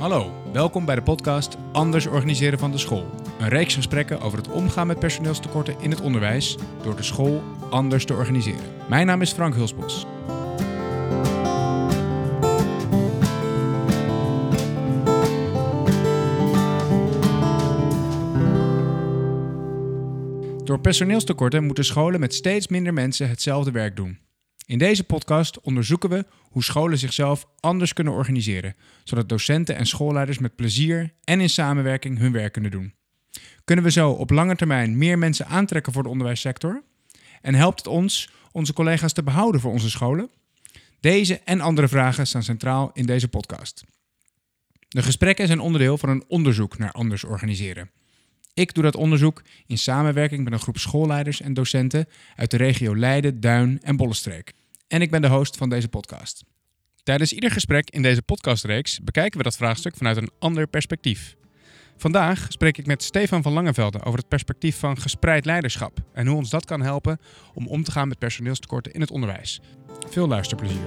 Hallo, 0.00 0.32
welkom 0.52 0.84
bij 0.84 0.94
de 0.94 1.02
podcast 1.02 1.56
Anders 1.72 2.06
organiseren 2.06 2.58
van 2.58 2.70
de 2.70 2.78
school. 2.78 3.10
Een 3.38 3.48
reeks 3.48 3.74
gesprekken 3.74 4.20
over 4.20 4.38
het 4.38 4.48
omgaan 4.48 4.86
met 4.86 4.98
personeelstekorten 4.98 5.80
in 5.80 5.90
het 5.90 6.00
onderwijs 6.00 6.56
door 6.82 6.96
de 6.96 7.02
school 7.02 7.42
anders 7.70 8.04
te 8.04 8.14
organiseren. 8.14 8.60
Mijn 8.88 9.06
naam 9.06 9.22
is 9.22 9.32
Frank 9.32 9.54
Hulsbos. 9.54 10.06
Door 20.64 20.80
personeelstekorten 20.80 21.64
moeten 21.64 21.84
scholen 21.84 22.20
met 22.20 22.34
steeds 22.34 22.68
minder 22.68 22.92
mensen 22.92 23.28
hetzelfde 23.28 23.70
werk 23.70 23.96
doen. 23.96 24.29
In 24.70 24.78
deze 24.78 25.04
podcast 25.04 25.60
onderzoeken 25.60 26.10
we 26.10 26.26
hoe 26.50 26.62
scholen 26.62 26.98
zichzelf 26.98 27.46
anders 27.60 27.92
kunnen 27.92 28.12
organiseren, 28.12 28.74
zodat 29.04 29.28
docenten 29.28 29.76
en 29.76 29.86
schoolleiders 29.86 30.38
met 30.38 30.56
plezier 30.56 31.12
en 31.24 31.40
in 31.40 31.50
samenwerking 31.50 32.18
hun 32.18 32.32
werk 32.32 32.52
kunnen 32.52 32.70
doen. 32.70 32.94
Kunnen 33.64 33.84
we 33.84 33.90
zo 33.90 34.10
op 34.10 34.30
lange 34.30 34.56
termijn 34.56 34.98
meer 34.98 35.18
mensen 35.18 35.46
aantrekken 35.46 35.92
voor 35.92 36.02
de 36.02 36.08
onderwijssector? 36.08 36.82
En 37.40 37.54
helpt 37.54 37.78
het 37.78 37.86
ons 37.86 38.30
onze 38.52 38.72
collega's 38.72 39.12
te 39.12 39.22
behouden 39.22 39.60
voor 39.60 39.72
onze 39.72 39.90
scholen? 39.90 40.30
Deze 41.00 41.40
en 41.44 41.60
andere 41.60 41.88
vragen 41.88 42.26
staan 42.26 42.42
centraal 42.42 42.90
in 42.92 43.06
deze 43.06 43.28
podcast. 43.28 43.84
De 44.88 45.02
gesprekken 45.02 45.46
zijn 45.46 45.60
onderdeel 45.60 45.98
van 45.98 46.08
een 46.08 46.24
onderzoek 46.28 46.78
naar 46.78 46.92
anders 46.92 47.24
organiseren. 47.24 47.90
Ik 48.54 48.74
doe 48.74 48.82
dat 48.82 48.96
onderzoek 48.96 49.42
in 49.66 49.78
samenwerking 49.78 50.44
met 50.44 50.52
een 50.52 50.58
groep 50.58 50.78
schoolleiders 50.78 51.40
en 51.40 51.54
docenten 51.54 52.08
uit 52.36 52.50
de 52.50 52.56
regio 52.56 52.96
Leiden, 52.96 53.40
Duin 53.40 53.78
en 53.82 53.96
Bollenstreek. 53.96 54.58
En 54.90 55.02
ik 55.02 55.10
ben 55.10 55.22
de 55.22 55.28
host 55.28 55.56
van 55.56 55.68
deze 55.68 55.88
podcast. 55.88 56.44
Tijdens 57.02 57.32
ieder 57.32 57.50
gesprek 57.50 57.90
in 57.90 58.02
deze 58.02 58.22
podcastreeks 58.22 59.00
bekijken 59.00 59.38
we 59.38 59.44
dat 59.44 59.56
vraagstuk 59.56 59.96
vanuit 59.96 60.16
een 60.16 60.30
ander 60.38 60.66
perspectief. 60.66 61.36
Vandaag 61.96 62.46
spreek 62.48 62.78
ik 62.78 62.86
met 62.86 63.02
Stefan 63.02 63.42
van 63.42 63.52
Langevelde 63.52 64.02
over 64.02 64.18
het 64.18 64.28
perspectief 64.28 64.78
van 64.78 65.00
gespreid 65.00 65.44
leiderschap 65.44 65.98
en 66.12 66.26
hoe 66.26 66.36
ons 66.36 66.50
dat 66.50 66.64
kan 66.64 66.82
helpen 66.82 67.20
om 67.54 67.66
om 67.66 67.82
te 67.82 67.90
gaan 67.90 68.08
met 68.08 68.18
personeelstekorten 68.18 68.92
in 68.92 69.00
het 69.00 69.10
onderwijs. 69.10 69.60
Veel 70.08 70.28
luisterplezier. 70.28 70.84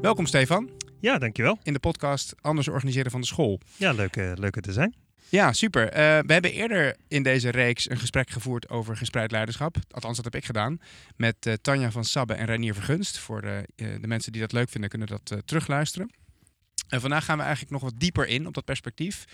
Welkom 0.00 0.26
Stefan. 0.26 0.70
Ja, 1.00 1.18
dankjewel. 1.18 1.58
In 1.62 1.72
de 1.72 1.80
podcast 1.80 2.34
Anders 2.40 2.68
organiseren 2.68 3.10
van 3.10 3.20
de 3.20 3.26
school. 3.26 3.60
Ja, 3.76 3.92
leuk, 3.92 4.16
uh, 4.16 4.32
leuk 4.34 4.60
te 4.60 4.72
zijn. 4.72 4.94
Ja, 5.28 5.52
super. 5.52 5.84
Uh, 5.84 5.92
we 6.26 6.32
hebben 6.32 6.52
eerder 6.52 6.96
in 7.08 7.22
deze 7.22 7.48
reeks 7.48 7.90
een 7.90 7.98
gesprek 7.98 8.30
gevoerd 8.30 8.68
over 8.68 8.96
gespreid 8.96 9.30
leiderschap. 9.30 9.76
Althans, 9.90 10.16
dat 10.16 10.24
heb 10.24 10.34
ik 10.34 10.44
gedaan. 10.44 10.80
Met 11.16 11.46
uh, 11.46 11.54
Tanja 11.62 11.90
van 11.90 12.04
Sabbe 12.04 12.34
en 12.34 12.46
Reinier 12.46 12.74
Vergunst. 12.74 13.18
Voor 13.18 13.40
de, 13.40 13.68
de, 13.76 14.06
mensen 14.06 14.32
die 14.32 14.40
dat 14.40 14.52
leuk 14.52 14.68
vinden, 14.68 14.90
kunnen 14.90 15.08
dat 15.08 15.42
terugluisteren. 15.44 16.10
En 16.90 17.00
vandaag 17.00 17.24
gaan 17.24 17.36
we 17.36 17.42
eigenlijk 17.42 17.72
nog 17.72 17.82
wat 17.82 18.00
dieper 18.00 18.26
in 18.26 18.46
op 18.46 18.54
dat 18.54 18.64
perspectief. 18.64 19.24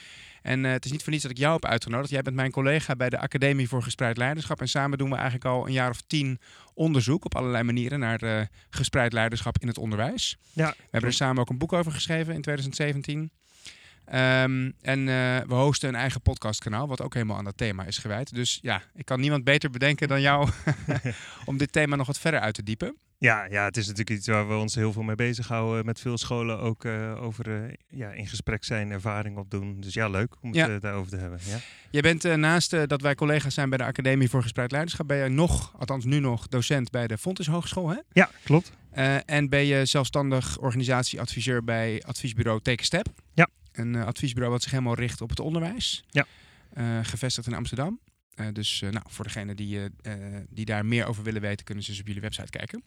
En 0.42 0.64
uh, 0.64 0.70
het 0.70 0.84
is 0.84 0.90
niet 0.90 1.02
voor 1.02 1.10
niets 1.10 1.24
dat 1.24 1.32
ik 1.32 1.38
jou 1.38 1.52
heb 1.52 1.64
uitgenodigd. 1.64 2.10
Jij 2.10 2.22
bent 2.22 2.36
mijn 2.36 2.50
collega 2.50 2.96
bij 2.96 3.08
de 3.08 3.18
Academie 3.18 3.68
voor 3.68 3.82
Gespreid 3.82 4.16
Leiderschap. 4.16 4.60
En 4.60 4.68
samen 4.68 4.98
doen 4.98 5.08
we 5.08 5.14
eigenlijk 5.14 5.44
al 5.44 5.66
een 5.66 5.72
jaar 5.72 5.90
of 5.90 6.00
tien 6.00 6.40
onderzoek 6.74 7.24
op 7.24 7.34
allerlei 7.34 7.62
manieren 7.62 7.98
naar 7.98 8.22
uh, 8.22 8.40
gespreid 8.70 9.12
leiderschap 9.12 9.58
in 9.58 9.68
het 9.68 9.78
onderwijs. 9.78 10.36
Ja, 10.52 10.70
we 10.70 10.82
hebben 10.90 11.10
er 11.10 11.16
samen 11.16 11.40
ook 11.40 11.50
een 11.50 11.58
boek 11.58 11.72
over 11.72 11.92
geschreven 11.92 12.34
in 12.34 12.42
2017. 12.42 13.30
Um, 14.14 14.72
en 14.80 14.98
uh, 14.98 15.38
we 15.46 15.54
hosten 15.54 15.88
een 15.88 15.94
eigen 15.94 16.20
podcastkanaal, 16.20 16.88
wat 16.88 17.02
ook 17.02 17.14
helemaal 17.14 17.36
aan 17.36 17.44
dat 17.44 17.56
thema 17.56 17.84
is 17.84 17.98
gewijd. 17.98 18.34
Dus 18.34 18.58
ja, 18.62 18.82
ik 18.94 19.04
kan 19.04 19.20
niemand 19.20 19.44
beter 19.44 19.70
bedenken 19.70 20.08
dan 20.08 20.20
jou 20.20 20.48
om 21.44 21.56
dit 21.56 21.72
thema 21.72 21.96
nog 21.96 22.06
wat 22.06 22.18
verder 22.18 22.40
uit 22.40 22.54
te 22.54 22.62
diepen. 22.62 22.96
Ja, 23.18 23.46
ja, 23.50 23.64
het 23.64 23.76
is 23.76 23.86
natuurlijk 23.86 24.18
iets 24.18 24.26
waar 24.26 24.48
we 24.48 24.54
ons 24.54 24.74
heel 24.74 24.92
veel 24.92 25.02
mee 25.02 25.14
bezighouden. 25.14 25.84
Met 25.84 26.00
veel 26.00 26.18
scholen 26.18 26.58
ook 26.58 26.84
uh, 26.84 27.22
over 27.22 27.48
uh, 27.48 27.72
ja, 27.88 28.10
in 28.10 28.26
gesprek 28.26 28.64
zijn, 28.64 28.90
ervaring 28.90 29.36
opdoen. 29.36 29.80
Dus 29.80 29.94
ja, 29.94 30.08
leuk 30.08 30.34
om 30.40 30.54
het 30.54 30.82
daarover 30.82 31.10
te 31.10 31.16
hebben. 31.16 31.38
Ja. 31.42 31.58
Je 31.90 32.02
bent 32.02 32.22
naast 32.36 32.88
dat 32.88 33.00
wij 33.00 33.14
collega's 33.14 33.54
zijn 33.54 33.68
bij 33.68 33.78
de 33.78 33.84
Academie 33.84 34.30
voor 34.30 34.42
Gespreid 34.42 34.70
Leiderschap, 34.70 35.08
ben 35.08 35.16
je 35.16 35.28
nog, 35.28 35.74
althans 35.78 36.04
nu 36.04 36.18
nog, 36.18 36.48
docent 36.48 36.90
bij 36.90 37.06
de 37.06 37.18
Fontes 37.18 37.46
Hogeschool, 37.46 37.88
hè? 37.88 37.98
Ja, 38.12 38.30
klopt. 38.44 38.72
en 39.26 39.48
ben 39.48 39.64
je 39.64 39.84
zelfstandig 39.84 40.58
organisatieadviseur 40.58 41.64
bij 41.64 42.02
adviesbureau 42.06 42.60
Tekenstep. 42.60 43.06
Ja. 43.34 43.48
Een 43.76 43.94
uh, 43.94 44.04
adviesbureau 44.04 44.52
wat 44.52 44.62
zich 44.62 44.70
helemaal 44.70 44.94
richt 44.94 45.20
op 45.20 45.30
het 45.30 45.40
onderwijs. 45.40 46.04
Ja. 46.10 46.26
Uh, 46.78 46.98
gevestigd 47.02 47.46
in 47.46 47.54
Amsterdam. 47.54 48.00
Uh, 48.40 48.46
dus 48.52 48.80
nou, 48.80 49.04
voor 49.08 49.24
degenen 49.24 49.56
die, 49.56 49.80
die 50.48 50.64
daar 50.64 50.86
meer 50.86 51.06
over 51.06 51.22
willen 51.22 51.40
weten, 51.40 51.64
kunnen 51.64 51.84
ze 51.84 51.90
dus 51.90 52.00
op 52.00 52.06
jullie 52.06 52.22
website 52.22 52.50
kijken. 52.50 52.82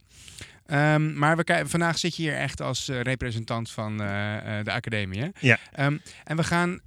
Um, 0.68 1.18
maar 1.18 1.38
we 1.38 1.64
vandaag 1.66 1.98
zit 1.98 2.16
je 2.16 2.22
hier 2.22 2.36
echt 2.36 2.62
als 2.62 2.88
representant 2.88 3.72
van 3.72 3.98
de 3.98 4.72
academie. 4.72 5.22
Hè? 5.22 5.28
Ja. 5.40 5.60
Um, 5.80 6.02
en 6.24 6.38
we 6.38 6.44
gaan 6.44 6.80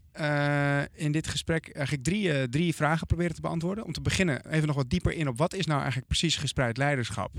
in 0.95 1.13
dit 1.13 1.27
gesprek 1.27 1.69
eigenlijk 1.69 2.05
drie, 2.05 2.49
drie 2.49 2.75
vragen 2.75 3.07
proberen 3.07 3.35
te 3.35 3.41
beantwoorden. 3.41 3.85
Om 3.85 3.93
te 3.93 4.01
beginnen 4.01 4.51
even 4.51 4.67
nog 4.67 4.77
wat 4.77 4.91
dieper 4.91 5.13
in 5.13 5.29
op 5.29 5.39
wat 5.39 5.55
is 5.55 5.67
nou 5.67 5.79
eigenlijk 5.79 6.09
precies 6.09 6.37
gespreid 6.37 6.77
leiderschap? 6.77 7.33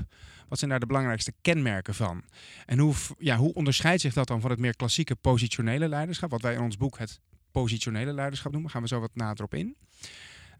Wat 0.47 0.57
zijn 0.57 0.69
daar 0.69 0.79
de 0.79 0.85
belangrijkste 0.85 1.33
kenmerken 1.41 1.93
van? 1.93 2.23
En 2.65 2.79
hoe, 2.79 2.93
ja, 3.17 3.37
hoe 3.37 3.53
onderscheidt 3.53 4.01
zich 4.01 4.13
dat 4.13 4.27
dan 4.27 4.41
van 4.41 4.49
het 4.49 4.59
meer 4.59 4.75
klassieke 4.75 5.15
positionele 5.15 5.87
leiderschap, 5.87 6.29
wat 6.29 6.41
wij 6.41 6.53
in 6.53 6.61
ons 6.61 6.77
boek 6.77 6.97
het 6.97 7.19
positionele 7.51 8.13
leiderschap 8.13 8.51
noemen? 8.51 8.71
Gaan 8.71 8.81
we 8.81 8.87
zo 8.87 8.99
wat 8.99 9.15
nader 9.15 9.45
op 9.45 9.53
in. 9.53 9.75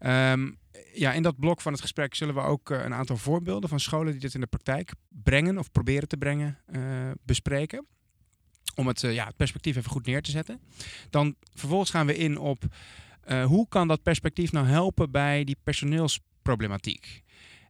Um, 0.00 0.58
ja, 0.92 1.12
in 1.12 1.22
dat 1.22 1.38
blok 1.38 1.60
van 1.60 1.72
het 1.72 1.80
gesprek 1.80 2.14
zullen 2.14 2.34
we 2.34 2.40
ook 2.40 2.70
uh, 2.70 2.84
een 2.84 2.94
aantal 2.94 3.16
voorbeelden 3.16 3.68
van 3.68 3.80
scholen 3.80 4.12
die 4.12 4.20
dit 4.20 4.34
in 4.34 4.40
de 4.40 4.46
praktijk 4.46 4.92
brengen 5.08 5.58
of 5.58 5.70
proberen 5.70 6.08
te 6.08 6.16
brengen 6.16 6.58
bespreken. 7.22 7.86
Om 8.74 8.86
het, 8.86 9.02
uh, 9.02 9.14
ja, 9.14 9.26
het 9.26 9.36
perspectief 9.36 9.76
even 9.76 9.90
goed 9.90 10.06
neer 10.06 10.22
te 10.22 10.30
zetten. 10.30 10.60
Dan 11.10 11.34
vervolgens 11.54 11.90
gaan 11.90 12.06
we 12.06 12.16
in 12.16 12.38
op 12.38 12.64
hoe 13.44 13.68
kan 13.68 13.88
dat 13.88 14.02
perspectief 14.02 14.52
nou 14.52 14.66
helpen 14.66 15.10
bij 15.10 15.44
die 15.44 15.56
personeelsproblematiek. 15.62 17.22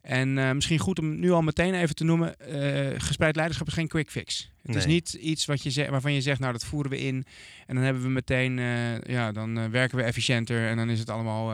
En 0.04 0.36
uh, 0.36 0.52
misschien 0.52 0.78
goed 0.78 0.98
om 0.98 1.18
nu 1.18 1.30
al 1.30 1.42
meteen 1.42 1.74
even 1.74 1.94
te 1.94 2.04
noemen: 2.04 2.34
uh, 2.48 3.00
gespreid 3.00 3.36
leiderschap 3.36 3.66
is 3.66 3.72
geen 3.72 3.88
quick 3.88 4.10
fix. 4.10 4.50
Het 4.62 4.70
nee. 4.70 4.76
is 4.76 4.86
niet 4.86 5.12
iets 5.12 5.44
wat 5.44 5.62
je 5.62 5.70
zegt, 5.70 5.90
waarvan 5.90 6.12
je 6.12 6.20
zegt, 6.20 6.40
nou 6.40 6.52
dat 6.52 6.64
voeren 6.64 6.90
we 6.90 6.98
in 6.98 7.24
en 7.66 7.74
dan 7.74 7.84
hebben 7.84 8.02
we 8.02 8.08
meteen, 8.08 8.58
uh, 8.58 9.00
ja, 9.00 9.32
dan 9.32 9.70
werken 9.70 9.98
we 9.98 10.04
efficiënter 10.04 10.68
en 10.68 10.76
dan 10.76 10.90
is 10.90 10.98
het 10.98 11.10
allemaal, 11.10 11.46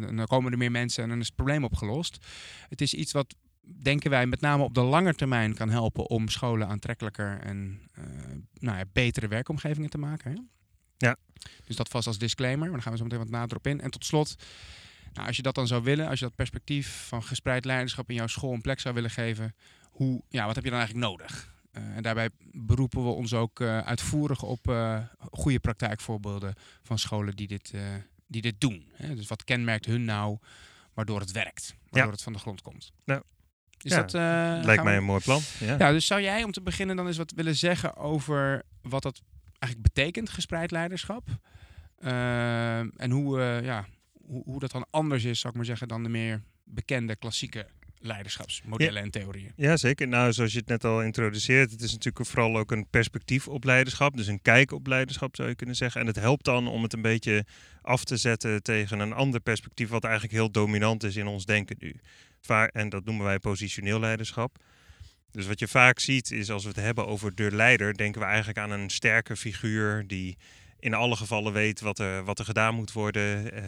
dan 0.00 0.26
komen 0.26 0.52
er 0.52 0.58
meer 0.58 0.70
mensen 0.70 1.02
en 1.02 1.08
dan 1.08 1.20
is 1.20 1.26
het 1.26 1.34
probleem 1.34 1.64
opgelost. 1.64 2.26
Het 2.68 2.80
is 2.80 2.94
iets 2.94 3.12
wat, 3.12 3.34
denken 3.82 4.10
wij, 4.10 4.26
met 4.26 4.40
name 4.40 4.62
op 4.62 4.74
de 4.74 4.80
lange 4.80 5.14
termijn 5.14 5.54
kan 5.54 5.70
helpen 5.70 6.08
om 6.10 6.28
scholen 6.28 6.68
aantrekkelijker 6.68 7.40
en 7.40 7.80
nou 8.58 8.78
ja, 8.78 8.84
betere 8.92 9.28
werkomgevingen 9.28 9.90
te 9.90 9.98
maken. 9.98 10.32
Hè? 10.32 10.38
Ja. 10.96 11.16
Dus 11.64 11.76
dat 11.76 11.88
vast 11.88 12.06
als 12.06 12.18
disclaimer, 12.18 12.60
maar 12.60 12.70
dan 12.70 12.82
gaan 12.82 12.92
we 12.92 12.98
zo 12.98 13.04
meteen 13.04 13.18
wat 13.18 13.28
nader 13.30 13.56
op 13.56 13.66
in. 13.66 13.80
En 13.80 13.90
tot 13.90 14.04
slot. 14.04 14.34
Nou, 15.12 15.26
als 15.26 15.36
je 15.36 15.42
dat 15.42 15.54
dan 15.54 15.66
zou 15.66 15.82
willen, 15.82 16.08
als 16.08 16.18
je 16.18 16.24
dat 16.24 16.34
perspectief 16.34 17.06
van 17.06 17.22
gespreid 17.22 17.64
leiderschap 17.64 18.08
in 18.08 18.14
jouw 18.14 18.26
school 18.26 18.52
een 18.52 18.60
plek 18.60 18.80
zou 18.80 18.94
willen 18.94 19.10
geven, 19.10 19.54
hoe, 19.90 20.22
ja, 20.28 20.46
wat 20.46 20.54
heb 20.54 20.64
je 20.64 20.70
dan 20.70 20.78
eigenlijk 20.78 21.08
nodig? 21.08 21.52
Uh, 21.72 21.96
en 21.96 22.02
daarbij 22.02 22.28
beroepen 22.52 23.04
we 23.04 23.10
ons 23.10 23.32
ook 23.32 23.60
uh, 23.60 23.78
uitvoerig 23.78 24.42
op 24.42 24.68
uh, 24.68 24.98
goede 25.30 25.60
praktijkvoorbeelden 25.60 26.54
van 26.82 26.98
scholen 26.98 27.36
die 27.36 27.46
dit, 27.46 27.72
die 28.26 28.42
dit 28.42 28.60
doen. 28.60 28.88
Hè? 28.92 29.14
Dus 29.14 29.26
wat 29.26 29.44
kenmerkt 29.44 29.86
hun 29.86 30.04
nou 30.04 30.38
waardoor 30.94 31.20
het 31.20 31.32
werkt, 31.32 31.74
waardoor 31.82 32.10
ja. 32.10 32.10
het 32.10 32.22
van 32.22 32.32
de 32.32 32.38
grond 32.38 32.62
komt? 32.62 32.92
Nou, 33.04 33.22
is 33.84 33.92
ja, 33.92 34.02
dat, 34.02 34.12
lijkt 34.64 34.84
mij 34.84 34.96
een 34.96 35.04
mooi 35.04 35.20
plan. 35.20 35.40
Ja. 35.60 35.76
ja, 35.78 35.90
dus 35.90 36.06
zou 36.06 36.20
jij 36.20 36.44
om 36.44 36.52
te 36.52 36.62
beginnen 36.62 36.96
dan 36.96 37.06
eens 37.06 37.16
wat 37.16 37.32
willen 37.36 37.56
zeggen 37.56 37.96
over 37.96 38.62
wat 38.82 39.02
dat 39.02 39.22
eigenlijk 39.58 39.94
betekent, 39.94 40.30
gespreid 40.30 40.70
leiderschap? 40.70 41.28
en 42.96 43.10
hoe, 43.10 43.40
ja, 43.62 43.86
hoe, 44.26 44.42
hoe 44.44 44.60
dat 44.60 44.70
dan 44.70 44.86
anders 44.90 45.24
is, 45.24 45.40
zou 45.40 45.52
ik 45.52 45.58
maar 45.58 45.68
zeggen, 45.68 45.88
dan 45.88 46.02
de 46.02 46.08
meer 46.08 46.42
bekende 46.64 47.16
klassieke 47.16 47.66
leiderschapsmodellen 48.04 48.94
ja. 48.94 49.00
en 49.00 49.10
theorieën. 49.10 49.52
Ja, 49.56 49.76
zeker. 49.76 50.08
Nou, 50.08 50.32
zoals 50.32 50.52
je 50.52 50.58
het 50.58 50.68
net 50.68 50.84
al 50.84 51.02
introduceert, 51.02 51.70
het 51.70 51.80
is 51.80 51.92
natuurlijk 51.92 52.26
vooral 52.26 52.56
ook 52.56 52.70
een 52.70 52.86
perspectief 52.90 53.48
op 53.48 53.64
leiderschap. 53.64 54.16
Dus 54.16 54.26
een 54.26 54.42
kijk 54.42 54.72
op 54.72 54.86
leiderschap 54.86 55.36
zou 55.36 55.48
je 55.48 55.54
kunnen 55.54 55.76
zeggen. 55.76 56.00
En 56.00 56.06
het 56.06 56.16
helpt 56.16 56.44
dan 56.44 56.68
om 56.68 56.82
het 56.82 56.92
een 56.92 57.02
beetje 57.02 57.44
af 57.82 58.04
te 58.04 58.16
zetten 58.16 58.62
tegen 58.62 58.98
een 58.98 59.12
ander 59.12 59.40
perspectief, 59.40 59.88
wat 59.88 60.04
eigenlijk 60.04 60.34
heel 60.34 60.50
dominant 60.50 61.02
is 61.02 61.16
in 61.16 61.26
ons 61.26 61.44
denken 61.44 61.76
nu. 61.78 61.96
En 62.48 62.88
dat 62.88 63.04
noemen 63.04 63.24
wij 63.24 63.38
positioneel 63.38 64.00
leiderschap. 64.00 64.56
Dus 65.30 65.46
wat 65.46 65.58
je 65.58 65.68
vaak 65.68 65.98
ziet 65.98 66.30
is 66.30 66.50
als 66.50 66.62
we 66.62 66.68
het 66.68 66.78
hebben 66.78 67.06
over 67.06 67.34
de 67.34 67.52
leider, 67.52 67.96
denken 67.96 68.20
we 68.20 68.26
eigenlijk 68.26 68.58
aan 68.58 68.70
een 68.70 68.90
sterke 68.90 69.36
figuur 69.36 70.06
die 70.06 70.36
in 70.84 70.94
alle 70.94 71.16
gevallen 71.16 71.52
weet 71.52 71.80
wat 71.80 71.98
er, 71.98 72.24
wat 72.24 72.38
er 72.38 72.44
gedaan 72.44 72.74
moet 72.74 72.92
worden. 72.92 73.44
Uh, 73.44 73.60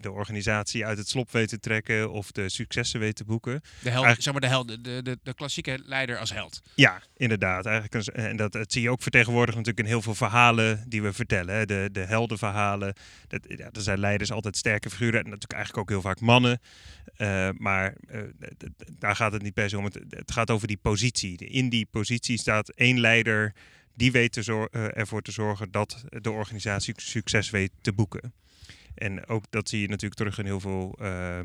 de 0.00 0.10
organisatie 0.10 0.86
uit 0.86 0.98
het 0.98 1.08
slop 1.08 1.30
weet 1.30 1.48
te 1.48 1.58
trekken 1.58 2.10
of 2.10 2.32
de 2.32 2.48
successen 2.48 3.00
weet 3.00 3.16
te 3.16 3.24
boeken. 3.24 3.60
De 3.82 3.90
held, 3.90 4.22
zeg 4.22 4.32
maar 4.32 4.40
de, 4.40 4.46
held, 4.46 4.84
de, 4.84 5.02
de, 5.02 5.18
de 5.22 5.34
klassieke 5.34 5.78
leider 5.84 6.18
als 6.18 6.32
held. 6.32 6.60
Ja, 6.74 7.02
inderdaad. 7.16 7.66
Eigenlijk 7.66 8.06
een, 8.06 8.14
en 8.14 8.36
dat, 8.36 8.52
dat 8.52 8.72
zie 8.72 8.82
je 8.82 8.90
ook 8.90 9.02
vertegenwoordigd 9.02 9.56
natuurlijk 9.56 9.86
in 9.86 9.92
heel 9.92 10.02
veel 10.02 10.14
verhalen 10.14 10.84
die 10.88 11.02
we 11.02 11.12
vertellen. 11.12 11.66
De, 11.66 11.88
de 11.92 12.04
heldenverhalen. 12.04 12.94
Dat, 13.28 13.40
ja, 13.48 13.68
er 13.72 13.82
zijn 13.82 13.98
leiders 13.98 14.32
altijd 14.32 14.56
sterke 14.56 14.90
figuren. 14.90 15.18
En 15.18 15.24
natuurlijk 15.24 15.52
eigenlijk 15.52 15.82
ook 15.82 15.88
heel 15.88 16.08
vaak 16.10 16.20
mannen. 16.20 16.60
Uh, 17.18 17.48
maar 17.56 17.94
uh, 18.10 18.20
daar 18.98 19.16
gaat 19.16 19.32
het 19.32 19.42
niet 19.42 19.54
per 19.54 19.68
se 19.68 19.78
om. 19.78 19.84
Het, 19.84 20.00
het 20.08 20.32
gaat 20.32 20.50
over 20.50 20.66
die 20.66 20.78
positie. 20.82 21.36
In 21.36 21.68
die 21.68 21.86
positie 21.90 22.38
staat 22.38 22.68
één 22.68 23.00
leider 23.00 23.54
die 23.94 24.12
weet 24.12 24.32
te 24.32 24.42
zor- 24.42 24.68
eh, 24.70 24.98
ervoor 24.98 25.22
te 25.22 25.32
zorgen 25.32 25.70
dat 25.70 26.04
de 26.08 26.30
organisatie 26.30 26.94
succes 26.96 27.50
weet 27.50 27.72
te 27.80 27.92
boeken. 27.92 28.32
En 28.94 29.26
ook 29.26 29.44
dat 29.50 29.68
zie 29.68 29.80
je 29.80 29.88
natuurlijk 29.88 30.14
terug 30.14 30.38
in 30.38 30.44
heel 30.44 30.60
veel 30.60 30.96
eh, 31.00 31.40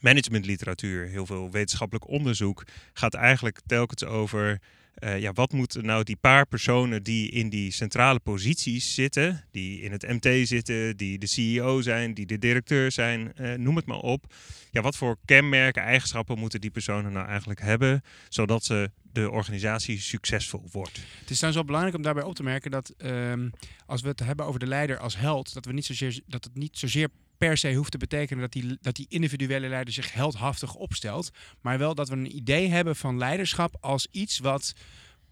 managementliteratuur, 0.00 1.06
heel 1.06 1.26
veel 1.26 1.50
wetenschappelijk 1.50 2.08
onderzoek, 2.08 2.64
gaat 2.92 3.14
eigenlijk 3.14 3.60
telkens 3.66 4.04
over 4.04 4.60
eh, 4.94 5.20
ja, 5.20 5.32
wat 5.32 5.52
moeten 5.52 5.84
nou 5.84 6.04
die 6.04 6.16
paar 6.16 6.46
personen 6.46 7.02
die 7.02 7.30
in 7.30 7.48
die 7.48 7.70
centrale 7.70 8.18
posities 8.18 8.94
zitten, 8.94 9.44
die 9.50 9.80
in 9.80 9.92
het 9.92 10.02
MT 10.02 10.48
zitten, 10.48 10.96
die 10.96 11.18
de 11.18 11.26
CEO 11.26 11.80
zijn, 11.80 12.14
die 12.14 12.26
de 12.26 12.38
directeur 12.38 12.92
zijn, 12.92 13.32
eh, 13.34 13.54
noem 13.54 13.76
het 13.76 13.86
maar 13.86 13.98
op. 13.98 14.34
Ja, 14.70 14.80
wat 14.80 14.96
voor 14.96 15.16
kenmerken, 15.24 15.82
eigenschappen 15.82 16.38
moeten 16.38 16.60
die 16.60 16.70
personen 16.70 17.12
nou 17.12 17.26
eigenlijk 17.26 17.60
hebben, 17.60 18.02
zodat 18.28 18.64
ze 18.64 18.90
de 19.12 19.30
organisatie 19.30 20.00
succesvol 20.00 20.68
wordt? 20.72 20.96
Het 21.20 21.30
is 21.30 21.36
trouwens 21.36 21.54
wel 21.54 21.64
belangrijk 21.64 21.96
om 21.96 22.02
daarbij 22.02 22.24
op 22.24 22.34
te 22.34 22.42
merken 22.42 22.70
dat 22.70 22.94
ehm, 22.96 23.48
als 23.86 24.02
we 24.02 24.08
het 24.08 24.20
hebben 24.20 24.46
over 24.46 24.60
de 24.60 24.66
leider 24.66 24.98
als 24.98 25.16
held, 25.16 25.54
dat, 25.54 25.64
we 25.64 25.72
niet 25.72 25.86
zozeer, 25.86 26.20
dat 26.26 26.44
het 26.44 26.54
niet 26.54 26.78
zozeer 26.78 27.08
per 27.46 27.56
se 27.56 27.74
hoeft 27.74 27.90
te 27.90 27.98
betekenen 27.98 28.42
dat 28.42 28.52
die, 28.52 28.78
dat 28.80 28.96
die 28.96 29.06
individuele 29.08 29.68
leider 29.68 29.94
zich 29.94 30.12
heldhaftig 30.12 30.74
opstelt. 30.74 31.30
Maar 31.60 31.78
wel 31.78 31.94
dat 31.94 32.08
we 32.08 32.14
een 32.14 32.36
idee 32.36 32.68
hebben 32.68 32.96
van 32.96 33.18
leiderschap 33.18 33.76
als 33.80 34.06
iets 34.10 34.38
wat 34.38 34.74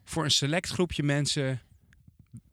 voor 0.04 0.24
een 0.24 0.30
select 0.30 0.68
groepje 0.68 1.02
mensen 1.02 1.60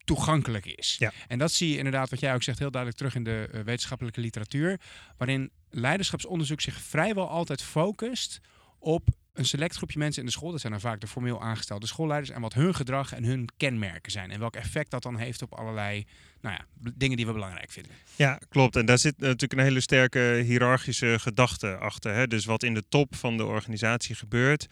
toegankelijk 0.04 0.66
is. 0.66 0.96
Ja. 1.00 1.12
En 1.28 1.38
dat 1.38 1.52
zie 1.52 1.70
je 1.70 1.78
inderdaad, 1.78 2.10
wat 2.10 2.20
jij 2.20 2.34
ook 2.34 2.44
zegt, 2.44 2.60
heel 2.60 2.72
duidelijk 2.72 3.02
terug 3.02 3.16
in 3.16 3.24
de 3.24 3.50
eh, 3.52 3.62
wetenschappelijke 3.62 4.22
literatuur. 4.22 4.80
Waarin 5.18 5.52
leiderschapsonderzoek 5.70 6.62
zich 6.62 6.82
vrijwel 6.82 7.30
altijd 7.30 7.62
focust 7.62 8.42
op 8.80 9.10
een 9.38 9.46
select 9.46 9.76
groepje 9.76 10.00
mensen 10.00 10.22
in 10.22 10.28
de 10.28 10.34
school. 10.34 10.52
Dat 10.52 10.60
zijn 10.60 10.72
dan 10.72 10.82
vaak 10.82 11.02
de 11.02 11.08
formeel 11.08 11.42
aangestelde 11.42 11.88
schoolleiders. 11.88 12.32
En 12.32 12.42
wat 12.42 12.54
hun 12.54 12.76
gedrag 12.76 13.14
en 13.14 13.24
hun 13.24 13.50
kenmerken 13.58 14.12
zijn. 14.12 14.32
En 14.32 14.40
welk 14.40 14.56
effect 14.56 14.92
dat 14.92 15.04
dan 15.04 15.18
heeft 15.18 15.42
op 15.42 15.54
allerlei 15.54 16.06
nou 16.42 16.56
ja, 16.56 16.92
dingen 16.96 17.18
die 17.18 17.26
we 17.26 17.34
belangrijk 17.34 17.72
vinden. 17.72 17.92
Ja, 18.16 18.40
klopt. 18.50 18.76
En 18.76 18.86
daar 18.86 18.98
zit 18.98 19.20
natuurlijk 19.20 19.54
een 19.54 19.60
hele 19.60 19.82
sterke 19.82 20.42
hiërarchische 20.46 21.20
gedachte 21.20 21.78
achter. 21.78 22.14
Hè? 22.14 22.28
Dus 22.28 22.46
wat 22.46 22.64
in 22.64 22.74
de 22.74 22.84
top 22.90 23.16
van 23.16 23.38
de 23.38 23.46
organisatie 23.46 24.16
gebeurt, 24.16 24.68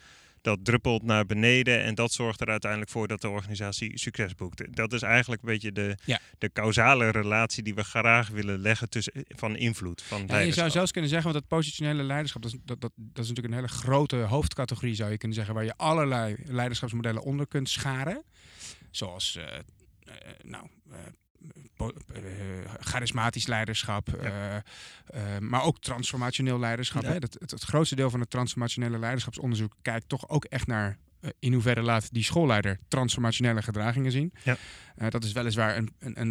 dat 0.46 0.64
druppelt 0.64 1.02
naar 1.02 1.26
beneden 1.26 1.82
en 1.82 1.94
dat 1.94 2.12
zorgt 2.12 2.40
er 2.40 2.48
uiteindelijk 2.48 2.90
voor 2.90 3.08
dat 3.08 3.20
de 3.20 3.28
organisatie 3.28 3.98
succes 3.98 4.34
boekt. 4.34 4.76
Dat 4.76 4.92
is 4.92 5.02
eigenlijk 5.02 5.42
een 5.42 5.48
beetje 5.48 5.72
de, 5.72 5.96
Ja. 6.04 6.20
de 6.38 6.52
causale 6.52 7.08
relatie 7.10 7.62
die 7.62 7.74
we 7.74 7.84
graag 7.84 8.28
willen 8.28 8.58
leggen 8.58 8.88
tussen 8.88 9.12
van 9.28 9.56
invloed, 9.56 10.02
van 10.02 10.24
Ja, 10.26 10.38
je 10.38 10.52
zou 10.52 10.70
zelfs 10.70 10.92
kunnen 10.92 11.10
zeggen, 11.10 11.30
want 11.32 11.42
dat 11.42 11.58
positionele 11.58 12.02
leiderschap, 12.02 12.42
dat 12.42 12.52
is, 12.52 12.58
dat, 12.64 12.80
dat, 12.80 12.92
dat 12.96 13.24
is 13.24 13.28
natuurlijk 13.28 13.54
een 13.54 13.60
hele 13.60 13.82
grote 13.82 14.16
hoofdcategorie, 14.16 14.94
zou 14.94 15.10
je 15.10 15.18
kunnen 15.18 15.36
zeggen, 15.36 15.54
waar 15.54 15.64
je 15.64 15.76
allerlei 15.76 16.36
leiderschapsmodellen 16.44 17.22
onder 17.22 17.46
kunt 17.46 17.68
scharen. 17.68 18.24
Zoals, 18.90 19.36
eh, 19.36 19.44
nou, 20.42 20.66
eh, 20.90 20.98
charismatisch 22.80 23.46
leiderschap, 23.46 24.08
eh, 24.08 24.56
eh, 24.56 24.62
maar 25.40 25.62
ook 25.62 25.80
transformationeel 25.80 26.58
leiderschap. 26.58 27.02
Ja. 27.02 27.12
Hè? 27.12 27.18
Dat, 27.18 27.36
het, 27.38 27.50
het 27.50 27.62
grootste 27.62 27.96
deel 27.96 28.10
van 28.10 28.20
het 28.20 28.30
transformationele 28.30 28.98
leiderschapsonderzoek 28.98 29.74
kijkt 29.82 30.08
toch 30.08 30.28
ook 30.28 30.44
echt 30.44 30.66
naar 30.66 30.98
eh, 31.20 31.30
in 31.38 31.52
hoeverre 31.52 31.82
laat 31.82 32.12
die 32.12 32.22
schoolleider 32.22 32.78
transformationele 32.88 33.62
gedragingen 33.62 34.12
zien. 34.12 34.32
Ja. 34.42 34.56
Eh, 34.96 35.10
dat 35.10 35.24
is 35.24 35.32
weliswaar 35.32 35.76
een, 35.76 35.94
een, 35.98 36.20
een 36.20 36.30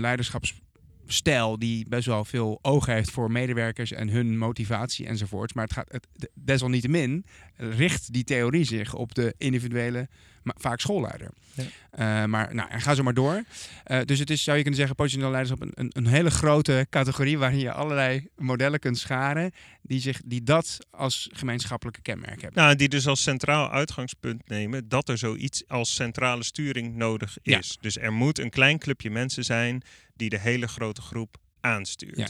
leiderschapsstijl 1.06 1.60
die 1.60 1.86
best 1.90 2.06
wel 2.06 2.26
veel 2.26 2.60
oog 2.62 2.86
heeft 2.86 3.12
voor 3.12 3.32
medewerkers 3.32 3.92
en 3.92 4.10
hun 4.10 4.38
motivatie 4.38 5.06
enzovoort. 5.08 5.54
Maar 5.56 5.64
het 5.64 5.74
gaat 5.74 5.92
het, 5.92 6.08
de- 6.16 6.32
desalniettemin 6.34 7.26
richt 7.58 8.14
die 8.14 8.24
theorie 8.24 8.64
zich 8.66 8.94
op 8.94 9.16
de 9.16 9.34
individuele, 9.38 10.08
maar 10.44 10.56
vaak 10.58 10.80
schoolleider. 10.80 11.30
Ja. 11.54 11.64
Eh, 11.92 12.28
maar 12.30 12.56
nou, 12.56 12.70
en 12.70 12.82
ga 12.82 12.94
zo 12.96 13.04
maar 13.04 13.14
door. 13.14 13.44
Eh, 13.84 14.02
dus 14.06 14.20
het 14.20 14.30
is, 14.30 14.44
zou 14.44 14.56
je 14.58 14.62
kunnen 14.62 14.80
zeggen, 14.80 14.96
positioneel 14.98 15.32
leiderschap 15.32 15.62
een, 15.68 15.72
een, 15.76 15.90
een 15.94 16.08
hele 16.08 16.32
grote 16.32 16.88
categorie 16.90 17.38
waarin 17.38 17.60
je 17.60 17.72
allerlei 17.72 18.28
modellen 18.36 18.80
kunt 18.80 18.98
scharen 18.98 19.52
die, 19.82 20.00
zich, 20.00 20.22
die 20.26 20.44
dat 20.44 20.78
als 20.92 21.30
gemeenschappelijke 21.34 22.02
kenmerk 22.02 22.42
hebben. 22.42 22.64
Nou, 22.64 22.76
die 22.76 22.90
dus 22.90 23.08
als 23.08 23.24
centraal 23.24 23.72
uitgangspunt 23.72 24.50
nemen 24.50 24.90
dat 24.90 25.10
er 25.10 25.18
zoiets 25.18 25.64
als 25.68 25.96
centrale 25.96 26.44
sturing 26.44 26.96
nodig 26.96 27.38
Ja. 27.44 27.58
is. 27.58 27.78
Dus 27.82 27.98
er 27.98 28.14
moet 28.14 28.40
een 28.40 28.50
klein 28.50 28.78
clubje 28.80 29.10
mensen 29.10 29.44
zijn 29.44 29.82
die 30.16 30.30
de 30.30 30.40
hele 30.40 30.68
grote 30.68 31.02
groep 31.02 31.38
aanstuurt. 31.60 32.18
Ja. 32.18 32.30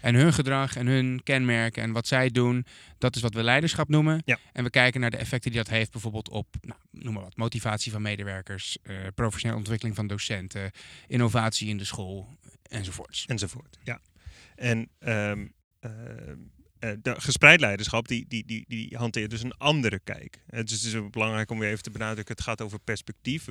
En 0.00 0.14
hun 0.14 0.32
gedrag 0.32 0.76
en 0.76 0.86
hun 0.86 1.20
kenmerken 1.22 1.82
en 1.82 1.92
wat 1.92 2.06
zij 2.06 2.30
doen, 2.30 2.66
dat 2.98 3.16
is 3.16 3.22
wat 3.22 3.34
we 3.34 3.42
leiderschap 3.42 3.88
noemen. 3.88 4.22
Ja. 4.24 4.38
En 4.52 4.64
we 4.64 4.70
kijken 4.70 5.00
naar 5.00 5.10
de 5.10 5.16
effecten 5.16 5.50
die 5.50 5.60
dat 5.60 5.70
heeft, 5.70 5.90
bijvoorbeeld 5.90 6.28
op, 6.28 6.56
nou, 6.60 6.80
noem 6.90 7.12
maar 7.12 7.22
wat, 7.22 7.36
motivatie 7.36 7.92
van 7.92 8.02
medewerkers, 8.02 8.78
eh, 8.82 8.96
professionele 9.14 9.58
ontwikkeling 9.58 9.96
van 9.96 10.06
docenten, 10.06 10.70
innovatie 11.06 11.68
in 11.68 11.76
de 11.76 11.84
school, 11.84 12.38
enzovoorts. 12.62 13.26
enzovoort. 13.26 13.78
Ja. 13.82 14.00
En 14.54 14.90
ehm, 14.98 15.46
ehm, 15.80 16.36
eh, 16.78 16.90
de 17.02 17.20
gespreid 17.20 17.60
leiderschap, 17.60 18.08
die, 18.08 18.24
die, 18.28 18.46
die, 18.46 18.64
die 18.68 18.96
hanteert 18.96 19.30
dus 19.30 19.42
een 19.42 19.56
andere 19.56 19.98
kijk. 19.98 20.42
Eh, 20.46 20.60
dus 20.60 20.70
het 20.72 20.82
is 20.82 20.94
ook 20.94 21.12
belangrijk 21.12 21.50
om 21.50 21.58
weer 21.58 21.70
even 21.70 21.82
te 21.82 21.90
benadrukken, 21.90 22.34
het 22.34 22.44
gaat 22.44 22.62
over 22.62 22.78
perspectief. 22.78 23.48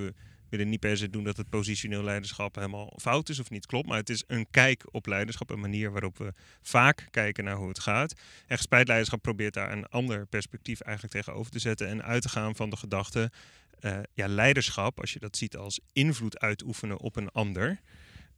Willen 0.50 0.70
niet 0.70 0.80
per 0.80 0.98
se 0.98 1.10
doen 1.10 1.24
dat 1.24 1.38
het 1.38 1.50
positioneel 1.50 2.04
leiderschap 2.04 2.56
helemaal 2.56 2.94
fout 3.02 3.30
is 3.30 3.40
of 3.40 3.50
niet 3.50 3.66
klopt, 3.66 3.88
maar 3.88 3.98
het 3.98 4.10
is 4.10 4.24
een 4.28 4.48
kijk 4.52 4.84
op 4.92 5.06
leiderschap, 5.06 5.50
een 5.50 5.60
manier 5.60 5.92
waarop 5.92 6.18
we 6.18 6.34
vaak 6.62 7.08
kijken 7.12 7.44
naar 7.44 7.56
hoe 7.56 7.68
het 7.68 7.80
gaat. 7.80 8.14
En 8.48 8.58
gespreid 8.58 8.88
leiderschap 8.88 9.22
probeert 9.22 9.54
daar 9.54 9.72
een 9.72 9.88
ander 9.88 10.26
perspectief 10.26 10.80
eigenlijk 10.82 11.16
tegenover 11.16 11.52
te 11.52 11.60
zetten 11.60 11.88
en 11.88 12.04
uit 12.04 12.22
te 12.22 12.30
gaan 12.30 12.56
van 12.56 12.70
de 12.70 12.78
gedachte, 12.78 13.32
eh, 13.80 14.00
ja, 14.14 14.28
leiderschap, 14.28 15.00
als 15.00 15.14
je 15.14 15.20
dat 15.20 15.38
ziet 15.38 15.58
als 15.58 15.80
invloed 15.94 16.40
uitoefenen 16.40 17.00
op 17.00 17.16
een 17.16 17.30
ander, 17.30 17.80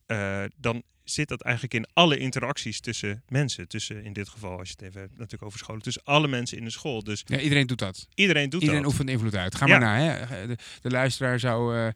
eh, 0.10 0.44
dan 0.56 0.84
zit 1.04 1.28
dat 1.28 1.42
eigenlijk 1.42 1.74
in 1.74 1.86
alle 1.94 2.18
interacties 2.18 2.80
tussen 2.80 3.24
mensen. 3.28 3.68
Tussen, 3.68 4.04
in 4.04 4.14
dit 4.14 4.30
geval, 4.30 4.58
als 4.60 4.68
je 4.68 4.74
het 4.78 4.88
even 4.88 5.02
hebt 5.02 5.14
natuurlijk 5.18 5.44
over 5.44 5.60
scholen, 5.60 5.82
tussen 5.82 6.02
alle 6.06 6.28
mensen 6.28 6.58
in 6.58 6.64
de 6.64 6.70
school. 6.70 7.04
Dus 7.04 7.24
Ja, 7.26 7.40
iedereen 7.40 7.68
doet 7.68 7.80
dat. 7.80 8.08
iedereen 8.16 8.50
doet 8.50 8.62
Iedereen 8.62 8.82
dat. 8.84 8.92
oefent 8.92 9.10
invloed 9.10 9.36
uit. 9.36 9.56
Ga 9.56 9.66
Ja. 9.66 9.80
maar 9.80 10.00
na. 10.00 10.26
Hè. 10.26 10.48
De, 10.48 10.58
de 10.82 10.90
luisteraar 10.90 11.40
zou 11.40 11.76
eh, 11.76 11.88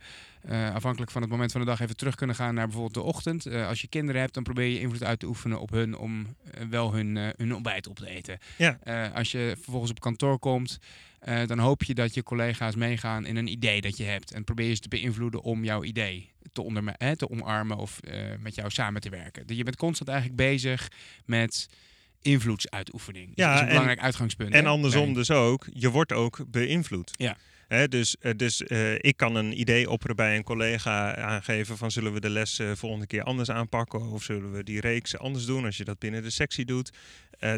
eh, 0.68 0.75
afhankelijk 0.75 1.12
van 1.12 1.21
het 1.21 1.31
moment 1.31 1.51
van 1.51 1.62
de 1.62 1.68
dag 1.68 1.80
even 1.80 1.95
terug 1.98 2.15
kunnen 2.15 2.36
gaan 2.36 2.54
naar 2.54 2.63
bijvoorbeeld 2.65 2.94
de 2.94 3.01
ochtend. 3.01 3.48
Als 3.48 3.81
je 3.81 3.88
kinderen 3.88 4.21
hebt, 4.21 4.33
dan 4.33 4.44
probeer 4.44 4.68
je 4.68 4.80
invloed 4.80 5.04
uit 5.04 5.19
te 5.19 5.25
oefenen 5.25 5.60
op 5.60 5.69
hun 5.69 5.98
om 5.98 6.36
wel 6.69 6.94
hun, 6.94 7.15
hun 7.15 7.54
ontbijt 7.56 7.88
op 7.88 7.95
te 7.95 8.07
eten. 8.10 8.38
Ja. 8.57 8.80
Als 9.13 9.31
je 9.31 9.51
vervolgens 9.62 9.92
op 9.92 10.00
kantoor 10.00 10.39
komt, 10.39 10.80
dan 11.45 11.60
hoop 11.60 11.83
je 11.83 11.94
dat 11.94 12.13
je 12.13 12.24
collega's 12.24 12.75
meegaan 12.75 13.25
in 13.25 13.36
een 13.36 13.48
idee 13.48 13.81
dat 13.81 13.98
je 13.98 14.04
hebt. 14.04 14.31
En 14.31 14.44
probeer 14.44 14.68
je 14.68 14.74
ze 14.75 14.81
te 14.81 14.88
beïnvloeden 14.88 15.41
om 15.41 15.63
jouw 15.63 15.84
idee 15.84 16.32
te, 16.53 16.62
onderme- 16.62 16.95
hè, 16.98 17.15
te 17.15 17.29
omarmen 17.29 17.77
of 17.77 18.00
eh, 18.00 18.22
met 18.39 18.55
jou 18.55 18.69
samen 18.69 19.01
te 19.01 19.10
werken. 19.10 19.43
Je 19.55 19.63
bent 19.63 19.75
constant 19.75 20.10
eigenlijk 20.10 20.38
bezig 20.39 20.88
met 21.25 21.67
invloedsuitoefening. 22.22 23.31
Ja, 23.36 23.45
dat 23.45 23.53
is 23.55 23.60
een 23.60 23.65
en- 23.65 23.72
belangrijk 23.72 24.00
uitgangspunt. 24.00 24.53
En 24.53 24.63
hè? 24.63 24.69
andersom 24.69 25.05
Nee. 25.05 25.13
dus 25.13 25.31
ook, 25.31 25.67
je 25.74 25.89
wordt 25.89 26.12
ook 26.12 26.45
beïnvloed. 26.48 27.12
Ja. 27.17 27.38
Hè, 27.67 27.88
dus 27.88 28.17
eh, 28.17 28.31
dus 28.36 28.63
eh, 28.63 28.93
ik 28.93 29.17
kan 29.17 29.36
een 29.36 29.60
idee 29.60 29.89
opperen 29.89 30.15
bij 30.15 30.36
een 30.36 30.43
collega 30.43 31.15
aangeven 31.15 31.77
van 31.77 31.91
zullen 31.91 32.13
we 32.13 32.19
de 32.19 32.29
les 32.29 32.60
volgende 32.74 33.07
keer 33.07 33.24
anders 33.24 33.50
aanpakken 33.50 34.01
of 34.01 34.24
zullen 34.24 34.51
we 34.51 34.63
die 34.63 34.79
reeks 34.79 35.17
anders 35.17 35.45
doen 35.45 35.65
als 35.65 35.77
je 35.77 35.83
dat 35.83 36.00
binnen 36.00 36.24
de 36.24 36.29
sectie 36.29 36.65
doet. 36.65 36.91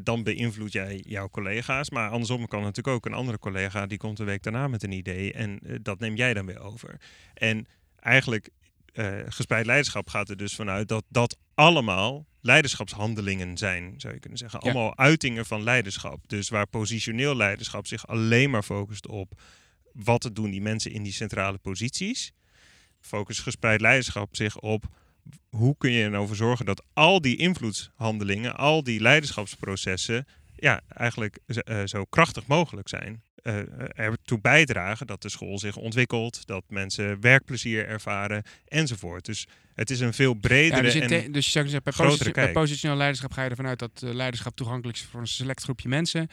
dan 0.03 0.23
beïnvloed 0.23 0.71
jij 0.71 1.03
jouw 1.07 1.29
collega's. 1.29 1.89
Maar 1.89 2.09
andersom 2.09 2.47
kan 2.47 2.61
natuurlijk 2.61 2.95
ook 2.95 3.05
een 3.05 3.13
andere 3.13 3.39
collega 3.39 3.85
die 3.85 3.97
komt 3.97 4.19
een 4.19 4.25
week 4.25 4.43
daarna 4.43 4.67
met 4.67 4.83
een 4.83 4.91
idee 4.91 5.33
en 5.33 5.59
dat 5.81 5.99
neem 5.99 6.15
jij 6.15 6.33
dan 6.33 6.45
weer 6.45 6.59
over. 6.59 6.99
En 7.33 7.67
eigenlijk 7.99 8.49
eh, 8.95 9.19
gespreid 9.27 9.65
leiderschap 9.65 10.09
gaat 10.09 10.29
er 10.29 10.37
dus 10.37 10.55
vanuit 10.55 10.87
dat 10.87 11.03
dat 11.09 11.37
allemaal 11.53 12.25
leiderschapshandelingen 12.41 13.57
zijn, 13.57 13.93
zou 13.97 14.13
je 14.13 14.19
kunnen 14.19 14.39
zeggen. 14.39 14.59
Ja. 14.63 14.65
Allemaal 14.65 14.97
uitingen 14.97 15.45
van 15.45 15.63
leiderschap. 15.63 16.19
Dus 16.27 16.49
waar 16.49 16.67
positioneel 16.67 17.35
leiderschap 17.35 17.87
zich 17.87 18.07
alleen 18.07 18.49
maar 18.49 18.63
focust 18.63 19.07
op 19.07 19.41
wat 19.93 20.29
doen 20.33 20.51
die 20.51 20.61
mensen 20.61 20.91
in 20.91 21.03
die 21.03 21.13
centrale 21.13 21.57
posities, 21.57 22.31
focust 22.99 23.41
gespreid 23.41 23.81
leiderschap 23.81 24.35
zich 24.35 24.59
op 24.59 24.85
hoe 25.49 25.75
kun 25.77 25.91
je 25.91 26.03
er 26.03 26.09
nou 26.09 26.27
voor 26.27 26.35
zorgen 26.35 26.65
dat 26.65 26.83
al 26.93 27.21
die 27.21 27.37
invloedshandelingen, 27.37 28.55
al 28.55 28.83
die 28.83 28.99
leiderschapsprocessen, 28.99 30.27
ja, 30.55 30.81
eigenlijk 30.87 31.39
eh, 31.45 31.81
zo 31.85 32.05
krachtig 32.05 32.47
mogelijk 32.47 32.89
zijn. 32.89 33.23
Eh, 33.35 33.99
ertoe 33.99 34.39
bijdragen 34.41 35.07
dat 35.07 35.21
de 35.21 35.29
school 35.29 35.59
zich 35.59 35.75
ontwikkelt, 35.75 36.47
dat 36.47 36.63
mensen 36.67 37.21
werkplezier 37.21 37.87
ervaren 37.87 38.43
enzovoort. 38.65 39.25
Dus 39.25 39.47
het 39.75 39.89
is 39.89 39.99
een 39.99 40.13
veel 40.13 40.33
bredere 40.33 40.75
Ja, 40.75 40.81
dus, 40.81 40.95
en 40.95 41.07
te- 41.07 41.27
dus 41.31 41.45
je 41.45 41.51
zou 41.51 41.67
zeggen, 41.67 41.93
bij, 41.93 42.07
positie- 42.07 42.51
positioneel 42.51 42.97
leiderschap 42.97 43.31
ga 43.31 43.43
je 43.43 43.49
ervan 43.49 43.67
uit 43.67 43.79
dat 43.79 44.01
eh, 44.03 44.13
leiderschap 44.13 44.55
toegankelijk 44.55 44.97
is 44.97 45.03
voor 45.03 45.19
een 45.19 45.27
select 45.27 45.63
groepje 45.63 45.89
mensen. 45.89 46.27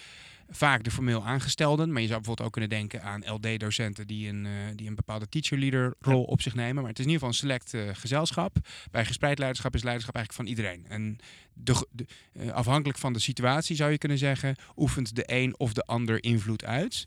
Vaak 0.54 0.84
de 0.84 0.90
formeel 0.90 1.24
aangestelden, 1.24 1.92
maar 1.92 2.00
je 2.00 2.06
zou 2.06 2.18
bijvoorbeeld 2.18 2.46
ook 2.46 2.52
kunnen 2.52 2.70
denken 2.70 3.02
aan 3.02 3.22
LD-docenten 3.34 4.06
die 4.06 4.28
een, 4.28 4.46
eh, 4.46 4.52
die 4.76 4.88
een 4.88 4.94
bepaalde 4.94 5.28
teacher-leader-rol 5.28 6.22
op 6.22 6.42
zich 6.42 6.54
nemen. 6.54 6.74
Maar 6.74 6.90
het 6.90 6.98
is 6.98 7.04
in 7.04 7.10
ieder 7.10 7.28
geval 7.28 7.28
een 7.28 7.58
select 7.60 7.74
eh, 7.74 7.94
gezelschap. 8.00 8.56
Bij 8.90 9.04
gespreid 9.04 9.38
leiderschap 9.38 9.74
is 9.74 9.82
leiderschap 9.82 10.14
eigenlijk 10.14 10.48
van 10.48 10.56
iedereen. 10.56 10.86
En 10.88 11.18
de, 11.52 12.06
afhankelijk 12.52 12.98
van 12.98 13.12
de 13.12 13.18
situatie 13.18 13.76
zou 13.76 13.90
je 13.90 13.98
kunnen 13.98 14.18
zeggen, 14.18 14.56
oefent 14.76 15.16
de 15.16 15.22
een 15.26 15.58
of 15.58 15.72
de 15.72 15.82
ander 15.82 16.22
invloed 16.24 16.64
uit. 16.64 17.06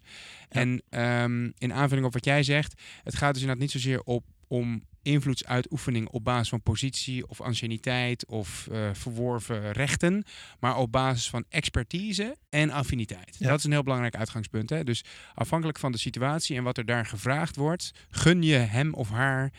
Ja. 0.50 0.62
En 0.62 0.82
ehm, 0.90 1.52
in 1.58 1.74
aanvulling 1.74 2.08
op 2.08 2.14
wat 2.14 2.26
jij 2.26 2.44
zegt, 2.44 2.82
het 3.04 3.16
gaat 3.16 3.34
dus 3.34 3.42
inderdaad 3.42 3.64
niet 3.64 3.72
zozeer 3.72 4.02
op, 4.02 4.24
om 4.48 4.84
invloedsuitoefening 5.06 6.08
op 6.08 6.24
basis 6.24 6.50
van 6.50 6.62
positie 6.62 7.28
of 7.28 7.42
anciëniteit 7.42 8.26
of 8.26 8.68
uh, 8.72 8.90
verworven 8.94 9.72
rechten, 9.72 10.24
maar 10.60 10.78
op 10.78 10.92
basis 10.92 11.30
van 11.30 11.46
expertise 11.50 12.38
en 12.50 12.70
affiniteit. 12.70 13.36
Dat 13.40 13.58
is 13.58 13.64
een 13.64 13.72
heel 13.72 13.84
belangrijk 13.84 14.16
uitgangspunt. 14.16 14.70
Hè? 14.70 14.84
Dus 14.84 15.04
afhankelijk 15.34 15.80
van 15.80 15.92
de 15.92 15.98
situatie 15.98 16.58
en 16.58 16.64
wat 16.64 16.78
er 16.78 16.86
daar 16.86 17.06
gevraagd 17.06 17.56
wordt, 17.56 17.92
gun 18.10 18.42
je 18.42 18.56
hem 18.56 18.94
of 18.94 19.10
haar 19.10 19.52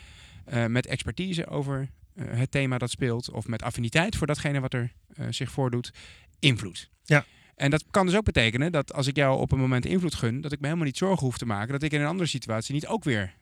uh, 0.52 0.66
met 0.66 0.86
expertise 0.86 1.46
over 1.46 1.88
uh, 2.14 2.24
het 2.30 2.50
thema 2.50 2.78
dat 2.78 2.90
speelt 2.90 3.30
of 3.30 3.46
met 3.46 3.62
affiniteit 3.62 4.16
voor 4.16 4.26
datgene 4.26 4.60
wat 4.60 4.74
er 4.74 4.92
zich 5.30 5.50
voordoet, 5.50 5.90
invloed. 6.38 6.90
Ja. 7.04 7.24
En 7.54 7.70
dat 7.70 7.84
kan 7.90 8.06
dus 8.06 8.16
ook 8.16 8.24
betekenen 8.24 8.72
dat 8.72 8.92
als 8.92 9.06
ik 9.06 9.16
jou 9.16 9.40
op 9.40 9.52
een 9.52 9.58
moment 9.58 9.86
invloed 9.86 10.14
gun, 10.14 10.40
dat 10.40 10.52
ik 10.52 10.58
me 10.58 10.64
helemaal 10.64 10.86
niet 10.86 10.96
zorgen 10.96 11.26
hoef 11.26 11.38
te 11.38 11.46
maken 11.46 11.72
dat 11.72 11.82
ik 11.82 11.92
in 11.92 12.00
een 12.00 12.06
andere 12.06 12.28
situatie 12.28 12.74
niet 12.74 12.86
ook 12.86 13.04
weer. 13.04 13.34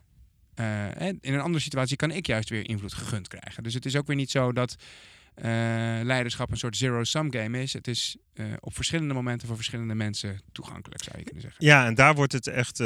Uh, 0.60 1.06
in 1.06 1.34
een 1.34 1.40
andere 1.40 1.64
situatie 1.64 1.96
kan 1.96 2.10
ik 2.10 2.26
juist 2.26 2.48
weer 2.48 2.68
invloed 2.68 2.94
gegund 2.94 3.28
krijgen. 3.28 3.62
Dus 3.62 3.74
het 3.74 3.84
is 3.84 3.96
ook 3.96 4.06
weer 4.06 4.16
niet 4.16 4.30
zo 4.30 4.52
dat 4.52 4.76
uh, 5.36 5.44
leiderschap 6.02 6.50
een 6.50 6.56
soort 6.56 6.76
zero-sum 6.76 7.32
game 7.32 7.62
is. 7.62 7.72
Het 7.72 7.88
is 7.88 8.16
uh, 8.34 8.46
op 8.60 8.74
verschillende 8.74 9.14
momenten 9.14 9.46
voor 9.46 9.56
verschillende 9.56 9.94
mensen 9.94 10.40
toegankelijk, 10.52 11.02
zou 11.02 11.18
je 11.18 11.24
kunnen 11.24 11.42
zeggen. 11.42 11.66
Ja, 11.66 11.86
en 11.86 11.94
daar 11.94 12.14
wordt 12.14 12.32
het 12.32 12.46
echt 12.46 12.80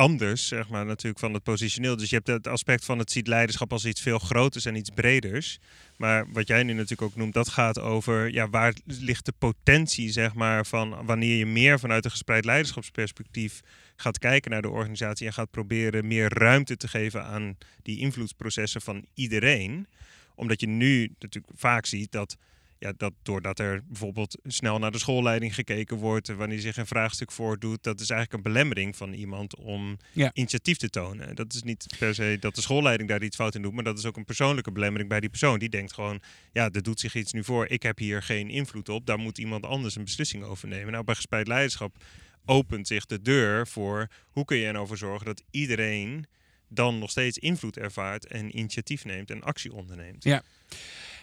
anders, 0.00 0.48
zeg 0.48 0.68
maar, 0.68 0.86
natuurlijk 0.86 1.18
van 1.18 1.34
het 1.34 1.42
positioneel. 1.42 1.96
Dus 1.96 2.10
je 2.10 2.16
hebt 2.16 2.26
het 2.26 2.46
aspect 2.46 2.84
van 2.84 2.98
het 2.98 3.10
ziet 3.10 3.26
leiderschap 3.26 3.72
als 3.72 3.84
iets 3.84 4.00
veel 4.00 4.18
groters 4.18 4.64
en 4.64 4.74
iets 4.74 4.90
breders. 4.94 5.58
Maar 5.96 6.32
wat 6.32 6.48
jij 6.48 6.62
nu 6.62 6.72
natuurlijk 6.72 7.02
ook 7.02 7.16
noemt, 7.16 7.34
dat 7.34 7.48
gaat 7.48 7.78
over 7.78 8.32
ja, 8.32 8.48
waar 8.48 8.74
ligt 8.84 9.24
de 9.24 9.32
potentie, 9.38 10.10
zeg 10.10 10.34
maar, 10.34 10.66
van 10.66 11.04
wanneer 11.04 11.36
je 11.36 11.46
meer 11.46 11.78
vanuit 11.78 12.04
een 12.04 12.10
gespreid 12.10 12.44
leiderschapsperspectief 12.44 13.60
gaat 14.00 14.18
kijken 14.18 14.50
naar 14.50 14.62
de 14.62 14.68
organisatie 14.68 15.26
en 15.26 15.32
gaat 15.32 15.50
proberen 15.50 16.06
meer 16.06 16.38
ruimte 16.38 16.76
te 16.76 16.88
geven 16.88 17.24
aan 17.24 17.56
die 17.82 17.98
invloedsprocessen 17.98 18.80
van 18.80 19.04
iedereen. 19.14 19.86
Omdat 20.34 20.60
je 20.60 20.66
nu 20.66 21.14
natuurlijk 21.18 21.52
vaak 21.56 21.86
ziet 21.86 22.12
dat 22.12 22.36
ja, 22.80 22.92
dat 22.96 23.12
doordat 23.22 23.58
er 23.58 23.82
bijvoorbeeld 23.86 24.38
snel 24.44 24.78
naar 24.78 24.90
de 24.90 24.98
schoolleiding 24.98 25.54
gekeken 25.54 25.96
wordt, 25.96 26.28
wanneer 26.28 26.60
zich 26.60 26.76
een 26.76 26.86
vraagstuk 26.86 27.32
voordoet, 27.32 27.82
dat 27.82 28.00
is 28.00 28.10
eigenlijk 28.10 28.46
een 28.46 28.52
belemmering 28.52 28.96
van 28.96 29.12
iemand 29.12 29.56
om 29.56 29.96
initiatief 30.32 30.76
te 30.76 30.90
tonen. 30.90 31.34
Dat 31.34 31.54
is 31.54 31.62
niet 31.62 31.86
per 31.98 32.14
se 32.14 32.36
dat 32.40 32.54
de 32.54 32.60
schoolleiding 32.60 33.08
daar 33.08 33.22
iets 33.22 33.36
fout 33.36 33.54
in 33.54 33.62
doet, 33.62 33.72
maar 33.72 33.84
dat 33.84 33.98
is 33.98 34.06
ook 34.06 34.16
een 34.16 34.24
persoonlijke 34.24 34.72
belemmering 34.72 35.08
bij 35.08 35.20
die 35.20 35.28
persoon. 35.28 35.58
Die 35.58 35.68
denkt 35.68 35.92
gewoon, 35.92 36.20
ja, 36.52 36.70
er 36.70 36.82
doet 36.82 37.00
zich 37.00 37.14
iets 37.14 37.32
nu 37.32 37.44
voor, 37.44 37.66
ik 37.66 37.82
heb 37.82 37.98
hier 37.98 38.22
geen 38.22 38.48
invloed 38.48 38.88
op, 38.88 39.06
daar 39.06 39.18
moet 39.18 39.38
iemand 39.38 39.66
anders 39.66 39.96
een 39.96 40.04
beslissing 40.04 40.44
over 40.44 40.68
nemen. 40.68 40.92
Nou, 40.92 41.04
bij 41.04 41.14
gespreid 41.14 41.46
leiderschap 41.48 41.96
opent 42.50 42.86
zich 42.86 43.06
de 43.06 43.22
deur 43.22 43.66
voor 43.66 44.08
hoe 44.30 44.44
kun 44.44 44.56
je 44.56 44.66
ervoor 44.66 44.96
zorgen 44.96 45.26
dat 45.26 45.42
iedereen 45.50 46.26
dan 46.68 46.98
nog 46.98 47.10
steeds 47.10 47.38
invloed 47.38 47.76
ervaart 47.76 48.26
en 48.26 48.58
initiatief 48.58 49.04
neemt 49.04 49.30
en 49.30 49.42
actie 49.42 49.72
onderneemt. 49.72 50.24
Ja 50.24 50.42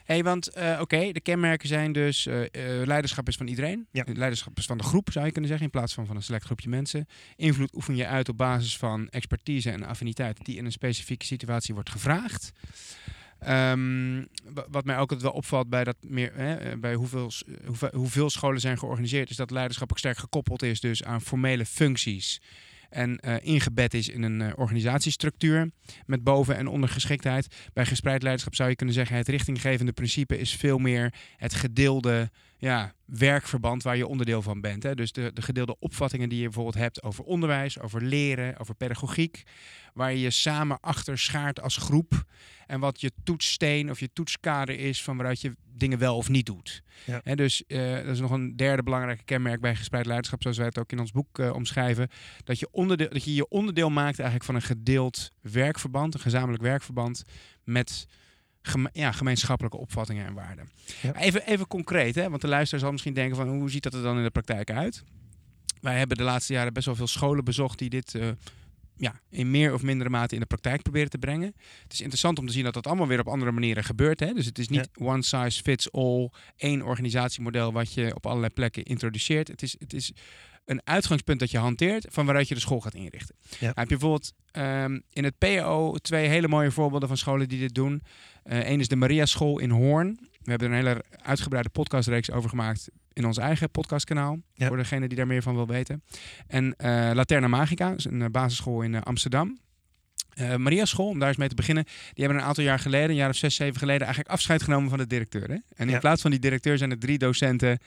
hey, 0.07 0.23
want 0.23 0.57
uh, 0.57 0.77
oké, 0.81 1.11
de 1.11 1.21
kenmerken 1.21 1.67
zijn 1.67 1.91
dus 1.91 2.25
uh, 2.25 2.39
uh, 2.39 2.47
leiderschap 2.85 3.27
is 3.27 3.35
van 3.35 3.47
iedereen. 3.47 3.87
Ja. 3.91 4.03
Leiderschap 4.13 4.57
is 4.57 4.65
van 4.65 4.77
de 4.77 4.83
groep, 4.83 5.11
zou 5.11 5.25
je 5.25 5.31
kunnen 5.31 5.49
zeggen, 5.49 5.67
in 5.67 5.73
plaats 5.73 5.93
van 5.93 6.05
van 6.05 6.15
een 6.15 6.23
select 6.23 6.45
groepje 6.45 6.69
mensen. 6.69 7.05
Invloed 7.35 7.75
oefen 7.75 7.95
je 7.95 8.07
uit 8.07 8.29
op 8.29 8.37
basis 8.37 8.77
van 8.77 9.09
expertise 9.09 9.71
en 9.71 9.83
affiniteit 9.83 10.45
die 10.45 10.57
in 10.57 10.65
een 10.65 10.71
specifieke 10.71 11.25
situatie 11.25 11.73
wordt 11.73 11.89
gevraagd. 11.89 12.51
Um, 13.47 14.27
wat 14.69 14.85
mij 14.85 14.97
ook 14.97 15.19
wel 15.19 15.31
opvalt 15.31 15.69
bij, 15.69 15.83
dat 15.83 15.95
meer, 16.01 16.31
hè, 16.35 16.77
bij 16.77 16.93
hoeveel, 16.93 17.31
hoeveel, 17.65 17.89
hoeveel 17.93 18.29
scholen 18.29 18.59
zijn 18.59 18.77
georganiseerd, 18.77 19.29
is 19.29 19.35
dat 19.35 19.51
leiderschap 19.51 19.91
ook 19.91 19.97
sterk 19.97 20.17
gekoppeld 20.17 20.63
is 20.63 20.79
dus 20.79 21.03
aan 21.03 21.21
formele 21.21 21.65
functies 21.65 22.41
en 22.89 23.19
uh, 23.25 23.35
ingebed 23.41 23.93
is 23.93 24.09
in 24.09 24.23
een 24.23 24.57
organisatiestructuur 24.57 25.71
met 26.05 26.23
boven- 26.23 26.57
en 26.57 26.67
ondergeschiktheid. 26.67 27.69
Bij 27.73 27.85
gespreid 27.85 28.21
leiderschap 28.21 28.55
zou 28.55 28.69
je 28.69 28.75
kunnen 28.75 28.95
zeggen: 28.95 29.15
het 29.17 29.27
richtinggevende 29.27 29.91
principe 29.91 30.39
is 30.39 30.55
veel 30.55 30.77
meer 30.77 31.13
het 31.37 31.53
gedeelde 31.53 32.31
ja, 32.57 32.93
werkverband 33.05 33.83
waar 33.83 33.97
je 33.97 34.07
onderdeel 34.07 34.41
van 34.41 34.61
bent. 34.61 34.83
Hè? 34.83 34.95
Dus 34.95 35.11
de, 35.11 35.31
de 35.33 35.41
gedeelde 35.41 35.79
opvattingen 35.79 36.29
die 36.29 36.37
je 36.37 36.43
bijvoorbeeld 36.43 36.75
hebt 36.75 37.03
over 37.03 37.23
onderwijs, 37.23 37.79
over 37.79 38.01
leren, 38.01 38.57
over 38.57 38.75
pedagogiek, 38.75 39.43
waar 39.93 40.11
je 40.11 40.19
je 40.19 40.29
samen 40.29 40.79
achter 40.79 41.17
schaart 41.17 41.61
als 41.61 41.77
groep 41.77 42.23
en 42.65 42.79
wat 42.79 43.01
je 43.01 43.11
toetssteen 43.23 43.89
of 43.89 43.99
je 43.99 44.13
toetskader 44.13 44.79
is 44.79 45.03
van 45.03 45.17
waaruit 45.17 45.41
je 45.41 45.55
dingen 45.73 45.99
wel 45.99 46.15
of 46.15 46.29
niet 46.29 46.45
doet. 46.45 46.83
Ja. 47.05 47.21
En 47.23 47.37
dus 47.37 47.63
uh, 47.67 47.93
dat 47.93 48.05
is 48.05 48.19
nog 48.19 48.31
een 48.31 48.55
derde 48.55 48.83
belangrijke 48.83 49.23
kenmerk 49.23 49.61
bij 49.61 49.75
gespreid 49.75 50.05
leiderschap, 50.05 50.41
zoals 50.41 50.57
wij 50.57 50.65
het 50.65 50.77
ook 50.77 50.91
in 50.91 50.99
ons 50.99 51.11
boek 51.11 51.39
uh, 51.39 51.53
omschrijven, 51.53 52.09
dat 52.43 52.59
je, 52.59 52.67
onderdeel, 52.71 53.09
dat 53.09 53.23
je 53.23 53.33
je 53.33 53.47
onderdeel 53.47 53.89
maakt 53.89 54.19
eigenlijk 54.19 54.43
van 54.43 54.55
een 54.55 54.61
gedeeld 54.61 55.31
werkverband, 55.41 56.13
een 56.13 56.19
gezamenlijk 56.19 56.63
werkverband 56.63 57.23
met 57.63 58.07
geme 58.67 58.89
ja, 58.93 59.11
gemeenschappelijke 59.11 59.77
opvattingen 59.77 60.25
en 60.25 60.33
waarden. 60.33 60.69
Ja. 61.01 61.15
Even, 61.15 61.45
even 61.45 61.67
concreet, 61.67 62.15
hè, 62.15 62.29
want 62.29 62.41
de 62.41 62.47
luisteraar 62.47 62.81
zal 62.81 62.91
misschien 62.91 63.13
denken 63.13 63.35
van 63.35 63.47
hoe 63.47 63.69
ziet 63.69 63.83
dat 63.83 63.93
er 63.93 64.01
dan 64.01 64.17
in 64.17 64.23
de 64.23 64.29
praktijk 64.29 64.71
uit? 64.71 65.03
Wij 65.81 65.97
hebben 65.97 66.17
de 66.17 66.23
laatste 66.23 66.53
jaren 66.53 66.73
best 66.73 66.85
wel 66.85 66.95
veel 66.95 67.07
scholen 67.07 67.43
bezocht 67.43 67.79
die 67.79 67.89
dit 67.89 68.13
uh, 68.13 68.27
ja, 68.97 69.19
in 69.29 69.51
meer 69.51 69.73
of 69.73 69.81
mindere 69.81 70.09
mate 70.09 70.33
in 70.33 70.39
de 70.39 70.47
praktijk 70.47 70.81
proberen 70.81 71.09
te 71.09 71.17
brengen. 71.17 71.55
Het 71.83 71.93
is 71.93 71.99
interessant 71.99 72.39
om 72.39 72.45
te 72.45 72.53
zien 72.53 72.63
dat 72.63 72.73
dat 72.73 72.87
allemaal 72.87 73.07
weer 73.07 73.19
op 73.19 73.27
andere 73.27 73.51
manieren 73.51 73.83
gebeurt. 73.83 74.19
Hè? 74.19 74.33
Dus 74.33 74.45
het 74.45 74.59
is 74.59 74.67
niet 74.67 74.89
Ja. 74.93 75.05
one 75.05 75.23
size 75.23 75.61
fits 75.61 75.91
all, 75.91 76.29
één 76.55 76.81
organisatiemodel 76.81 77.71
wat 77.71 77.93
je 77.93 78.15
op 78.15 78.25
allerlei 78.25 78.53
plekken 78.53 78.83
introduceert. 78.83 79.47
Het 79.47 79.61
is, 79.61 79.75
het 79.79 79.93
is 79.93 80.11
een 80.67 80.81
uitgangspunt 80.83 81.39
dat 81.39 81.51
je 81.51 81.57
hanteert 81.57 82.05
van 82.09 82.25
waaruit 82.25 82.47
je 82.47 82.53
de 82.53 82.59
school 82.59 82.79
gaat 82.79 82.93
inrichten. 82.93 83.35
Ja. 83.41 83.57
Nou, 83.59 83.73
heb 83.73 83.89
je 83.89 83.97
bijvoorbeeld 83.97 84.33
ehm, 84.51 84.99
in 85.13 85.23
het 85.23 85.37
PO 85.37 85.95
twee 86.01 86.27
hele 86.27 86.47
mooie 86.47 86.71
voorbeelden 86.71 87.07
van 87.07 87.17
scholen 87.17 87.49
die 87.49 87.59
dit 87.59 87.73
doen. 87.75 88.01
Eén 88.43 88.79
is 88.79 88.87
de 88.87 88.95
Maria 88.95 89.25
School 89.25 89.59
in 89.59 89.69
Hoorn. 89.69 90.17
We 90.41 90.49
hebben 90.49 90.71
er 90.71 90.77
een 90.77 90.85
hele 90.85 91.03
uitgebreide 91.21 91.69
podcastreeks 91.69 92.31
over 92.31 92.49
gemaakt 92.49 92.89
in 93.13 93.25
ons 93.25 93.37
eigen 93.37 93.69
podcastkanaal. 93.71 94.37
Ja. 94.53 94.67
Voor 94.67 94.77
degene 94.77 95.07
die 95.07 95.17
daar 95.17 95.27
meer 95.27 95.41
van 95.41 95.55
wil 95.55 95.67
weten. 95.67 96.03
En 96.47 96.75
eh, 96.75 97.09
Laterna 97.13 97.47
Magica, 97.47 97.93
is 97.97 98.05
een 98.05 98.21
eh, 98.21 98.29
basisschool 98.29 98.81
in 98.81 98.95
eh, 98.95 99.01
Amsterdam. 99.01 99.57
Eh, 100.33 100.55
Maria 100.55 100.85
School, 100.85 101.07
om 101.07 101.19
daar 101.19 101.27
eens 101.27 101.37
mee 101.37 101.47
te 101.49 101.55
beginnen, 101.55 101.83
die 101.83 102.23
hebben 102.25 102.37
een 102.37 102.47
aantal 102.47 102.63
jaar 102.63 102.79
geleden, 102.79 103.09
een 103.09 103.15
jaar 103.15 103.29
of 103.29 103.35
zes, 103.35 103.55
zeven 103.55 103.79
geleden, 103.79 104.01
eigenlijk 104.01 104.29
afscheid 104.35 104.63
genomen 104.63 104.89
van 104.89 104.97
de 104.97 105.07
directeur. 105.07 105.47
Hè? 105.47 105.53
En 105.53 105.63
in 105.85 105.89
Ja. 105.89 105.99
plaats 105.99 106.21
van 106.21 106.31
die 106.31 106.39
directeur 106.39 106.77
zijn 106.77 106.91
er 106.91 106.99
drie 106.99 107.17
docenten 107.17 107.79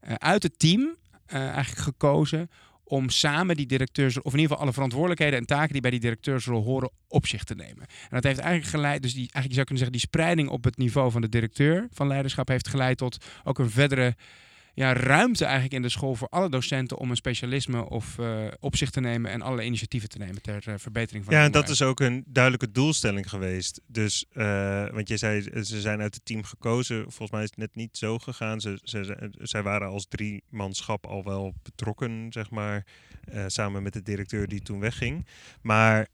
eh, 0.00 0.14
uit 0.14 0.42
het 0.42 0.58
team 0.58 0.80
eh, 0.80 0.90
eigenlijk 1.26 1.82
gekozen 1.82 2.50
om 2.88 3.10
samen 3.10 3.56
die 3.56 3.66
directeurs, 3.66 4.16
of 4.18 4.32
in 4.32 4.38
ieder 4.38 4.46
geval 4.46 4.62
alle 4.62 4.72
verantwoordelijkheden 4.72 5.38
en 5.38 5.46
taken 5.46 5.72
die 5.72 5.80
bij 5.80 5.90
die 5.90 6.00
directeursrol 6.00 6.64
horen, 6.64 6.90
op 7.08 7.26
zich 7.26 7.44
te 7.44 7.54
nemen. 7.54 7.86
En 7.86 8.08
dat 8.10 8.24
heeft 8.24 8.38
eigenlijk 8.38 8.70
geleid, 8.70 9.02
dus 9.02 9.12
die, 9.12 9.20
eigenlijk 9.20 9.48
je 9.48 9.54
zou 9.54 9.66
kunnen 9.66 9.84
zeggen, 9.84 9.98
die 9.98 10.08
spreiding 10.08 10.48
op 10.48 10.64
het 10.64 10.76
niveau 10.76 11.10
van 11.10 11.20
de 11.20 11.28
directeur 11.28 11.88
van 11.92 12.06
leiderschap 12.06 12.48
heeft 12.48 12.68
geleid 12.68 12.98
tot 12.98 13.24
ook 13.44 13.58
een 13.58 13.70
verdere 13.70 14.16
ja, 14.76 14.92
ruimte 14.92 15.44
eigenlijk 15.44 15.74
in 15.74 15.82
de 15.82 15.88
school 15.88 16.14
voor 16.14 16.28
alle 16.28 16.48
docenten 16.48 16.98
om 16.98 17.10
een 17.10 17.16
specialisme 17.16 17.88
of 17.88 18.18
eh, 18.18 18.46
op 18.60 18.76
zich 18.76 18.90
te 18.90 19.00
nemen 19.00 19.30
en 19.30 19.42
alle 19.42 19.64
initiatieven 19.64 20.08
te 20.08 20.18
nemen 20.18 20.42
ter 20.42 20.68
eh, 20.68 20.74
verbetering 20.76 21.24
van 21.24 21.34
Ja, 21.34 21.44
en 21.44 21.52
dat 21.52 21.68
is 21.68 21.82
ook 21.82 22.00
een 22.00 22.24
duidelijke 22.26 22.70
doelstelling 22.70 23.28
geweest. 23.28 23.80
Dus, 23.86 24.24
eh, 24.32 24.88
want 24.90 25.08
je 25.08 25.16
zei, 25.16 25.40
ze 25.64 25.80
zijn 25.80 26.00
uit 26.00 26.14
het 26.14 26.24
team 26.24 26.44
gekozen. 26.44 27.02
Volgens 27.02 27.30
mij 27.30 27.42
is 27.42 27.48
het 27.48 27.58
net 27.58 27.74
niet 27.74 27.96
zo 27.96 28.18
gegaan. 28.18 28.60
Ze, 28.60 28.78
ze, 28.82 29.30
zij 29.38 29.62
waren 29.62 29.88
als 29.88 30.06
drie 30.08 30.42
manschap 30.48 31.06
al 31.06 31.24
wel 31.24 31.54
betrokken, 31.62 32.26
zeg 32.30 32.50
maar. 32.50 32.84
samen 33.46 33.82
met 33.82 33.92
de 33.92 34.02
directeur 34.02 34.48
die 34.48 34.60
toen 34.60 34.80
wegging. 34.80 35.26
Maar, 35.62 36.06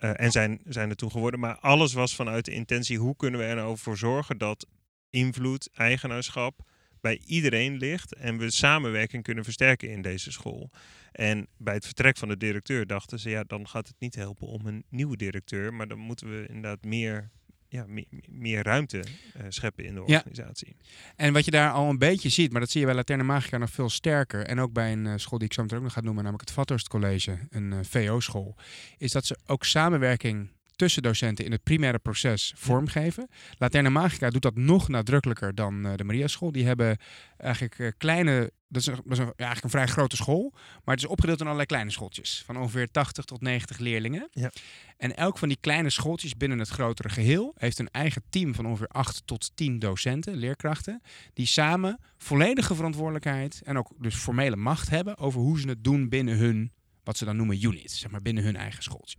en 0.00 0.30
zijn, 0.30 0.60
zijn 0.64 0.90
er 0.90 0.96
toen 0.96 1.10
geworden. 1.10 1.40
Maar 1.40 1.58
alles 1.58 1.92
was 1.92 2.14
vanuit 2.14 2.44
de 2.44 2.52
intentie, 2.52 2.98
hoe 2.98 3.16
kunnen 3.16 3.40
we 3.40 3.46
er 3.46 3.56
nou 3.56 3.78
voor 3.78 3.96
zorgen 3.96 4.38
dat 4.38 4.66
invloed, 5.10 5.68
eigenaarschap 5.72 6.70
bij 7.02 7.20
iedereen 7.26 7.76
ligt 7.76 8.14
en 8.14 8.38
we 8.38 8.50
samenwerking 8.50 9.22
kunnen 9.22 9.44
versterken 9.44 9.90
in 9.90 10.02
deze 10.02 10.32
school. 10.32 10.70
En 11.12 11.46
bij 11.56 11.74
het 11.74 11.84
vertrek 11.84 12.16
van 12.16 12.28
de 12.28 12.36
directeur 12.36 12.86
dachten 12.86 13.18
ze, 13.18 13.30
ja, 13.30 13.44
dan 13.44 13.68
gaat 13.68 13.86
het 13.88 13.96
niet 13.98 14.14
helpen 14.14 14.46
om 14.46 14.66
een 14.66 14.84
nieuwe 14.88 15.16
directeur, 15.16 15.74
maar 15.74 15.88
dan 15.88 15.98
moeten 15.98 16.30
we 16.30 16.46
inderdaad 16.46 16.84
meer, 16.84 17.30
ja, 17.68 17.84
meer, 17.86 18.04
meer 18.28 18.62
ruimte 18.62 18.98
eh, 19.34 19.44
scheppen 19.48 19.84
in 19.84 19.94
de 19.94 20.02
Ja. 20.06 20.16
organisatie. 20.16 20.76
En 21.16 21.32
wat 21.32 21.44
je 21.44 21.50
daar 21.50 21.70
al 21.72 21.88
een 21.90 21.98
beetje 21.98 22.28
ziet, 22.28 22.52
maar 22.52 22.60
dat 22.60 22.70
zie 22.70 22.80
je 22.80 22.86
bij 22.86 22.94
Laterna 22.94 23.22
Magica 23.22 23.58
nog 23.58 23.70
veel 23.70 23.90
sterker. 23.90 24.46
En 24.46 24.58
ook 24.60 24.72
bij 24.72 24.92
een 24.92 25.06
eh, 25.06 25.16
school 25.16 25.38
die 25.38 25.48
ik 25.48 25.54
zo 25.54 25.62
meteen 25.62 25.78
ook 25.78 25.84
nog 25.84 25.92
ga 25.92 26.00
noemen, 26.00 26.22
namelijk 26.24 26.48
het 26.48 26.58
Vathorst 26.58 26.88
College, 26.88 27.38
een 27.50 27.72
eh, 27.72 27.78
VO-school. 27.82 28.56
Is 28.98 29.12
dat 29.12 29.26
ze 29.26 29.38
ook 29.46 29.64
samenwerking 29.64 30.48
tussen 30.82 31.02
docenten 31.02 31.44
in 31.44 31.52
het 31.52 31.62
primaire 31.62 31.98
proces 31.98 32.52
vormgeven. 32.56 33.28
Laterna 33.58 33.88
Magica 33.88 34.30
doet 34.30 34.42
dat 34.42 34.56
nog 34.56 34.88
nadrukkelijker 34.88 35.54
dan 35.54 35.86
eh, 35.86 35.92
de 35.96 36.04
Maria 36.04 36.26
School. 36.26 36.52
Die 36.52 36.66
hebben 36.66 36.98
eigenlijk 37.36 37.78
eh, 37.78 37.88
kleine, 37.98 38.52
dat 38.68 38.80
is, 38.82 38.86
een, 38.86 38.94
dat 39.04 39.12
is 39.12 39.18
een- 39.18 39.24
ja, 39.24 39.32
eigenlijk 39.36 39.64
een 39.64 39.70
vrij 39.80 39.86
grote 39.86 40.16
school, 40.16 40.50
maar 40.54 40.94
het 40.94 41.04
is 41.04 41.10
opgedeeld 41.10 41.38
in 41.38 41.44
allerlei 41.44 41.66
kleine 41.68 41.90
schooltjes 41.90 42.42
van 42.46 42.56
ongeveer 42.56 42.90
80 42.90 43.24
tot 43.24 43.40
90 43.40 43.78
leerlingen. 43.78 44.28
Ja. 44.32 44.50
En 44.96 45.16
elk 45.16 45.38
van 45.38 45.48
die 45.48 45.58
kleine 45.60 45.90
schooltjes 45.90 46.36
binnen 46.36 46.58
het 46.58 46.68
grotere 46.68 47.08
geheel 47.08 47.52
heeft 47.56 47.78
een 47.78 47.90
eigen 47.90 48.22
team 48.30 48.54
van 48.54 48.66
ongeveer 48.66 48.88
8 48.88 49.22
tot 49.24 49.50
10 49.56 49.78
docenten, 49.78 50.34
leerkrachten, 50.36 51.02
die 51.34 51.46
samen 51.46 51.98
volledige 52.18 52.74
verantwoordelijkheid 52.74 53.60
en 53.64 53.78
ook 53.78 53.90
dus 53.98 54.14
formele 54.14 54.56
macht 54.56 54.90
hebben 54.90 55.18
over 55.18 55.40
hoe 55.40 55.60
ze 55.60 55.68
het 55.68 55.84
doen 55.84 56.08
binnen 56.08 56.36
hun, 56.36 56.72
wat 57.04 57.16
ze 57.16 57.24
dan 57.24 57.36
noemen 57.36 57.64
unit, 57.64 57.90
zeg 57.90 58.10
maar 58.10 58.22
binnen 58.22 58.44
hun 58.44 58.56
eigen 58.56 58.82
schooltje. 58.82 59.18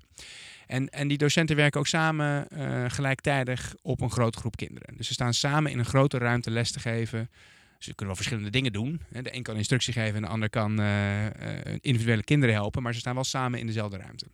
En, 0.68 0.90
en 0.90 1.08
die 1.08 1.18
docenten 1.18 1.56
werken 1.56 1.80
ook 1.80 1.88
samen 1.88 2.48
uh, 2.54 2.86
gelijktijdig 2.88 3.76
op 3.82 4.02
een 4.02 4.12
grote 4.12 4.38
groep 4.38 4.56
kinderen. 4.56 4.98
Dus 4.98 5.08
ze 5.08 5.14
staan 5.14 5.34
samen 5.34 5.72
in 5.72 5.80
een 5.80 5.86
grote 5.86 6.18
ruimte 6.18 6.52
les 6.52 6.72
te 6.72 6.80
geven. 6.80 7.30
Ze 7.78 7.90
kunnen 7.90 8.06
wel 8.06 8.16
verschillende 8.16 8.50
dingen 8.50 8.74
doen. 8.74 9.02
De 9.10 9.36
een 9.36 9.44
kan 9.44 9.58
instructie 9.58 9.94
geven 9.94 10.16
en 10.16 10.22
de 10.22 10.28
ander 10.28 10.50
kan 10.50 10.80
uh, 10.80 11.26
individuele 11.82 12.24
kinderen 12.24 12.56
helpen. 12.56 12.84
Maar 12.84 12.94
ze 12.94 13.00
staan 13.00 13.16
wel 13.16 13.24
samen 13.24 13.60
in 13.60 13.66
dezelfde 13.66 13.98
ruimte. 13.98 14.28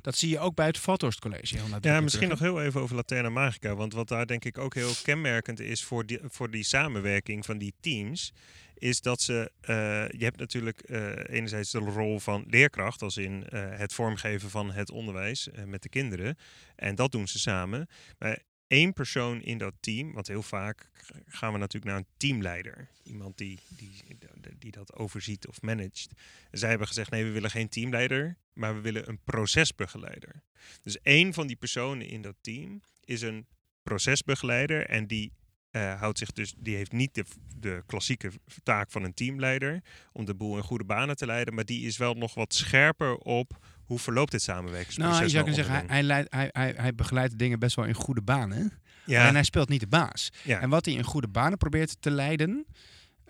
Dat 0.00 0.16
zie 0.16 0.28
je 0.28 0.38
ook 0.38 0.54
bij 0.54 0.66
het 0.66 0.78
Vathorst 0.78 1.20
College. 1.20 1.56
Heel 1.56 1.78
ja, 1.80 2.00
misschien 2.00 2.28
nog 2.28 2.38
heel 2.38 2.62
even 2.62 2.80
over 2.80 2.96
Laterna 2.96 3.28
Magica. 3.28 3.74
Want 3.74 3.92
wat 3.92 4.08
daar 4.08 4.26
denk 4.26 4.44
ik 4.44 4.58
ook 4.58 4.74
heel 4.74 4.92
kenmerkend 5.02 5.60
is 5.60 5.84
voor 5.84 6.06
die, 6.06 6.18
voor 6.22 6.50
die 6.50 6.64
samenwerking 6.64 7.44
van 7.44 7.58
die 7.58 7.74
teams 7.80 8.32
is 8.80 9.00
dat 9.00 9.20
ze, 9.20 9.50
uh, 9.60 10.08
je 10.18 10.24
hebt 10.24 10.38
natuurlijk 10.38 10.82
uh, 10.86 11.12
enerzijds 11.26 11.70
de 11.70 11.78
rol 11.78 12.18
van 12.18 12.44
leerkracht, 12.48 13.02
als 13.02 13.16
in 13.16 13.46
uh, 13.52 13.78
het 13.78 13.92
vormgeven 13.92 14.50
van 14.50 14.70
het 14.70 14.90
onderwijs 14.90 15.48
met 15.66 15.82
de 15.82 15.88
kinderen. 15.88 16.36
En 16.76 16.94
dat 16.94 17.12
doen 17.12 17.28
ze 17.28 17.38
samen. 17.38 17.88
Maar 18.18 18.38
één 18.66 18.92
persoon 18.92 19.42
in 19.42 19.58
dat 19.58 19.74
team, 19.80 20.12
want 20.12 20.26
heel 20.26 20.42
vaak 20.42 20.90
gaan 21.26 21.52
we 21.52 21.58
natuurlijk 21.58 21.92
naar 21.92 22.00
een 22.00 22.14
teamleider. 22.16 22.88
Iemand 23.02 23.38
die, 23.38 23.58
die, 23.68 24.18
die 24.58 24.70
dat 24.70 24.94
overziet 24.94 25.46
of 25.46 25.62
managt. 25.62 26.12
Zij 26.50 26.68
hebben 26.68 26.86
gezegd, 26.86 27.10
nee, 27.10 27.24
we 27.24 27.30
willen 27.30 27.50
geen 27.50 27.68
teamleider, 27.68 28.36
maar 28.52 28.74
we 28.74 28.80
willen 28.80 29.08
een 29.08 29.20
procesbegeleider. 29.24 30.42
Dus 30.82 31.00
één 31.02 31.34
van 31.34 31.46
die 31.46 31.56
personen 31.56 32.08
in 32.08 32.22
dat 32.22 32.36
team 32.40 32.82
is 33.04 33.22
een 33.22 33.46
procesbegeleider 33.82 34.86
en 34.86 35.06
die 35.06 35.32
uh, 35.72 36.00
houdt 36.00 36.18
zich 36.18 36.32
dus, 36.32 36.54
die 36.58 36.76
heeft 36.76 36.92
niet 36.92 37.14
de, 37.14 37.24
de 37.56 37.82
klassieke 37.86 38.30
taak 38.62 38.90
van 38.90 39.04
een 39.04 39.14
teamleider 39.14 39.82
om 40.12 40.24
de 40.24 40.34
boel 40.34 40.56
in 40.56 40.62
goede 40.62 40.84
banen 40.84 41.16
te 41.16 41.26
leiden, 41.26 41.54
maar 41.54 41.64
die 41.64 41.86
is 41.86 41.96
wel 41.96 42.14
nog 42.14 42.34
wat 42.34 42.54
scherper 42.54 43.16
op 43.16 43.58
hoe 43.84 43.98
verloopt 43.98 44.30
dit 44.30 44.42
samenwerkingsproces. 44.42 45.12
Nou, 45.12 45.24
je 45.24 45.30
zou 45.30 45.44
kunnen 45.44 45.64
zeggen, 45.64 45.88
hij, 45.88 46.04
hij, 46.04 46.26
hij, 46.28 46.48
hij, 46.52 46.74
hij 46.76 46.94
begeleidt 46.94 47.38
dingen 47.38 47.58
best 47.58 47.76
wel 47.76 47.84
in 47.84 47.94
goede 47.94 48.22
banen. 48.22 48.72
Ja. 49.04 49.26
En 49.26 49.34
hij 49.34 49.42
speelt 49.42 49.68
niet 49.68 49.80
de 49.80 49.86
baas. 49.86 50.30
Ja. 50.42 50.60
En 50.60 50.68
wat 50.68 50.84
hij 50.84 50.94
in 50.94 51.04
goede 51.04 51.28
banen 51.28 51.58
probeert 51.58 51.96
te 52.00 52.10
leiden, 52.10 52.66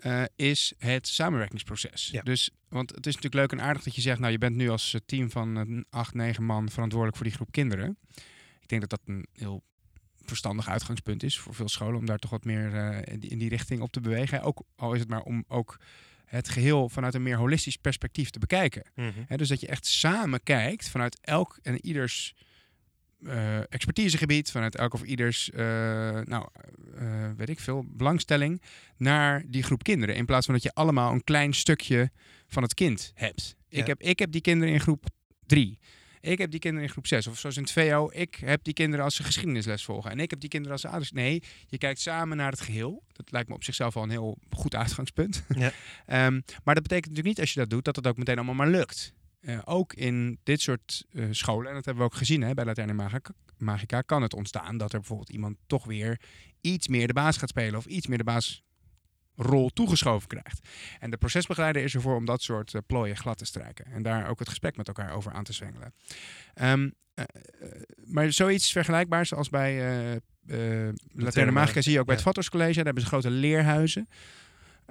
uh, 0.05 0.23
is 0.35 0.73
het 0.77 1.07
samenwerkingsproces. 1.07 2.09
Ja. 2.11 2.21
Dus, 2.21 2.49
want 2.69 2.89
het 2.89 3.07
is 3.07 3.15
natuurlijk 3.15 3.41
leuk 3.41 3.59
en 3.59 3.67
aardig 3.67 3.83
dat 3.83 3.95
je 3.95 4.01
zegt, 4.01 4.19
nou 4.19 4.31
je 4.31 4.37
bent 4.37 4.55
nu 4.55 4.69
als 4.69 4.95
team 5.05 5.31
van 5.31 5.85
acht, 5.89 6.13
negen 6.13 6.43
man 6.43 6.69
verantwoordelijk 6.69 7.17
voor 7.17 7.25
die 7.25 7.35
groep 7.35 7.51
kinderen. 7.51 7.97
Ik 8.61 8.67
denk 8.67 8.81
dat 8.81 8.89
dat 8.89 9.01
een 9.05 9.27
heel 9.33 9.63
verstandig 10.31 10.69
uitgangspunt 10.69 11.23
is 11.23 11.39
voor 11.39 11.53
veel 11.53 11.69
scholen 11.69 11.99
om 11.99 12.05
daar 12.05 12.17
toch 12.17 12.31
wat 12.31 12.43
meer 12.43 12.73
uh, 12.73 12.97
in, 13.13 13.19
die, 13.19 13.29
in, 13.29 13.37
die, 13.37 13.49
richting 13.49 13.81
op 13.81 13.91
te 13.91 14.01
bewegen. 14.01 14.41
Ook 14.41 14.63
al 14.75 14.93
is 14.93 14.99
het 14.99 15.09
maar 15.09 15.21
om 15.21 15.45
ook 15.47 15.79
het 16.25 16.49
geheel 16.49 16.89
vanuit 16.89 17.13
een 17.13 17.23
meer 17.23 17.37
holistisch 17.37 17.77
perspectief 17.77 18.29
te 18.29 18.39
bekijken. 18.39 18.83
Mm 18.95 19.11
dus 19.35 19.47
dat 19.47 19.59
je 19.59 19.67
echt 19.67 19.85
samen 19.85 20.43
kijkt 20.43 20.89
vanuit 20.89 21.19
elk 21.21 21.59
en 21.61 21.85
ieders 21.85 22.35
uh, 23.19 23.57
expertisegebied, 23.57 24.51
vanuit 24.51 24.75
elk 24.75 24.93
of 24.93 25.03
ieders, 25.03 25.49
uh, 25.49 25.59
nou, 26.19 26.47
weet 27.37 27.49
ik 27.49 27.59
veel, 27.59 27.85
belangstelling 27.87 28.61
naar 28.97 29.43
die 29.47 29.63
groep 29.63 29.83
kinderen. 29.83 30.15
In 30.15 30.25
plaats 30.25 30.45
van 30.45 30.53
dat 30.53 30.63
je 30.63 30.73
allemaal 30.73 31.11
een 31.11 31.23
klein 31.23 31.53
stukje 31.53 32.11
van 32.47 32.63
het 32.63 32.73
kind 32.73 33.11
hebt. 33.15 33.55
Ik, 33.69 33.87
heb, 33.87 34.01
ik 34.01 34.19
heb 34.19 34.31
die 34.31 34.41
kinderen 34.41 34.73
in 34.73 34.79
groep 34.79 35.05
drie. 35.45 35.79
Ik 36.21 36.37
heb 36.37 36.51
die 36.51 36.59
kinderen 36.59 36.87
in 36.87 36.91
groep 36.91 37.07
6. 37.07 37.27
Of 37.27 37.39
zoals 37.39 37.57
in 37.57 37.63
het 37.63 37.71
VO, 37.71 38.09
ik 38.13 38.35
heb 38.35 38.63
die 38.63 38.73
kinderen 38.73 39.05
als 39.05 39.15
ze 39.15 39.23
geschiedenisles 39.23 39.83
volgen. 39.83 40.11
En 40.11 40.19
ik 40.19 40.29
heb 40.29 40.39
die 40.39 40.49
kinderen 40.49 40.73
als 40.73 40.81
ze 40.81 40.87
ouders. 40.87 41.11
Nee, 41.11 41.43
je 41.67 41.77
kijkt 41.77 41.99
samen 41.99 42.37
naar 42.37 42.51
het 42.51 42.61
geheel. 42.61 43.03
Dat 43.11 43.31
lijkt 43.31 43.49
me 43.49 43.55
op 43.55 43.63
zichzelf 43.63 43.95
al 43.95 44.03
een 44.03 44.09
heel 44.09 44.37
goed 44.49 44.75
uitgangspunt. 44.75 45.43
Ja. 45.55 45.71
um, 46.27 46.43
maar 46.63 46.75
dat 46.75 46.83
betekent 46.83 47.07
natuurlijk 47.07 47.27
niet 47.27 47.39
als 47.39 47.53
je 47.53 47.59
dat 47.59 47.69
doet, 47.69 47.85
dat 47.85 47.95
het 47.95 48.07
ook 48.07 48.17
meteen 48.17 48.35
allemaal 48.35 48.55
maar 48.55 48.69
lukt. 48.69 49.13
Uh, 49.41 49.59
ook 49.65 49.93
in 49.93 50.39
dit 50.43 50.61
soort 50.61 51.05
uh, 51.11 51.25
scholen, 51.31 51.69
en 51.69 51.73
dat 51.75 51.85
hebben 51.85 52.03
we 52.03 52.09
ook 52.09 52.17
gezien 52.17 52.41
hè, 52.41 52.53
bij 52.53 52.65
Laterne 52.65 52.93
Magica, 52.93 53.33
Magica, 53.57 54.01
kan 54.01 54.21
het 54.21 54.33
ontstaan 54.33 54.77
dat 54.77 54.93
er 54.93 54.99
bijvoorbeeld 54.99 55.29
iemand 55.29 55.57
toch 55.67 55.85
weer 55.85 56.19
iets 56.61 56.87
meer 56.87 57.07
de 57.07 57.13
baas 57.13 57.37
gaat 57.37 57.49
spelen 57.49 57.77
of 57.77 57.85
iets 57.85 58.07
meer 58.07 58.17
de 58.17 58.23
baas 58.23 58.63
rol 59.35 59.69
toegeschoven 59.69 60.27
krijgt. 60.27 60.67
En 60.99 61.09
de 61.09 61.17
procesbegeleider 61.17 61.83
is 61.83 61.95
ervoor 61.95 62.15
om 62.15 62.25
dat 62.25 62.41
soort 62.41 62.73
uh, 62.73 62.81
plooien 62.87 63.17
glad 63.17 63.37
te 63.37 63.45
strijken. 63.45 63.85
En 63.85 64.03
daar 64.03 64.29
ook 64.29 64.39
het 64.39 64.49
gesprek 64.49 64.77
met 64.77 64.87
elkaar 64.87 65.11
over 65.11 65.31
aan 65.31 65.43
te 65.43 65.53
zwengelen. 65.53 65.93
Um, 66.61 66.93
uh, 67.15 67.25
maar 68.05 68.31
zoiets 68.31 68.71
vergelijkbaars 68.71 69.33
als 69.33 69.49
bij 69.49 70.21
Laterne 71.13 71.51
Magica 71.51 71.81
zie 71.81 71.91
je 71.91 71.99
ook 71.99 72.05
bij 72.05 72.15
het 72.15 72.23
Vatters 72.23 72.49
College. 72.49 72.73
Daar 72.73 72.85
hebben 72.85 73.03
ze 73.03 73.09
grote 73.09 73.29
leerhuizen. 73.29 74.07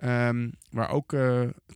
Um, 0.04 0.52
waar 0.70 0.90
ook 0.90 1.16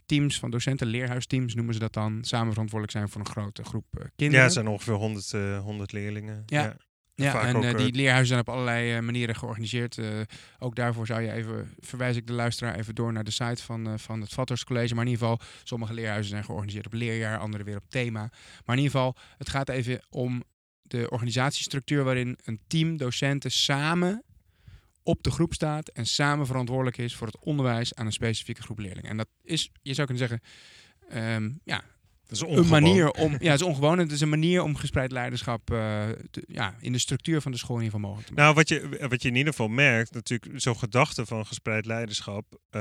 teams 0.07 0.39
van 0.39 0.51
docenten, 0.51 0.87
leerhuisteams 0.87 1.55
noemen 1.55 1.75
ze 1.75 1.81
dat 1.81 1.93
dan, 1.93 2.19
samen 2.25 2.53
verantwoordelijk 2.53 2.99
zijn 2.99 3.09
voor 3.09 3.21
een 3.21 3.27
grote 3.27 3.65
groep 3.65 3.87
kinderen. 4.17 4.41
Ja, 4.41 4.43
het 4.43 4.53
zijn 4.53 4.69
ongeveer 4.69 4.95
100, 4.95 5.31
100 5.63 5.93
leerlingen. 5.93 6.43
ja. 6.47 6.63
ja. 6.63 6.77
Ja, 7.15 7.47
en 7.47 7.63
uh, 7.63 7.77
die 7.77 7.93
leerhuizen 7.93 8.27
zijn 8.27 8.41
op 8.41 8.49
allerlei 8.49 8.97
uh, 8.97 9.03
manieren 9.03 9.37
georganiseerd. 9.37 9.97
Uh, 9.97 10.21
ook 10.59 10.77
daarvoor 10.77 11.07
zou 11.07 11.21
je 11.23 11.33
even, 11.33 11.75
verwijs 11.81 12.17
ik 12.17 12.27
de 12.27 12.33
luisteraar 12.33 12.75
even 12.75 12.95
door 12.95 13.13
naar 13.13 13.25
de 13.25 13.31
site 13.31 13.63
van, 13.63 13.99
van 13.99 14.21
het 14.21 14.33
Vatters 14.33 14.65
College. 14.65 14.95
Maar 14.95 15.05
in 15.05 15.11
ieder 15.11 15.27
geval, 15.27 15.47
sommige 15.65 15.95
leerhuizen 15.95 16.31
zijn 16.31 16.45
georganiseerd 16.45 16.87
op 16.87 16.93
leerjaar, 16.93 17.39
andere 17.39 17.65
weer 17.65 17.77
op 17.77 17.89
thema. 17.89 18.21
Maar 18.65 18.77
in 18.77 18.83
ieder 18.83 18.91
geval, 18.91 19.17
het 19.39 19.49
gaat 19.49 19.69
even 19.69 20.01
om 20.11 20.43
de 20.83 21.11
organisatiestructuur 21.11 22.05
waarin 22.05 22.39
een 22.45 22.61
team 22.67 22.97
docenten 22.97 23.51
samen 23.51 24.25
op 25.03 25.23
de 25.23 25.31
groep 25.31 25.55
staat 25.55 25.89
en 25.89 26.07
samen 26.07 26.47
verantwoordelijk 26.47 26.99
is 26.99 27.17
voor 27.17 27.27
het 27.27 27.39
onderwijs 27.39 27.95
aan 27.95 28.07
een 28.07 28.13
specifieke 28.13 28.63
groep 28.63 28.79
leerlingen. 28.79 29.11
En 29.11 29.17
dat 29.17 29.29
is, 29.43 29.71
je 29.83 29.95
zou 29.95 30.07
kunnen 30.07 30.29
zeggen, 30.29 30.41
um, 31.37 31.61
ja, 31.65 31.85
is 32.31 32.41
een 32.41 32.67
manier 32.67 33.11
om. 33.11 33.33
Ja, 33.41 33.51
het 33.51 33.61
is 33.61 33.67
ongewoon. 33.67 33.99
Het 33.99 34.13
is 34.13 34.21
een 34.21 34.29
manier 34.29 34.63
om 34.63 34.77
gespreid 34.77 35.13
leiderschap 35.13 35.71
uh, 35.71 36.09
te, 36.31 36.45
ja, 36.47 36.75
in 36.81 36.93
de 36.93 36.99
structuur 36.99 37.41
van 37.41 37.53
de 37.53 37.59
school 37.59 37.77
in 37.77 37.83
ieder 37.83 37.99
geval 37.99 38.11
mogelijk 38.11 38.35
te 38.35 38.43
maken. 38.43 38.55
Nou, 38.55 38.89
wat 38.89 38.99
je, 38.99 39.09
wat 39.09 39.23
je 39.23 39.29
in 39.29 39.37
ieder 39.37 39.53
geval 39.53 39.69
merkt, 39.69 40.15
natuurlijk, 40.15 40.61
zo'n 40.61 40.79
gedachte 40.79 41.27
van 41.27 41.47
gespreid 41.47 41.87
leiderschap 41.87 42.59
uh, 42.71 42.81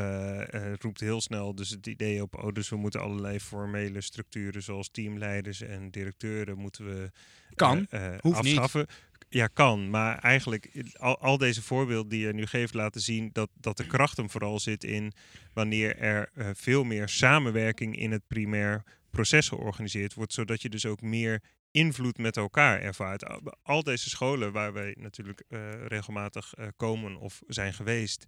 uh, 0.53 0.73
roept 0.79 0.99
heel 0.99 1.21
snel 1.21 1.55
dus 1.55 1.69
het 1.69 1.87
idee 1.87 2.21
op, 2.21 2.43
oh, 2.43 2.53
dus 2.53 2.69
we 2.69 2.75
moeten 2.75 3.01
allerlei 3.01 3.39
formele 3.39 4.01
structuren 4.01 4.63
zoals 4.63 4.89
teamleiders 4.91 5.61
en 5.61 5.91
directeuren 5.91 6.57
moeten 6.57 6.85
we 6.85 7.11
kan, 7.55 7.87
hoeft 8.21 8.37
afschaffen. 8.37 8.79
Niet. 8.79 9.11
Ja, 9.29 9.47
kan. 9.47 9.89
Maar 9.89 10.17
eigenlijk, 10.17 10.83
al, 10.93 11.17
al 11.17 11.37
deze 11.37 11.61
voorbeelden 11.61 12.09
die 12.09 12.25
je 12.25 12.33
nu 12.33 12.45
geeft 12.45 12.73
laten 12.73 13.01
zien 13.01 13.29
dat, 13.31 13.49
dat 13.53 13.77
de 13.77 13.87
kracht 13.87 14.17
hem 14.17 14.29
vooral 14.29 14.59
zit 14.59 14.83
in 14.83 15.13
wanneer 15.53 15.97
er 15.97 16.29
veel 16.53 16.83
meer 16.83 17.09
samenwerking 17.09 17.97
in 17.97 18.11
het 18.11 18.21
primair 18.27 18.83
proces 19.13 19.47
georganiseerd 19.47 20.13
wordt, 20.13 20.33
zodat 20.33 20.61
je 20.61 20.69
dus 20.69 20.85
ook 20.85 21.01
meer 21.01 21.41
invloed 21.71 22.17
met 22.17 22.37
elkaar 22.37 22.81
ervaart. 22.81 23.25
Al 23.63 23.83
deze 23.83 24.09
scholen 24.09 24.51
waar 24.51 24.73
wij 24.73 24.95
natuurlijk 24.99 25.43
uh, 25.49 25.85
regelmatig 25.85 26.53
uh, 26.57 26.67
komen 26.77 27.15
of 27.15 27.41
zijn 27.47 27.73
geweest, 27.73 28.25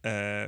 uh, 0.00 0.44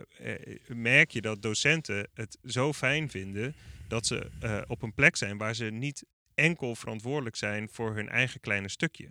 merk 0.67 1.11
je 1.11 1.21
dat 1.21 1.43
docenten 1.43 2.09
het 2.15 2.39
zo 2.43 2.73
fijn 2.73 3.11
vinden 3.11 3.55
dat 3.89 4.07
ze 4.07 4.31
op 4.67 4.83
een 4.83 4.95
plek 4.95 5.17
zijn 5.17 5.39
waar 5.39 5.55
ze 5.55 5.65
niet 5.65 6.05
enkel 6.35 6.75
verantwoordelijk 6.77 7.37
zijn 7.37 7.69
voor 7.69 7.95
hun 7.95 8.09
eigen 8.09 8.41
kleine 8.41 8.69
stukje. 8.69 9.09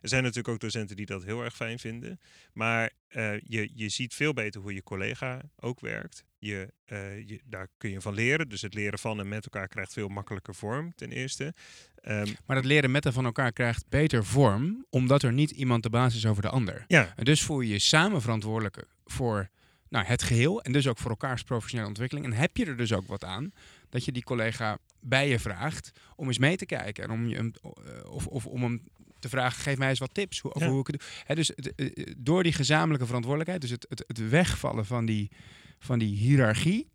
Er 0.00 0.08
zijn 0.08 0.22
natuurlijk 0.22 0.54
ook 0.54 0.60
docenten 0.60 0.96
die 0.96 1.06
dat 1.06 1.24
heel 1.24 1.42
erg 1.42 1.56
fijn 1.56 1.78
vinden. 1.78 2.20
Maar 2.52 2.92
je, 3.44 3.70
je 3.74 3.88
ziet 3.88 4.14
veel 4.14 4.32
beter 4.32 4.60
hoe 4.60 4.74
je 4.74 4.82
collega 4.82 5.40
ook 5.56 5.80
werkt. 5.80 6.24
Je, 6.44 6.72
uh, 6.86 7.28
je, 7.28 7.40
daar 7.44 7.68
kun 7.76 7.90
je 7.90 8.00
van 8.00 8.14
leren. 8.14 8.48
Dus 8.48 8.62
het 8.62 8.74
leren 8.74 8.98
van 8.98 9.20
en 9.20 9.28
met 9.28 9.44
elkaar 9.44 9.68
krijgt 9.68 9.92
veel 9.92 10.08
makkelijker 10.08 10.54
vorm, 10.54 10.92
ten 10.94 11.12
eerste. 11.12 11.54
Um, 12.08 12.26
maar 12.46 12.56
het 12.56 12.64
leren 12.64 12.90
met 12.90 13.06
en 13.06 13.12
van 13.12 13.24
elkaar 13.24 13.52
krijgt 13.52 13.84
beter 13.88 14.24
vorm, 14.24 14.86
omdat 14.90 15.22
er 15.22 15.32
niet 15.32 15.50
iemand 15.50 15.82
de 15.82 15.90
basis 15.90 16.24
is 16.24 16.26
over 16.26 16.42
de 16.42 16.48
ander. 16.48 16.84
Ja. 16.88 17.12
En 17.16 17.24
dus 17.24 17.42
voel 17.42 17.60
je 17.60 17.72
je 17.72 17.78
samen 17.78 18.22
verantwoordelijk 18.22 18.86
voor 19.04 19.48
nou, 19.88 20.06
het 20.06 20.22
geheel 20.22 20.62
en 20.62 20.72
dus 20.72 20.88
ook 20.88 20.98
voor 20.98 21.10
elkaars 21.10 21.42
professionele 21.42 21.88
ontwikkeling. 21.88 22.26
En 22.26 22.32
heb 22.32 22.56
je 22.56 22.66
er 22.66 22.76
dus 22.76 22.92
ook 22.92 23.06
wat 23.06 23.24
aan 23.24 23.52
dat 23.88 24.04
je 24.04 24.12
die 24.12 24.24
collega 24.24 24.78
bij 25.00 25.28
je 25.28 25.38
vraagt 25.38 25.92
om 26.16 26.26
eens 26.26 26.38
mee 26.38 26.56
te 26.56 26.66
kijken 26.66 27.04
en 27.04 27.10
om 27.10 27.26
je, 27.26 27.52
of, 28.08 28.26
of 28.26 28.46
om 28.46 28.62
hem 28.62 28.82
te 29.18 29.28
vragen, 29.28 29.62
geef 29.62 29.78
mij 29.78 29.88
eens 29.88 29.98
wat 29.98 30.14
tips 30.14 30.40
hoe, 30.40 30.54
over 30.54 30.68
hoe 30.68 30.80
ik 30.80 30.86
het 30.86 31.02
doe. 31.26 31.36
dus 31.36 31.54
eh, 31.54 32.12
door 32.16 32.42
die 32.42 32.52
gezamenlijke 32.52 33.06
verantwoordelijkheid, 33.06 33.60
dus 33.62 33.70
het, 33.70 33.86
het, 33.88 34.04
het 34.06 34.28
wegvallen 34.28 34.86
van 34.86 35.06
die, 35.06 35.30
van 35.78 35.98
die 35.98 36.16
hiërarchie, 36.16 36.90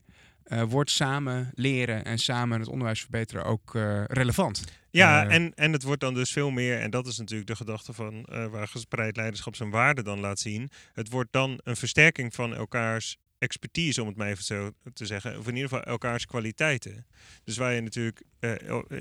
uh, 0.45 0.63
wordt 0.63 0.91
samen 0.91 1.51
leren 1.53 2.05
en 2.05 2.17
samen 2.17 2.59
het 2.59 2.69
onderwijs 2.69 3.01
verbeteren 3.01 3.45
ook 3.45 3.73
uh, 3.73 4.03
relevant. 4.05 4.63
Ja, 4.91 5.27
en, 5.27 5.53
en 5.55 5.71
het 5.71 5.83
wordt 5.83 6.01
dan 6.01 6.13
dus 6.13 6.31
veel 6.31 6.49
meer, 6.49 6.79
en 6.79 6.89
dat 6.89 7.07
is 7.07 7.17
natuurlijk 7.17 7.49
de 7.49 7.55
gedachte 7.55 7.93
van 7.93 8.25
waar 8.51 8.67
gespreid 8.67 9.15
leiderschap 9.15 9.55
zijn 9.55 9.69
waarde 9.69 10.03
dan 10.03 10.19
laat 10.19 10.39
zien. 10.39 10.69
Het 10.93 11.09
wordt 11.09 11.31
dan 11.31 11.59
een 11.63 11.75
versterking 11.75 12.33
van 12.33 12.55
elkaars 12.55 13.17
expertise, 13.37 14.01
om 14.01 14.07
het 14.07 14.17
maar 14.17 14.27
even 14.27 14.43
zo 14.43 14.71
te 14.93 15.05
zeggen. 15.05 15.39
Of 15.39 15.47
in 15.47 15.55
ieder 15.55 15.69
geval 15.69 15.83
elkaars 15.83 16.25
kwaliteiten. 16.25 17.05
Dus 17.43 17.57
waar 17.57 17.73
je 17.73 17.81
natuurlijk, 17.81 18.21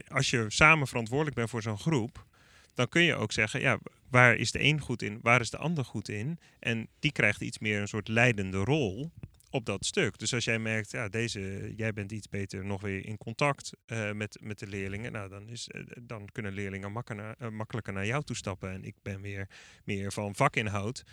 als 0.08 0.30
je 0.30 0.44
samen 0.48 0.86
verantwoordelijk 0.86 1.36
bent 1.36 1.50
voor 1.50 1.62
zo'n 1.62 1.78
groep, 1.78 2.26
dan 2.74 2.88
kun 2.88 3.02
je 3.02 3.14
ook 3.14 3.32
zeggen, 3.32 3.60
ja, 3.60 3.78
waar 4.10 4.36
is 4.36 4.50
de 4.50 4.62
een 4.62 4.80
goed 4.80 5.02
in, 5.02 5.18
waar 5.22 5.40
is 5.40 5.50
de 5.50 5.56
ander 5.56 5.84
goed 5.84 6.08
in? 6.08 6.38
En 6.58 6.88
die 6.98 7.12
krijgt 7.12 7.40
iets 7.40 7.58
meer 7.58 7.80
een 7.80 7.88
soort 7.88 8.08
leidende 8.08 8.58
rol 8.58 9.12
op 9.50 9.66
dat 9.66 9.84
stuk. 9.84 10.18
Dus 10.18 10.34
als 10.34 10.44
jij 10.44 10.58
merkt, 10.58 10.90
ja, 10.90 11.08
deze, 11.08 11.72
jij 11.76 11.92
bent 11.92 12.12
iets 12.12 12.28
beter 12.28 12.64
nog 12.64 12.80
weer 12.80 13.06
in 13.06 13.18
contact 13.18 13.72
uh, 13.86 14.12
met, 14.12 14.38
met 14.42 14.58
de 14.58 14.66
leerlingen, 14.66 15.12
nou, 15.12 15.28
dan, 15.28 15.48
is, 15.48 15.68
uh, 15.72 15.82
dan 16.02 16.28
kunnen 16.32 16.52
leerlingen 16.52 16.92
makkelijker, 16.92 17.46
uh, 17.46 17.48
makkelijker 17.48 17.92
naar 17.92 18.06
jou 18.06 18.22
toe 18.24 18.36
stappen. 18.36 18.72
En 18.72 18.84
ik 18.84 18.94
ben 19.02 19.20
weer 19.20 19.48
meer 19.84 20.12
van 20.12 20.34
vakinhoud. 20.34 21.04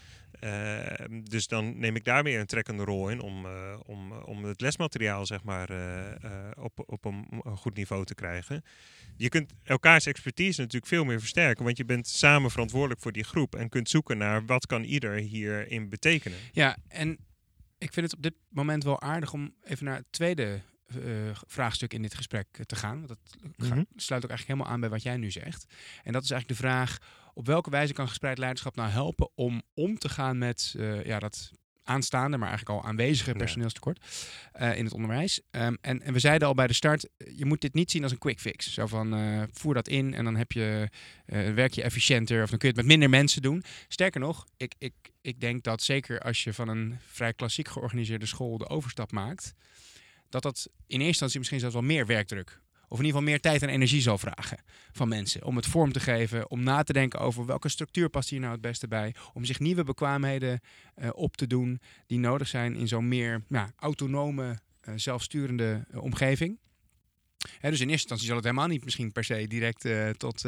dus 1.23 1.47
dan 1.47 1.79
neem 1.79 1.95
ik 1.95 2.03
daar 2.03 2.23
weer 2.23 2.39
een 2.39 2.45
trekkende 2.45 2.83
rol 2.83 3.09
in 3.09 3.21
om, 3.21 3.45
om, 3.85 4.11
om 4.11 4.43
het 4.43 4.61
lesmateriaal 4.61 5.25
zeg 5.25 5.43
maar, 5.43 5.69
op, 6.57 6.83
op 6.85 7.05
een, 7.05 7.27
een 7.43 7.57
goed 7.57 7.75
niveau 7.75 8.05
te 8.05 8.15
krijgen 8.15 8.63
je 9.17 9.29
kunt 9.29 9.53
elkaars 9.63 10.05
expertise 10.05 10.61
natuurlijk 10.61 10.91
veel 10.91 11.03
meer 11.03 11.19
versterken. 11.19 11.63
Want 11.63 11.77
je 11.77 11.85
bent 11.85 12.07
samen 12.07 12.51
verantwoordelijk 12.51 13.01
voor 13.01 13.11
die 13.11 13.23
groep. 13.23 13.55
En 13.55 13.69
kunt 13.69 13.89
zoeken 13.89 14.17
naar 14.17 14.45
wat 14.45 14.65
kan 14.65 14.83
ieder 14.83 15.13
hierin 15.13 15.89
betekenen. 15.89 16.37
Ja, 16.51 16.77
en 16.87 17.17
ik 17.85 17.93
vind 17.93 18.05
het 18.05 18.15
op 18.15 18.23
dit 18.23 18.35
moment 18.49 18.83
wel 18.83 19.01
aardig 19.01 19.33
om 19.33 19.53
even 19.63 19.85
naar 19.85 19.95
het 19.95 20.05
tweede 20.09 20.61
uh, 20.95 21.35
vraagstuk 21.47 21.93
in 21.93 22.01
dit 22.01 22.13
gesprek 22.13 22.47
te 22.65 22.75
gaan. 22.75 22.95
Want 22.97 23.07
dat 23.07 23.19
mhm. 23.55 23.83
sluit 23.95 24.23
ook 24.23 24.29
eigenlijk 24.29 24.47
helemaal 24.47 24.67
aan 24.67 24.79
bij 24.79 24.89
wat 24.89 25.03
jij 25.03 25.17
nu 25.17 25.31
zegt. 25.31 25.65
En 26.03 26.13
dat 26.13 26.23
is 26.23 26.31
eigenlijk 26.31 26.61
de 26.61 26.67
vraag: 26.67 26.97
op 27.33 27.45
welke 27.45 27.69
wijze 27.69 27.93
kan 27.93 28.07
gespreid 28.07 28.37
leiderschap 28.37 28.75
nou 28.75 28.89
helpen 28.89 29.29
om 29.35 29.61
om 29.73 29.97
te 29.97 30.09
gaan 30.09 30.37
met 30.37 30.73
uh, 30.77 31.05
ja, 31.05 31.19
dat 31.19 31.51
aanstaande, 31.85 32.37
maar 32.37 32.49
eigenlijk 32.49 32.79
al 32.79 32.89
aanwezige 32.89 33.31
personeelstekort 33.31 33.99
uh, 34.61 34.77
in 34.77 34.83
het 34.83 34.93
onderwijs. 34.93 35.41
Um, 35.51 35.77
en, 35.81 36.01
en, 36.01 36.13
we 36.13 36.19
zeiden 36.19 36.47
al 36.47 36.53
bij 36.53 36.67
de 36.67 36.73
start, 36.73 37.09
je 37.35 37.45
moet 37.45 37.61
dit 37.61 37.73
niet 37.73 37.91
zien 37.91 38.03
als 38.03 38.11
een 38.11 38.17
quick 38.17 38.39
fix. 38.39 38.73
Zo 38.73 38.87
van 38.87 39.19
uh, 39.19 39.43
voer 39.51 39.73
dat 39.73 39.87
in 39.87 40.13
en 40.13 40.23
dan 40.23 40.35
heb 40.35 40.51
je, 40.51 40.89
uh, 41.25 41.53
werk 41.53 41.73
je 41.73 41.83
efficiënter 41.83 42.43
of 42.43 42.49
dan 42.49 42.59
kun 42.59 42.69
je 42.69 42.73
het 42.75 42.83
met 42.85 42.97
minder 42.97 43.09
mensen 43.09 43.41
doen. 43.41 43.63
Sterker 43.87 44.19
nog, 44.19 44.45
ik, 44.57 44.73
ik, 44.77 44.93
ik 45.21 45.39
denk 45.39 45.63
dat 45.63 45.81
zeker 45.81 46.19
als 46.19 46.43
je 46.43 46.53
van 46.53 46.67
een 46.67 46.97
vrij 47.07 47.33
klassiek 47.33 47.67
georganiseerde 47.67 48.25
school 48.25 48.57
de 48.57 48.69
overstap 48.69 49.11
maakt, 49.11 49.53
dat 50.29 50.41
dat 50.41 50.57
in 50.65 50.71
eerste 50.87 51.05
instantie 51.05 51.37
misschien 51.37 51.59
zelfs 51.59 51.75
wel 51.75 51.83
meer 51.83 52.05
werkdruk 52.05 52.59
of 52.95 53.01
in 53.01 53.05
ieder 53.05 53.21
geval 53.21 53.33
meer 53.33 53.41
tijd 53.41 53.61
en 53.61 53.69
energie 53.69 54.01
zal 54.01 54.17
vragen 54.17 54.57
van 54.91 55.07
mensen. 55.07 55.43
Om 55.43 55.55
het 55.55 55.65
vorm 55.65 55.91
te 55.91 55.99
geven, 55.99 56.49
om 56.49 56.63
na 56.63 56.83
te 56.83 56.93
denken 56.93 57.19
over 57.19 57.45
welke 57.45 57.69
structuur 57.69 58.09
past 58.09 58.29
hier 58.29 58.39
nou 58.39 58.51
het 58.51 58.61
beste 58.61 58.87
bij. 58.87 59.15
Om 59.33 59.45
zich 59.45 59.59
nieuwe 59.59 59.83
bekwaamheden 59.83 60.59
uh, 60.95 61.09
op 61.13 61.37
te 61.37 61.47
doen 61.47 61.79
die 62.07 62.19
nodig 62.19 62.47
zijn 62.47 62.75
in 62.75 62.87
zo'n 62.87 63.07
meer 63.07 63.43
autonome, 63.75 64.59
uh, 64.87 64.93
zelfsturende 64.95 65.85
uh, 65.91 66.01
omgeving. 66.01 66.59
Dus 67.37 67.61
in 67.61 67.69
eerste 67.69 67.91
instantie 67.91 68.25
zal 68.27 68.35
het 68.35 68.45
helemaal 68.45 68.67
niet 68.67 68.83
misschien 68.83 69.11
per 69.11 69.23
se 69.23 69.47
direct 69.47 69.87
tot 70.17 70.45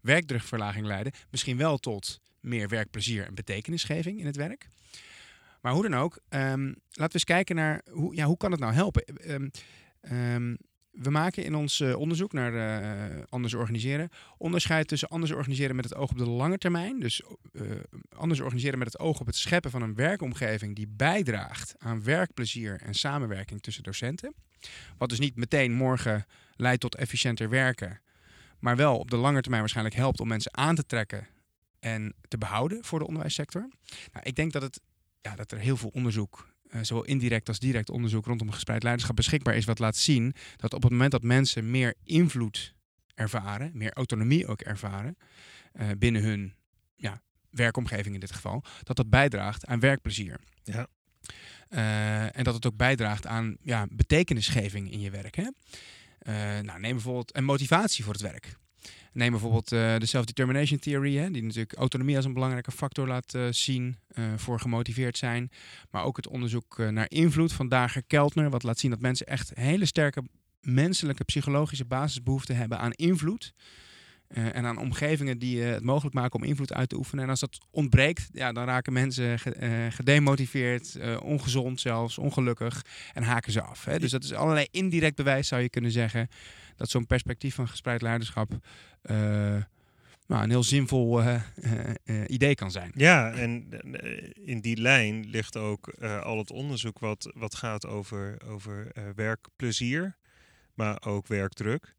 werkdrukverlaging 0.00 0.86
leiden. 0.86 1.12
Misschien 1.30 1.56
wel 1.56 1.78
tot 1.78 2.20
meer 2.40 2.68
werkplezier 2.68 3.26
en 3.26 3.34
betekenisgeving 3.34 4.18
in 4.18 4.26
het 4.26 4.36
werk. 4.36 4.68
Maar 5.60 5.72
hoe 5.72 5.88
dan 5.88 5.94
ook, 5.94 6.18
um, 6.28 6.66
laten 6.66 6.78
we 6.94 7.12
eens 7.12 7.24
kijken 7.24 7.56
naar 7.56 7.82
hoe, 7.90 8.16
ja, 8.16 8.24
hoe 8.24 8.36
kan 8.36 8.50
het 8.50 8.60
nou 8.60 8.72
helpen. 8.72 9.32
Um, 9.32 9.50
we 10.94 11.10
maken 11.10 11.44
in 11.44 11.54
ons 11.54 11.80
uh, 11.80 11.96
onderzoek 11.96 12.32
naar 12.32 12.52
uh, 12.52 13.22
anders 13.28 13.54
organiseren 13.54 14.08
onderscheid 14.38 14.88
tussen 14.88 15.08
anders 15.08 15.32
organiseren 15.32 15.76
met 15.76 15.84
het 15.84 15.94
oog 15.94 16.10
op 16.10 16.18
de 16.18 16.28
lange 16.28 16.58
termijn. 16.58 17.00
Dus 17.00 17.22
uh, 17.52 17.70
anders 18.16 18.40
organiseren 18.40 18.78
met 18.78 18.92
het 18.92 18.98
oog 18.98 19.20
op 19.20 19.26
het 19.26 19.36
scheppen 19.36 19.70
van 19.70 19.82
een 19.82 19.94
werkomgeving 19.94 20.76
die 20.76 20.88
bijdraagt 20.88 21.74
aan 21.78 22.04
werkplezier 22.04 22.80
en 22.80 22.94
samenwerking 22.94 23.62
tussen 23.62 23.82
docenten. 23.82 24.34
Wat 24.98 25.08
dus 25.08 25.18
niet 25.18 25.36
meteen 25.36 25.72
morgen 25.72 26.26
leidt 26.56 26.80
tot 26.80 26.94
efficiënter 26.94 27.48
werken, 27.48 28.00
maar 28.58 28.76
wel 28.76 28.98
op 28.98 29.10
de 29.10 29.16
lange 29.16 29.40
termijn 29.40 29.60
waarschijnlijk 29.60 29.96
helpt 29.96 30.20
om 30.20 30.28
mensen 30.28 30.56
aan 30.56 30.74
te 30.74 30.86
trekken 30.86 31.28
en 31.80 32.14
te 32.28 32.38
behouden 32.38 32.84
voor 32.84 32.98
de 32.98 33.06
onderwijssector. 33.06 33.68
Nou, 34.12 34.26
ik 34.26 34.34
denk 34.34 34.52
dat, 34.52 34.62
het, 34.62 34.80
ja, 35.20 35.34
dat 35.36 35.52
er 35.52 35.58
heel 35.58 35.76
veel 35.76 35.90
onderzoek 35.92 36.53
zowel 36.82 37.04
indirect 37.04 37.48
als 37.48 37.58
direct 37.58 37.90
onderzoek 37.90 38.26
rondom 38.26 38.50
gespreid 38.50 38.82
leiderschap 38.82 39.16
beschikbaar 39.16 39.56
is, 39.56 39.64
wat 39.64 39.78
laat 39.78 39.96
zien 39.96 40.34
dat 40.56 40.74
op 40.74 40.82
het 40.82 40.90
moment 40.92 41.10
dat 41.10 41.22
mensen 41.22 41.70
meer 41.70 41.94
invloed 42.04 42.74
ervaren, 43.14 43.70
meer 43.74 43.92
autonomie 43.92 44.46
ook 44.46 44.60
ervaren 44.60 45.16
uh, 45.72 45.88
binnen 45.98 46.22
hun 46.22 46.54
ja, 46.96 47.22
werkomgeving 47.50 48.14
in 48.14 48.20
dit 48.20 48.32
geval, 48.32 48.64
dat 48.82 48.96
dat 48.96 49.10
bijdraagt 49.10 49.66
aan 49.66 49.80
werkplezier. 49.80 50.40
Ja. 50.62 50.86
Uh, 51.70 52.36
en 52.36 52.44
dat 52.44 52.54
het 52.54 52.66
ook 52.66 52.76
bijdraagt 52.76 53.26
aan 53.26 53.56
ja, 53.62 53.86
betekenisgeving 53.90 54.92
in 54.92 55.00
je 55.00 55.10
werk. 55.10 55.36
Hè? 55.36 55.48
nou, 56.62 56.80
neem 56.80 56.92
bijvoorbeeld 56.92 57.36
een 57.36 57.44
motivatie 57.44 58.04
voor 58.04 58.12
het 58.12 58.22
werk. 58.22 58.56
Neem 59.14 59.30
bijvoorbeeld 59.30 59.72
uh, 59.72 59.96
de 59.98 60.06
self-determination 60.06 60.78
theory, 60.78 61.16
hè, 61.16 61.30
die 61.30 61.42
natuurlijk 61.42 61.74
autonomie 61.74 62.16
als 62.16 62.24
een 62.24 62.32
belangrijke 62.32 62.70
factor 62.70 63.06
laat 63.06 63.34
uh, 63.34 63.46
zien 63.50 63.96
uh, 64.14 64.24
voor 64.36 64.60
gemotiveerd 64.60 65.18
zijn. 65.18 65.50
Maar 65.90 66.04
ook 66.04 66.16
het 66.16 66.28
onderzoek 66.28 66.78
naar 66.78 67.10
invloed 67.10 67.52
van 67.52 67.68
Dager 67.68 68.02
Keltner, 68.06 68.50
wat 68.50 68.62
laat 68.62 68.78
zien 68.78 68.90
dat 68.90 69.00
mensen 69.00 69.26
echt 69.26 69.52
hele 69.54 69.84
sterke 69.84 70.22
menselijke 70.60 71.24
psychologische 71.24 71.84
basisbehoeften 71.84 72.56
hebben 72.56 72.78
aan 72.78 72.92
invloed. 72.92 73.52
En 74.28 74.66
aan 74.66 74.78
omgevingen 74.78 75.38
die 75.38 75.62
het 75.62 75.82
mogelijk 75.82 76.14
maken 76.14 76.40
om 76.40 76.44
invloed 76.44 76.72
uit 76.72 76.88
te 76.88 76.96
oefenen. 76.96 77.24
En 77.24 77.30
als 77.30 77.40
dat 77.40 77.58
ontbreekt, 77.70 78.28
ja, 78.32 78.52
dan 78.52 78.64
raken 78.64 78.92
mensen 78.92 79.38
gedemotiveerd, 79.92 80.98
ongezond 81.20 81.80
zelfs, 81.80 82.18
ongelukkig 82.18 82.84
en 83.12 83.22
haken 83.22 83.52
ze 83.52 83.62
af. 83.62 83.84
Hè. 83.84 83.98
Dus 83.98 84.10
dat 84.10 84.24
is 84.24 84.32
allerlei 84.32 84.66
indirect 84.70 85.16
bewijs, 85.16 85.48
zou 85.48 85.62
je 85.62 85.68
kunnen 85.68 85.90
zeggen, 85.90 86.28
dat 86.76 86.90
zo'n 86.90 87.06
perspectief 87.06 87.54
van 87.54 87.68
gespreid 87.68 88.02
leiderschap 88.02 88.58
nou, 90.26 90.42
een 90.42 90.50
heel 90.50 90.62
zinvol 90.62 91.22
idee 92.26 92.54
kan 92.54 92.70
zijn. 92.70 92.92
Ja, 92.94 93.32
en 93.32 93.68
in 94.44 94.60
die 94.60 94.80
lijn 94.80 95.30
ligt 95.30 95.56
ook 95.56 95.88
al 96.00 96.38
het 96.38 96.50
onderzoek 96.50 96.98
wat, 96.98 97.32
wat 97.34 97.54
gaat 97.54 97.86
over, 97.86 98.38
over 98.46 98.92
werkplezier, 99.14 100.16
maar 100.74 101.02
ook 101.06 101.26
werkdruk 101.26 101.94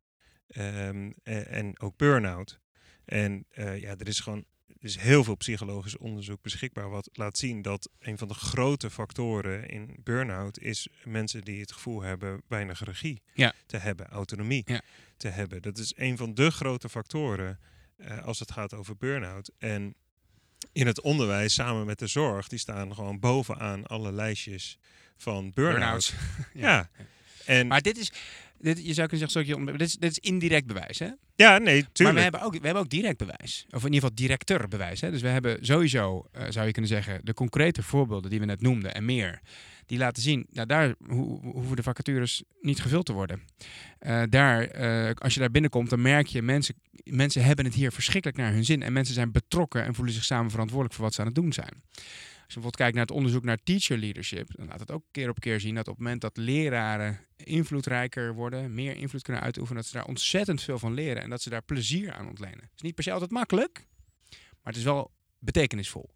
um, 0.48 1.14
en, 1.24 1.48
en, 1.48 1.80
ook 1.80 1.98
burn-out. 1.98 2.60
En 3.06 3.46
ja, 3.56 3.96
er 3.98 4.08
is 4.08 4.20
gewoon 4.20 4.46
er 4.86 4.92
is 4.92 4.98
heel 4.98 5.24
veel 5.24 5.36
psychologisch 5.36 5.98
onderzoek 5.98 6.42
beschikbaar 6.42 6.90
wat 6.90 7.10
laat 7.14 7.38
zien 7.38 7.62
dat 7.62 7.90
een 8.00 8.18
van 8.18 8.28
de 8.28 8.34
grote 8.34 8.90
factoren 8.90 9.70
in 9.70 9.98
burn-out 10.04 10.60
is 10.60 10.88
mensen 11.04 11.42
die 11.42 11.60
het 11.60 11.72
gevoel 11.72 12.02
hebben 12.02 12.42
weinig 12.48 12.84
regie 12.84 13.22
ja. 13.34 13.54
te 13.66 13.78
hebben, 13.78 14.08
autonomie 14.08 14.64
ja. 14.66 14.82
te 15.18 15.28
hebben. 15.28 15.62
Dat 15.62 15.78
is 15.78 15.94
een 15.96 16.18
van 16.18 16.34
de 16.34 16.52
grote 16.52 16.90
factoren 16.90 17.60
uh, 17.98 18.24
als 18.24 18.40
het 18.40 18.52
gaat 18.52 18.74
over 18.74 18.98
burn-out. 18.98 19.52
En 19.58 19.96
in 20.72 20.88
het 20.88 21.02
onderwijs 21.02 21.54
samen 21.54 21.86
met 21.86 22.00
de 22.00 22.08
zorg, 22.08 22.48
die 22.48 22.60
staan 22.60 22.96
gewoon 22.96 23.20
bovenaan 23.20 23.86
alle 23.86 24.12
lijstjes 24.12 24.80
van 25.18 25.52
burn-out. 25.54 26.14
Burn 26.16 26.46
ja. 26.64 26.70
ja. 26.70 26.90
En 27.46 27.68
maar 27.68 27.82
dit 27.82 27.98
is, 27.98 28.12
dit, 28.66 28.86
je 28.86 28.94
zou 28.94 29.08
kunnen 29.08 29.30
zeggen, 29.30 29.66
dit 29.66 29.82
is, 29.82 29.96
dit 29.96 30.12
is 30.12 30.20
indirect 30.20 30.68
bewijs, 30.68 31.00
hè? 31.00 31.10
Ja, 31.36 31.58
nee, 31.58 31.86
tuurlijk. 31.92 31.98
Maar 31.98 32.14
we 32.14 32.22
hebben 32.22 32.42
ook, 32.42 32.52
we 32.52 32.66
hebben 32.66 32.84
ook 32.84 32.90
direct 32.90 33.18
bewijs. 33.18 33.66
Of 33.70 33.80
in 33.80 33.94
ieder 33.94 34.10
geval 34.10 34.16
directer 34.16 34.68
bewijs. 34.68 35.02
Hè? 35.02 35.12
Dus 35.12 35.22
we 35.22 35.28
hebben 35.28 35.58
sowieso, 35.66 36.26
uh, 36.38 36.44
zou 36.50 36.66
je 36.66 36.72
kunnen 36.72 36.92
zeggen, 36.92 37.20
de 37.24 37.34
concrete 37.34 37.84
voorbeelden 37.84 38.30
die 38.30 38.40
we 38.40 38.46
net 38.46 38.62
noemden 38.62 38.94
en 38.94 39.06
meer. 39.06 39.42
Die 39.86 39.98
laten 39.98 40.24
zien, 40.24 40.46
nou, 40.52 40.68
daar 40.68 40.96
ho 41.08 41.40
hoeven 41.44 41.76
de 41.76 41.84
vacatures 41.84 42.44
niet 42.62 42.82
gevuld 42.82 43.06
te 43.06 43.14
worden. 43.14 43.42
Uh, 44.00 44.24
daar, 44.30 44.80
uh, 44.80 45.12
als 45.14 45.34
je 45.34 45.40
daar 45.40 45.52
binnenkomt, 45.52 45.90
dan 45.90 46.02
merk 46.02 46.28
je, 46.28 46.42
mensen, 46.42 46.76
mensen 47.04 47.44
hebben 47.44 47.66
het 47.66 47.74
hier 47.74 47.92
verschrikkelijk 47.92 48.40
naar 48.40 48.54
hun 48.54 48.66
zin. 48.66 48.82
En 48.82 48.94
mensen 48.94 49.14
zijn 49.14 49.32
betrokken 49.32 49.84
en 49.84 49.96
voelen 49.96 50.14
zich 50.14 50.24
samen 50.24 50.52
verantwoordelijk 50.52 50.96
voor 50.96 51.04
wat 51.04 51.14
ze 51.14 51.20
aan 51.20 51.28
het 51.28 51.36
doen 51.36 51.54
zijn. 51.54 51.84
Als 52.46 52.54
je 52.54 52.60
bijvoorbeeld 52.60 52.76
kijkt 52.76 52.94
naar 52.94 53.06
het 53.06 53.16
onderzoek 53.16 53.44
naar 53.44 53.64
teacher 53.64 53.98
leadership, 53.98 54.56
dan 54.56 54.68
laat 54.68 54.80
het 54.80 54.92
ook 54.92 55.04
keer 55.12 55.30
op 55.30 55.40
keer 55.40 55.60
zien 55.60 55.76
dat 55.76 55.88
op 55.88 55.94
het 55.94 56.04
moment 56.04 56.22
dat 56.22 56.38
leraren 56.38 57.20
invloedrijker 57.38 58.34
worden, 58.34 58.74
meer 58.74 58.96
invloed 58.96 59.22
kunnen 59.22 59.42
uitoefenen, 59.42 59.82
dat 59.82 59.92
ze 59.92 59.98
daar 59.98 60.08
ontzettend 60.08 60.62
veel 60.62 60.80
van 60.80 60.94
leren 60.94 61.22
en 61.22 61.30
dat 61.30 61.42
ze 61.42 61.50
daar 61.50 61.64
plezier 61.64 62.14
aan 62.14 62.28
ontlenen. 62.28 62.60
Het 62.60 62.72
is 62.76 62.82
niet 62.82 62.96
per 62.96 63.04
se 63.04 63.12
altijd 63.12 63.32
makkelijk, 63.32 63.86
maar 64.30 64.74
het 64.74 64.76
is 64.76 64.84
wel 64.84 65.12
betekenisvol. 65.40 66.14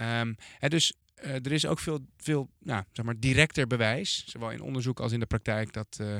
Um, 0.00 0.36
hè, 0.58 0.68
dus 0.68 0.92
uh, 1.24 1.34
er 1.34 1.52
is 1.52 1.66
ook 1.66 1.78
veel, 1.78 2.06
veel 2.16 2.50
nou, 2.58 2.84
zeg 2.92 3.04
maar 3.04 3.18
directer 3.18 3.66
bewijs, 3.66 4.24
zowel 4.26 4.50
in 4.50 4.60
onderzoek 4.60 5.00
als 5.00 5.12
in 5.12 5.20
de 5.20 5.26
praktijk, 5.26 5.72
dat 5.72 5.98
uh, 6.00 6.16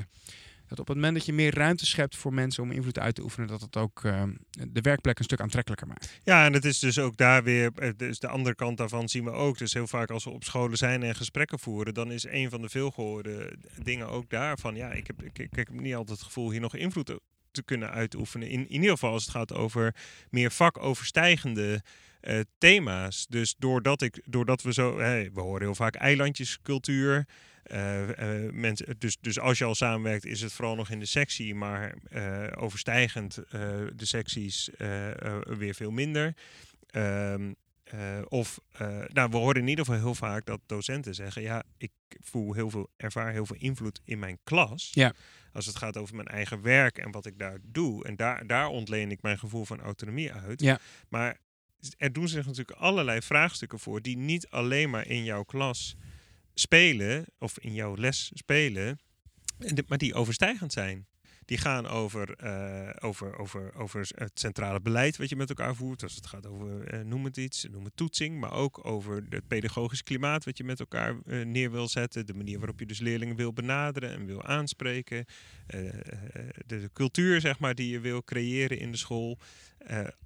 dat 0.67 0.79
op 0.79 0.87
het 0.87 0.95
moment 0.95 1.15
dat 1.15 1.25
je 1.25 1.33
meer 1.33 1.55
ruimte 1.55 1.85
schept 1.85 2.15
voor 2.15 2.33
mensen 2.33 2.63
om 2.63 2.71
invloed 2.71 2.99
uit 2.99 3.15
te 3.15 3.23
oefenen, 3.23 3.47
dat 3.47 3.61
het 3.61 3.77
ook 3.77 4.03
uh, 4.03 4.23
de 4.67 4.81
werkplek 4.81 5.17
een 5.19 5.23
stuk 5.23 5.41
aantrekkelijker 5.41 5.87
maakt. 5.87 6.19
Ja, 6.23 6.45
en 6.45 6.53
het 6.53 6.65
is 6.65 6.79
dus 6.79 6.99
ook 6.99 7.17
daar 7.17 7.43
weer, 7.43 7.71
eh, 7.75 7.89
dus 7.97 8.19
de 8.19 8.27
andere 8.27 8.55
kant 8.55 8.77
daarvan 8.77 9.09
zien 9.09 9.23
we 9.23 9.31
ook. 9.31 9.57
Dus 9.57 9.73
heel 9.73 9.87
vaak 9.87 10.09
als 10.09 10.23
we 10.23 10.29
op 10.29 10.43
scholen 10.43 10.77
zijn 10.77 11.03
en 11.03 11.15
gesprekken 11.15 11.59
voeren, 11.59 11.93
dan 11.93 12.11
is 12.11 12.25
een 12.25 12.49
van 12.49 12.61
de 12.61 12.69
veelgehoorde 12.69 13.57
dingen 13.83 14.09
ook 14.09 14.29
daarvan, 14.29 14.75
ja, 14.75 14.91
ik 14.91 15.07
heb, 15.07 15.23
ik, 15.23 15.39
ik 15.39 15.55
heb 15.55 15.69
niet 15.69 15.95
altijd 15.95 16.17
het 16.17 16.27
gevoel 16.27 16.51
hier 16.51 16.61
nog 16.61 16.75
invloed 16.75 17.19
te 17.51 17.63
kunnen 17.63 17.91
uitoefenen. 17.91 18.47
In, 18.47 18.59
in 18.59 18.75
ieder 18.75 18.89
geval 18.89 19.11
als 19.11 19.23
het 19.23 19.31
gaat 19.31 19.53
over 19.53 19.95
meer 20.29 20.51
vakoverstijgende 20.51 21.81
uh, 22.21 22.39
thema's. 22.57 23.25
Dus 23.29 23.55
doordat, 23.57 24.01
ik, 24.01 24.21
doordat 24.25 24.61
we 24.61 24.73
zo, 24.73 24.95
we 24.95 25.31
horen 25.33 25.61
heel 25.61 25.75
vaak 25.75 25.95
eilandjescultuur. 25.95 27.25
Uh, 27.73 28.49
mensen, 28.51 28.95
dus, 28.97 29.17
dus 29.21 29.39
als 29.39 29.57
je 29.57 29.63
al 29.63 29.75
samenwerkt, 29.75 30.25
is 30.25 30.41
het 30.41 30.53
vooral 30.53 30.75
nog 30.75 30.89
in 30.89 30.99
de 30.99 31.05
sectie, 31.05 31.55
maar 31.55 31.95
uh, 32.09 32.47
overstijgend 32.55 33.35
de 33.95 34.05
secties 34.05 34.69
weer 35.43 35.75
veel 35.75 35.91
minder. 35.91 36.35
Um, 36.91 37.55
of, 38.27 38.59
nou, 39.07 39.29
we 39.29 39.37
horen 39.37 39.61
in 39.61 39.67
ieder 39.67 39.85
geval 39.85 39.99
heel 39.99 40.15
vaak 40.15 40.45
dat 40.45 40.59
docenten 40.65 41.15
zeggen: 41.15 41.41
Ja, 41.41 41.63
ik, 41.77 41.91
ik 42.15 42.25
voel 42.25 42.53
heel 42.53 42.69
veel, 42.69 42.89
ervaar 42.97 43.31
heel 43.31 43.45
veel 43.45 43.55
invloed 43.59 44.01
in 44.03 44.19
mijn 44.19 44.39
klas. 44.43 44.89
Ja. 44.91 45.13
Als 45.53 45.65
het 45.65 45.75
gaat 45.75 45.97
over 45.97 46.15
mijn 46.15 46.27
eigen 46.27 46.61
werk 46.61 46.97
en 46.97 47.11
wat 47.11 47.25
ik 47.25 47.39
daar 47.39 47.57
doe. 47.63 48.05
En 48.05 48.15
daar, 48.15 48.47
daar 48.47 48.67
ontleen 48.67 49.11
ik 49.11 49.21
mijn 49.21 49.39
gevoel 49.39 49.65
van 49.65 49.81
autonomie 49.81 50.33
uit. 50.33 50.61
Ja. 50.61 50.79
Maar 51.09 51.37
er 51.97 52.13
doen 52.13 52.27
zich 52.27 52.45
natuurlijk 52.45 52.77
allerlei 52.79 53.21
vraagstukken 53.21 53.79
voor 53.79 54.01
die 54.01 54.17
niet 54.17 54.47
alleen 54.49 54.89
maar 54.89 55.07
in 55.07 55.23
jouw 55.23 55.43
klas 55.43 55.95
spelen 56.55 57.25
of 57.39 57.59
in 57.59 57.73
jouw 57.73 57.95
les 57.95 58.31
spelen, 58.33 58.99
maar 59.87 59.97
die 59.97 60.13
overstijgend 60.13 60.73
zijn. 60.73 61.07
Die 61.45 61.57
gaan 61.57 61.87
over, 61.87 62.35
eh, 62.35 62.89
over, 62.99 63.37
over, 63.37 63.75
over 63.75 64.07
het 64.15 64.39
centrale 64.39 64.81
beleid 64.81 65.17
wat 65.17 65.29
je 65.29 65.35
met 65.35 65.49
elkaar 65.49 65.75
voert. 65.75 66.03
Als 66.03 66.15
het 66.15 66.25
gaat 66.25 66.45
over, 66.45 66.87
eh, 66.87 66.99
noem 66.99 67.25
het 67.25 67.37
iets, 67.37 67.67
noem 67.71 67.83
het 67.83 67.95
toetsing. 67.95 68.39
Maar 68.39 68.51
ook 68.51 68.85
over 68.85 69.23
het 69.29 69.47
pedagogisch 69.47 70.03
klimaat 70.03 70.45
wat 70.45 70.57
je 70.57 70.63
met 70.63 70.79
elkaar 70.79 71.15
eh, 71.25 71.45
neer 71.45 71.71
wil 71.71 71.87
zetten. 71.87 72.25
De 72.25 72.33
manier 72.33 72.57
waarop 72.57 72.79
je 72.79 72.85
dus 72.85 72.99
leerlingen 72.99 73.35
wil 73.35 73.53
benaderen 73.53 74.11
en 74.11 74.25
wil 74.25 74.43
aanspreken. 74.43 75.25
de, 76.65 76.89
cultuur, 76.93 77.41
zeg 77.41 77.59
maar, 77.59 77.75
die 77.75 77.89
je 77.89 77.99
wil 77.99 78.23
creëren 78.23 78.79
in 78.79 78.91
de 78.91 78.97
school. 78.97 79.39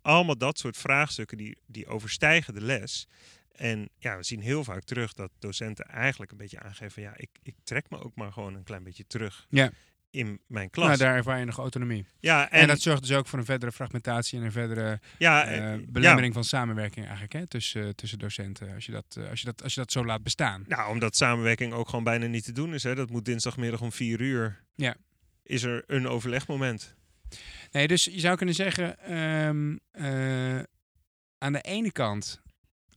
Allemaal 0.02 0.38
dat 0.38 0.58
soort 0.58 0.78
vraagstukken 0.78 1.38
die, 1.38 1.58
die 1.66 1.88
overstijgen 1.88 2.54
de 2.54 2.62
les. 2.62 3.08
En 3.56 3.90
ja, 3.98 4.18
we 4.18 4.24
zien 4.24 4.40
heel 4.42 4.64
vaak 4.64 4.84
terug 4.84 5.14
dat 5.14 5.32
docenten 5.40 5.86
eigenlijk 5.86 6.32
een 6.32 6.38
beetje 6.38 6.60
aangeven 6.60 6.92
van 6.92 7.04
ja, 7.04 7.14
ik, 7.16 7.30
ik 7.44 7.56
trek 7.64 7.90
me 7.90 8.00
ook 8.04 8.16
maar 8.16 8.32
gewoon 8.32 8.56
een 8.56 8.64
klein 8.64 8.84
beetje 8.84 9.08
terug 9.08 9.46
Ja. 9.50 9.72
in 10.10 10.40
mijn 10.48 10.70
klas. 10.70 10.86
Nou, 10.88 10.98
daar 11.00 11.16
ervaar 11.16 11.40
je 11.40 11.46
nog 11.46 11.58
autonomie. 11.58 12.06
ja, 12.20 12.50
En, 12.52 12.60
en, 12.62 12.68
dat 12.68 12.80
zorgt 12.82 13.02
dus 13.02 13.12
ook 13.12 13.28
voor 13.28 13.40
een 13.40 13.46
verdere 13.46 13.72
fragmentatie 13.72 14.40
en 14.40 14.46
een 14.46 14.52
verdere 14.52 15.00
ja, 15.18 15.46
eh, 15.46 15.74
eh, 15.74 15.82
belemmering 15.88 16.34
van 16.34 16.44
samenwerking 16.44 17.04
eigenlijk 17.06 17.34
hè, 17.34 17.48
tussen, 17.48 17.96
tussen 17.96 18.20
docenten. 18.20 18.74
Als 18.74 18.86
je, 18.86 18.92
dat, 18.92 19.16
eh, 19.18 19.30
als, 19.30 19.40
je 19.40 19.46
dat, 19.46 19.64
als 19.64 19.74
je 19.74 19.80
dat 19.80 19.92
zo 19.92 20.06
laat 20.06 20.24
bestaan. 20.24 20.66
nou, 20.68 20.92
omdat 20.92 21.16
samenwerking 21.16 21.74
ook 21.74 21.90
gewoon 21.90 22.04
bijna 22.04 22.26
niet 22.26 22.44
te 22.44 22.52
doen 22.52 22.74
is. 22.74 22.84
Hè. 22.84 22.96
Dat 22.96 23.10
moet 23.10 23.26
dinsdagmiddag 23.26 23.82
om 23.82 23.92
vier 23.92 24.22
uur. 24.22 24.64
Ja. 24.76 24.96
Is 25.44 25.64
er 25.64 25.84
een 25.88 26.08
overlegmoment? 26.08 26.96
Nee, 27.72 27.88
dus 27.88 28.04
je 28.06 28.20
zou 28.20 28.36
kunnen 28.38 28.56
zeggen, 28.56 29.00
ehm, 29.00 29.76
eh, 29.92 30.64
aan 31.38 31.54
de 31.54 31.62
ene 31.62 31.92
kant, 31.92 32.42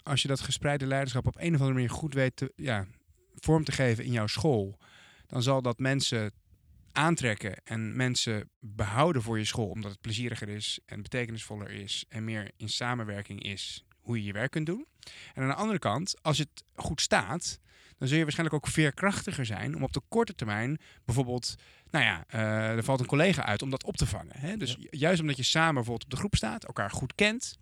als 0.02 0.22
je 0.22 0.28
dat 0.28 0.40
gespreide 0.40 0.86
leiderschap 0.86 1.26
op 1.26 1.36
een 1.36 1.54
of 1.54 1.60
andere 1.60 1.72
manier 1.72 1.90
goed 1.90 2.14
weet 2.14 2.36
te, 2.36 2.52
ja, 2.56 2.86
vorm 3.34 3.64
te 3.64 3.72
geven 3.72 4.04
in 4.04 4.12
jouw 4.12 4.26
school, 4.26 4.78
dan 5.26 5.42
zal 5.42 5.62
dat 5.62 5.78
mensen 5.78 6.32
aantrekken 6.92 7.56
en 7.64 7.96
mensen 7.96 8.50
behouden 8.60 9.22
voor 9.22 9.38
je 9.38 9.44
school, 9.44 9.68
omdat 9.68 9.90
het 9.90 10.00
plezieriger 10.00 10.48
is 10.48 10.80
en 10.86 11.02
betekenisvoller 11.02 11.70
is 11.70 12.04
en 12.08 12.24
meer 12.24 12.50
in 12.56 12.68
samenwerking 12.68 13.42
is 13.42 13.84
hoe 14.00 14.16
je 14.18 14.24
je 14.24 14.32
werk 14.32 14.50
kunt 14.50 14.66
doen. 14.66 14.86
En 15.34 15.42
aan 15.42 15.48
de 15.48 15.54
andere 15.54 15.78
kant, 15.78 16.14
als 16.22 16.38
het 16.38 16.64
goed 16.74 17.00
staat, 17.00 17.60
dan 17.98 18.08
zul 18.08 18.16
je 18.16 18.22
waarschijnlijk 18.22 18.64
ook 18.64 18.72
veerkrachtiger 18.72 19.46
zijn 19.46 19.76
om 19.76 19.82
op 19.82 19.92
de 19.92 20.00
korte 20.08 20.34
termijn 20.34 20.78
bijvoorbeeld 21.04 21.54
nou 21.90 22.04
ja, 22.04 22.24
eh, 22.28 22.76
er 22.76 22.84
valt 22.84 23.00
een 23.00 23.06
collega 23.06 23.44
uit 23.44 23.62
om 23.62 23.70
dat 23.70 23.84
op 23.84 23.96
te 23.96 24.06
vangen. 24.06 24.38
Hè? 24.38 24.56
Dus 24.56 24.76
ju- 24.78 24.86
juist 24.90 25.20
omdat 25.20 25.36
je 25.36 25.42
samen 25.42 25.74
bijvoorbeeld 25.74 26.04
op 26.04 26.10
de 26.10 26.16
groep 26.16 26.34
staat, 26.34 26.64
elkaar 26.64 26.90
goed 26.90 27.14
kent. 27.14 27.56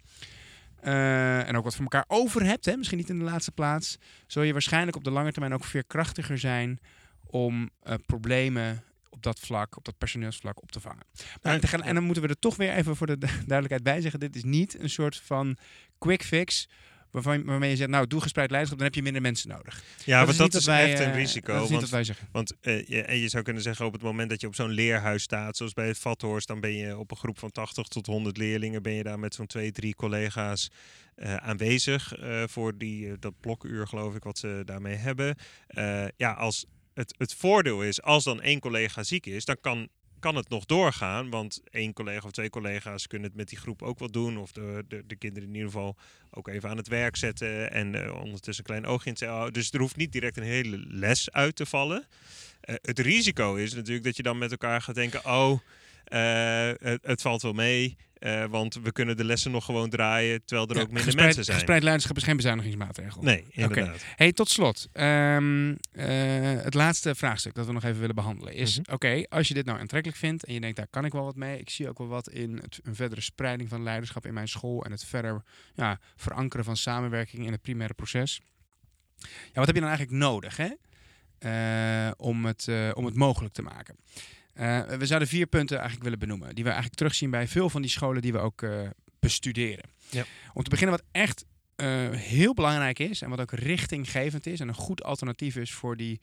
Eh, 0.83 1.49
en 1.49 1.57
ook 1.57 1.65
wat 1.65 1.75
van 1.75 1.85
elkaar 1.85 2.05
over 2.09 2.45
hebt, 2.45 2.65
hè? 2.65 2.77
misschien 2.77 2.99
niet 2.99 3.09
in 3.09 3.19
de 3.19 3.25
laatste 3.25 3.53
plaats, 3.53 3.99
zul 4.27 4.43
je 4.43 4.53
waarschijnlijk 4.53 4.97
op 4.97 5.05
de 5.05 5.11
lange 5.11 5.33
termijn 5.33 5.55
ook 5.55 5.65
veerkrachtiger 5.65 6.39
zijn 6.39 6.81
om 7.27 7.71
eh, 7.83 7.95
problemen 8.07 8.85
op 9.11 9.23
dat 9.23 9.39
vlak, 9.39 9.77
op 9.77 9.85
dat 9.85 9.99
personeelsvlak 9.99 10.63
op 10.63 10.73
te 10.73 10.81
vangen. 10.81 11.03
Maar 11.43 11.81
en 11.83 11.95
dan 11.95 12.05
moeten 12.05 12.23
we 12.23 12.29
er 12.29 12.39
toch 12.39 12.57
weer 12.57 12.73
even 12.73 12.97
voor 12.97 13.07
de 13.07 13.19
du- 13.19 13.27
duidelijkheid 13.27 13.83
bij 13.83 14.01
zeggen, 14.01 14.21
dit 14.21 14.37
is 14.37 14.45
niet 14.45 14.81
een 14.81 14.91
soort 14.91 15.17
van 15.17 15.57
quick 15.99 16.23
fix 16.23 16.69
waarvan, 17.11 17.45
waarmee 17.45 17.71
je 17.71 17.77
zegt, 17.77 17.91
nou 17.91 18.07
doe 18.07 18.21
gespreid 18.21 18.51
leiderschap, 18.51 18.79
dan 18.79 18.89
heb 18.89 18.97
je 18.97 19.03
minder 19.03 19.23
mensen 19.23 19.49
nodig. 19.49 19.83
Ja, 20.05 20.19
want 20.19 20.31
is 20.31 20.37
dat 20.37 20.55
is 20.55 20.65
wij, 20.65 20.91
echt 20.91 21.01
een 21.01 21.11
eh, 21.11 21.15
risico. 21.15 21.53
Dat 21.53 21.63
is 21.63 21.69
want 21.69 21.81
wat 21.81 21.91
wij 21.91 22.05
zeggen. 22.05 22.29
Want 22.33 22.55
eh, 22.61 22.87
je, 22.87 23.03
en 23.03 23.19
je 23.19 23.29
zou 23.29 23.43
kunnen 23.43 23.63
zeggen, 23.63 23.87
op 23.87 23.93
het 23.93 24.03
moment 24.03 24.31
dat 24.31 24.41
je 24.41 24.47
op 24.47 24.55
zo'n 24.55 24.71
leerhuis 24.71 25.23
staat, 25.23 25.57
zoals 25.57 25.73
bij 25.73 25.87
het 25.87 25.99
Vathorst, 25.99 26.47
dan 26.47 26.61
ben 26.61 26.73
je 26.73 26.99
op 26.99 27.11
een 27.11 27.17
groep 27.17 27.39
van 27.39 27.51
80 27.51 27.87
tot 27.87 28.07
100 28.07 28.37
leerlingen, 28.37 28.83
ben 28.83 28.93
je 28.93 29.03
daar 29.03 29.19
met 29.19 29.35
zo'n 29.35 29.47
twee, 29.47 29.73
drie 29.73 29.95
collega's 29.95 30.71
eh, 31.15 31.35
aanwezig 31.35 32.13
voor 32.47 32.79
die, 32.79 33.19
dat 33.19 33.41
blokuur, 33.41 33.87
geloof 33.87 34.15
ik, 34.15 34.23
wat 34.23 34.39
ze 34.39 34.63
daarmee 34.65 34.97
hebben. 34.97 35.37
Ja, 36.17 36.33
als 36.33 36.67
het, 36.95 37.15
het 37.19 37.35
voordeel 37.35 37.83
is, 37.83 38.03
als 38.03 38.25
dan 38.25 38.41
één 38.41 38.61
collega 38.61 39.03
ziek 39.03 39.27
is, 39.27 39.45
dan 39.45 39.57
kan 39.61 39.89
kan 40.21 40.35
het 40.35 40.49
nog 40.49 40.65
doorgaan, 40.65 41.31
want 41.31 41.63
één 41.71 41.93
collega 41.93 42.27
of 42.27 42.33
twee 42.33 42.51
collega's 42.51 43.07
kunnen 43.07 43.29
het 43.29 43.37
met 43.37 43.49
die 43.49 43.59
groep 43.59 43.83
ook 43.83 43.99
wel 43.99 44.11
doen. 44.11 44.39
Of 44.39 44.53
de, 44.53 44.85
de, 44.89 45.07
de 45.07 45.17
kinderen 45.17 45.49
in 45.49 45.55
ieder 45.55 45.71
geval 45.71 45.97
ook 46.31 46.49
even 46.49 46.69
aan 46.69 46.77
het 46.77 46.89
werk 46.89 47.17
zetten 47.17 47.73
en 47.73 47.95
eh, 47.95 48.15
ondertussen 48.15 48.65
een 48.65 48.75
klein 48.75 48.93
oogje 48.93 49.13
in 49.15 49.27
houden. 49.27 49.53
Dus 49.53 49.73
er 49.73 49.81
hoeft 49.81 49.97
niet 49.97 50.13
direct 50.13 50.37
een 50.37 50.43
hele 50.43 50.85
les 50.89 51.33
uit 51.33 51.57
te 51.57 51.67
vallen. 51.67 52.07
Eh, 52.61 52.75
het 52.83 52.99
risico 52.99 53.55
is 53.55 53.75
natuurlijk 53.75 54.05
dat 54.05 54.17
je 54.17 54.23
dan 54.23 54.39
met 54.39 54.51
elkaar 54.51 54.83
gaat 54.83 54.95
denken: 54.95 55.25
oh, 55.25 55.61
eh, 56.05 56.73
het, 56.81 57.01
het 57.03 57.23
valt 57.23 57.43
wel 57.43 57.53
mee, 57.53 57.97
eh, 58.21 58.45
want 58.45 58.75
we 58.75 58.93
kunnen 58.93 59.17
de 59.17 59.25
lessen 59.25 59.51
nog 59.51 59.65
gewoon 59.65 59.91
draaien 59.91 60.45
terwijl 60.45 60.69
er 60.69 60.75
Ja, 60.75 60.81
ook 60.81 60.87
minder 60.87 61.05
gespreid, 61.05 61.27
mensen 61.27 61.45
zijn. 61.45 61.57
Gespreid 61.57 61.83
leiderschap 61.83 62.17
is 62.17 62.23
geen 62.23 62.37
bezuinigingsmaatregel. 62.37 63.23
Nee, 63.23 63.45
inderdaad. 63.51 64.05
Hey, 64.17 64.33
tot 64.33 64.49
slot. 64.49 64.89
Ehm, 64.93 65.75
eh, 65.93 66.07
het 66.63 66.75
laatste 66.75 67.15
vraagstuk 67.15 67.55
dat 67.55 67.67
we 67.67 67.73
nog 67.73 67.85
even 67.85 68.01
willen 68.01 68.15
behandelen 68.15 68.55
is: 68.55 68.79
Mhm. 68.79 68.93
oké, 68.93 69.23
als 69.29 69.49
je 69.49 69.55
dit 69.55 69.65
nou 69.65 69.79
aantrekkelijk 69.79 70.19
vindt 70.19 70.45
en 70.45 70.55
je 70.55 70.61
denkt 70.61 70.77
daar 70.77 70.87
kan 70.91 71.05
ik 71.05 71.13
wel 71.13 71.25
wat 71.25 71.37
mee, 71.37 71.59
ik 71.59 71.71
zie 71.71 71.89
ook 71.89 71.99
wel 71.99 72.07
wat 72.07 72.29
in 72.29 72.57
het, 72.57 72.81
een 72.83 72.95
verdere 72.95 73.21
spreiding 73.21 73.69
van 73.69 73.83
leiderschap 73.83 74.27
in 74.27 74.35
mijn 74.35 74.49
school 74.49 74.85
en 74.85 74.91
het 74.91 75.05
verder 75.05 75.43
ja, 75.75 75.99
verankeren 76.17 76.65
van 76.65 76.77
samenwerking 76.77 77.47
in 77.47 77.53
het 77.53 77.63
primaire 77.63 77.95
proces. 77.95 78.41
Ja, 79.19 79.29
wat 79.53 79.67
heb 79.67 79.75
je 79.75 79.81
dan 79.81 79.91
eigenlijk 79.91 80.19
nodig 80.19 80.57
hè? 80.57 80.69
Eh, 81.39 82.11
om, 82.17 82.45
het, 82.45 82.69
om 82.95 83.05
het 83.05 83.15
mogelijk 83.15 83.55
te 83.55 83.63
maken? 83.63 83.97
Eh, 84.53 84.83
we 84.83 85.07
zouden 85.07 85.29
vier 85.29 85.47
punten 85.47 85.77
eigenlijk 85.77 86.05
willen 86.05 86.19
benoemen, 86.19 86.55
die 86.55 86.65
we 86.65 86.71
eigenlijk 86.71 86.99
terugzien 86.99 87.31
bij 87.31 87.49
veel 87.49 87.71
van 87.71 87.83
die 87.83 87.91
scholen 87.91 88.23
die 88.23 88.33
we 88.33 88.39
ook 88.39 88.63
eh, 88.63 88.89
bestuderen. 89.19 89.91
Ja. 90.11 90.25
Om 90.53 90.63
te 90.63 90.71
beginnen, 90.71 90.97
wat 90.97 91.07
echt 91.13 91.45
eh, 91.77 92.11
heel 92.11 92.55
belangrijk 92.55 92.99
is 92.99 93.23
en 93.23 93.31
wat 93.31 93.41
ook 93.41 93.53
richtinggevend 93.53 94.47
is 94.47 94.61
en 94.61 94.69
een 94.69 94.75
goed 94.75 95.03
alternatief 95.03 95.57
is 95.57 95.73
voor 95.73 95.97
die 95.97 96.21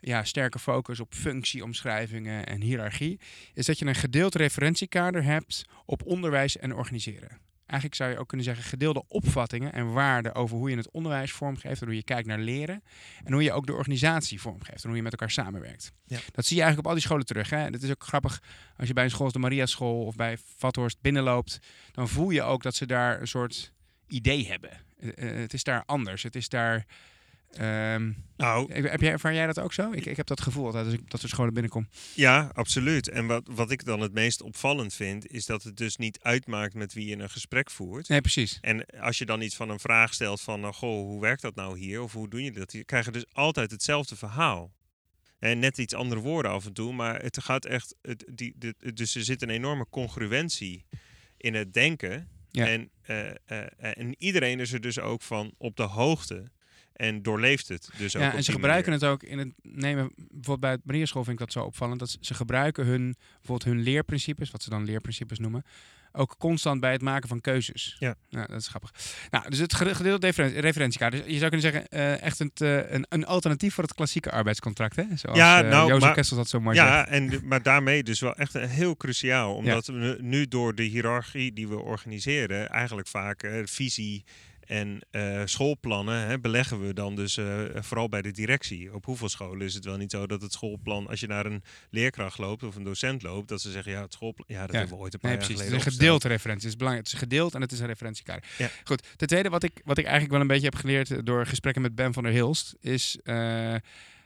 ja, 0.00 0.24
sterke 0.24 0.58
focus 0.58 1.00
op 1.00 1.14
functieomschrijvingen 1.14 2.46
en 2.46 2.60
hiërarchie, 2.60 3.20
is 3.54 3.66
dat 3.66 3.78
je 3.78 3.86
een 3.86 3.94
gedeeld 3.94 4.34
referentiekader 4.34 5.24
hebt 5.24 5.64
op 5.84 6.06
onderwijs 6.06 6.56
en 6.56 6.74
organiseren. 6.74 7.38
Eigenlijk 7.70 7.94
zou 7.94 8.10
je 8.10 8.18
ook 8.18 8.28
kunnen 8.28 8.46
zeggen 8.46 8.64
gedeelde 8.64 9.04
opvattingen 9.08 9.72
en 9.72 9.92
waarden 9.92 10.34
over 10.34 10.56
hoe 10.56 10.70
je 10.70 10.76
het 10.76 10.90
onderwijs 10.90 11.32
vormgeeft 11.32 11.80
en 11.80 11.86
hoe 11.86 11.96
je 11.96 12.02
kijkt 12.02 12.26
naar 12.26 12.38
leren 12.38 12.82
en 13.24 13.32
hoe 13.32 13.42
je 13.42 13.52
ook 13.52 13.66
de 13.66 13.74
organisatie 13.74 14.40
vormgeeft 14.40 14.82
en 14.82 14.88
hoe 14.88 14.96
je 14.96 15.02
met 15.02 15.12
elkaar 15.12 15.30
samenwerkt. 15.30 15.92
Ja. 16.06 16.18
Dat 16.30 16.44
zie 16.44 16.56
je 16.56 16.62
eigenlijk 16.62 16.78
op 16.78 16.86
al 16.86 16.92
die 16.92 17.02
scholen 17.02 17.26
terug. 17.26 17.50
Hè? 17.50 17.70
Dat 17.70 17.82
is 17.82 17.90
ook 17.90 18.04
grappig 18.04 18.42
als 18.76 18.88
je 18.88 18.94
bij 18.94 19.04
een 19.04 19.10
school 19.10 19.24
als 19.24 19.32
de 19.32 19.38
Maria 19.38 19.66
School 19.66 20.04
of 20.04 20.16
bij 20.16 20.38
Vathorst 20.56 21.00
binnenloopt, 21.00 21.58
dan 21.92 22.08
voel 22.08 22.30
je 22.30 22.42
ook 22.42 22.62
dat 22.62 22.74
ze 22.74 22.86
daar 22.86 23.20
een 23.20 23.28
soort 23.28 23.72
idee 24.08 24.46
hebben. 24.46 24.70
Eh, 24.98 25.30
eh, 25.30 25.38
het 25.38 25.52
is 25.52 25.64
daar 25.64 25.82
anders. 25.86 26.22
Het 26.22 26.36
is 26.36 26.48
daar. 26.48 26.86
Ehm, 27.52 28.12
Nou, 28.36 28.72
heb 28.72 29.00
jij, 29.00 29.10
ervaar 29.10 29.34
jij 29.34 29.46
dat 29.46 29.58
ook 29.58 29.72
zo? 29.72 29.92
Ik, 29.92 30.06
ik 30.06 30.16
heb 30.16 30.26
dat 30.26 30.40
gevoel 30.40 30.64
altijd 30.64 30.84
als 30.84 30.94
ik 30.94 31.10
dat 31.10 31.20
soort 31.20 31.32
scholen 31.32 31.52
binnenkom. 31.52 31.88
Ja, 32.14 32.50
absoluut. 32.52 33.08
En 33.08 33.26
wat, 33.26 33.48
wat 33.50 33.70
ik 33.70 33.84
dan 33.84 34.00
het 34.00 34.12
meest 34.12 34.42
opvallend 34.42 34.94
vind, 34.94 35.26
is 35.26 35.46
dat 35.46 35.62
het 35.62 35.76
dus 35.76 35.96
niet 35.96 36.18
uitmaakt 36.22 36.74
met 36.74 36.92
wie 36.92 37.06
je 37.06 37.16
een 37.16 37.30
gesprek 37.30 37.70
voert. 37.70 38.08
Nee, 38.08 38.20
precies. 38.20 38.58
En 38.60 38.86
als 38.86 39.18
je 39.18 39.26
dan 39.26 39.40
iets 39.40 39.56
van 39.56 39.70
een 39.70 39.80
vraag 39.80 40.14
stelt 40.14 40.40
van, 40.40 40.60
nou, 40.60 40.74
goh, 40.74 41.06
hoe 41.06 41.20
werkt 41.20 41.42
dat 41.42 41.54
nou 41.54 41.78
hier? 41.78 42.02
Of 42.02 42.12
hoe 42.12 42.28
doen 42.28 42.44
je 42.44 42.52
dat? 42.52 42.72
Je 42.72 42.84
krijgt 42.84 43.12
dus 43.12 43.26
altijd 43.32 43.70
hetzelfde 43.70 44.16
verhaal. 44.16 44.72
En 45.38 45.58
net 45.58 45.78
iets 45.78 45.94
andere 45.94 46.20
woorden 46.20 46.50
af 46.50 46.66
en 46.66 46.72
toe, 46.72 46.92
maar 46.92 47.22
het 47.22 47.42
gaat 47.42 47.64
echt. 47.64 47.94
Het, 48.02 48.24
die, 48.34 48.54
de, 48.56 48.74
dus 48.94 49.14
er 49.14 49.22
zit 49.22 49.42
een 49.42 49.50
enorme 49.50 49.86
congruentie 49.90 50.84
in 51.36 51.54
het 51.54 51.72
denken. 51.72 52.28
Ja. 52.50 52.66
En, 52.66 52.90
eh, 53.02 53.28
eh, 53.28 53.34
eh, 53.46 53.66
en 53.78 54.14
iedereen 54.18 54.60
is 54.60 54.72
er 54.72 54.80
dus 54.80 54.98
ook 54.98 55.22
van 55.22 55.54
op 55.58 55.76
de 55.76 55.82
hoogte. 55.82 56.50
En 57.00 57.22
doorleeft 57.22 57.68
het. 57.68 57.90
Dus 57.96 58.16
ook 58.16 58.22
Ja, 58.22 58.34
en 58.34 58.44
ze 58.44 58.52
gebruiken 58.52 58.90
manier. 58.90 59.06
het 59.06 59.14
ook 59.14 59.22
in 59.30 59.38
het 59.38 59.48
nemen. 59.62 60.10
Bijvoorbeeld 60.16 60.60
bij 60.60 60.70
het 60.70 60.80
Maria 60.84 61.06
School 61.06 61.24
vind 61.24 61.40
ik 61.40 61.44
dat 61.46 61.52
zo 61.52 61.62
opvallend. 61.64 61.98
Dat 61.98 62.16
ze- 62.20 62.34
gebruiken 62.34 62.86
hun, 62.86 63.16
bijvoorbeeld 63.36 63.64
hun 63.74 63.82
leerprincipes, 63.82 64.50
wat 64.50 64.62
ze 64.62 64.70
dan 64.70 64.84
leerprincipes 64.84 65.38
noemen, 65.38 65.64
ook 66.12 66.34
constant 66.38 66.80
bij 66.80 66.92
het 66.92 67.02
maken 67.02 67.28
van 67.28 67.40
keuzes. 67.40 67.96
Ja. 67.98 68.14
dat 68.28 68.50
is 68.50 68.68
grappig. 68.68 68.92
Nou, 69.30 69.50
dus 69.50 69.58
het 69.58 69.74
gedeelde 69.74 70.26
referen- 70.26 70.60
referentiekader. 70.60 71.18
Dus 71.22 71.32
je 71.32 71.38
zou 71.38 71.50
kunnen 71.50 71.72
zeggen, 71.72 71.88
eh, 71.90 72.22
echt 72.22 72.40
een, 72.40 72.50
eh, 72.54 72.90
een, 72.90 73.06
een 73.08 73.26
alternatief 73.26 73.74
voor 73.74 73.84
het 73.84 73.94
klassieke 73.94 74.30
arbeidscontract. 74.30 74.96
Hè? 74.96 75.04
Zoals 75.14 75.38
Ja, 75.38 75.62
eh, 75.62 75.70
nou, 75.70 75.86
Jozef 75.88 76.04
maar- 76.04 76.14
Kessels 76.14 76.38
dat 76.38 76.48
zo 76.48 76.60
mooi 76.60 76.76
zegt. 76.76 76.88
Ja, 76.88 77.06
en, 77.06 77.40
maar 77.44 77.62
daarmee 77.62 78.02
dus 78.02 78.20
wel 78.20 78.34
echt 78.34 78.52
heel 78.52 78.96
cruciaal. 78.96 79.54
Omdat 79.54 79.86
we 79.86 80.16
nu 80.20 80.46
door 80.48 80.74
de 80.74 80.82
hiërarchie 80.82 81.52
die 81.52 81.68
we 81.68 81.76
organiseren, 81.78 82.68
eigenlijk 82.68 83.08
vaak 83.08 83.48
visie 83.64 84.24
en 84.70 85.00
eh, 85.10 85.42
schoolplannen 85.44 86.26
hè, 86.26 86.38
beleggen 86.40 86.86
we 86.86 86.92
dan 86.94 87.14
dus 87.16 87.36
eh, 87.36 87.60
vooral 87.74 88.08
bij 88.08 88.22
de 88.22 88.30
directie. 88.30 88.94
Op 88.94 89.04
hoeveel 89.04 89.28
scholen 89.28 89.66
is 89.66 89.74
het 89.74 89.84
wel 89.84 89.96
niet 89.96 90.10
zo 90.10 90.26
dat 90.26 90.42
het 90.42 90.52
schoolplan, 90.52 91.08
als 91.08 91.20
je 91.20 91.26
naar 91.26 91.46
een 91.46 91.62
leerkracht 91.90 92.38
loopt 92.38 92.62
of 92.62 92.76
een 92.76 92.84
docent 92.84 93.22
loopt, 93.22 93.48
dat 93.48 93.60
ze 93.60 93.70
zeggen, 93.70 93.92
ja, 93.92 94.02
het 94.02 94.12
schoolplan, 94.12 94.46
ja, 94.48 94.60
dat 94.60 94.72
Ja. 94.72 94.78
hebben 94.78 94.96
we 94.96 95.02
ooit 95.02 95.14
een 95.14 95.20
paar 95.20 95.30
Nee, 95.30 95.38
jaar 95.38 95.48
precies. 95.48 95.70
Het 95.70 95.78
is 95.80 95.86
een 95.86 95.92
gedeeld 95.92 96.24
referentie. 96.24 96.62
Het 96.64 96.72
is 96.72 96.76
belangrijk. 96.76 97.06
Het 97.06 97.14
is 97.16 97.22
gedeeld 97.22 97.54
en 97.54 97.60
het 97.60 97.72
is 97.72 97.80
een 97.80 97.86
referentiekader. 97.86 98.44
Ja. 98.58 98.68
Goed. 98.84 99.02
Ten 99.16 99.28
tweede, 99.28 99.48
wat 99.48 99.62
ik, 99.62 99.80
wat 99.84 99.98
ik 99.98 100.04
eigenlijk 100.04 100.32
wel 100.32 100.40
een 100.40 100.46
beetje 100.46 100.64
heb 100.70 100.74
geleerd 100.76 101.26
door 101.26 101.46
gesprekken 101.46 101.82
met 101.82 101.94
Ben 101.94 102.12
van 102.12 102.22
der 102.22 102.32
Hilst, 102.32 102.76
is. 102.80 103.18
eh, 103.24 103.74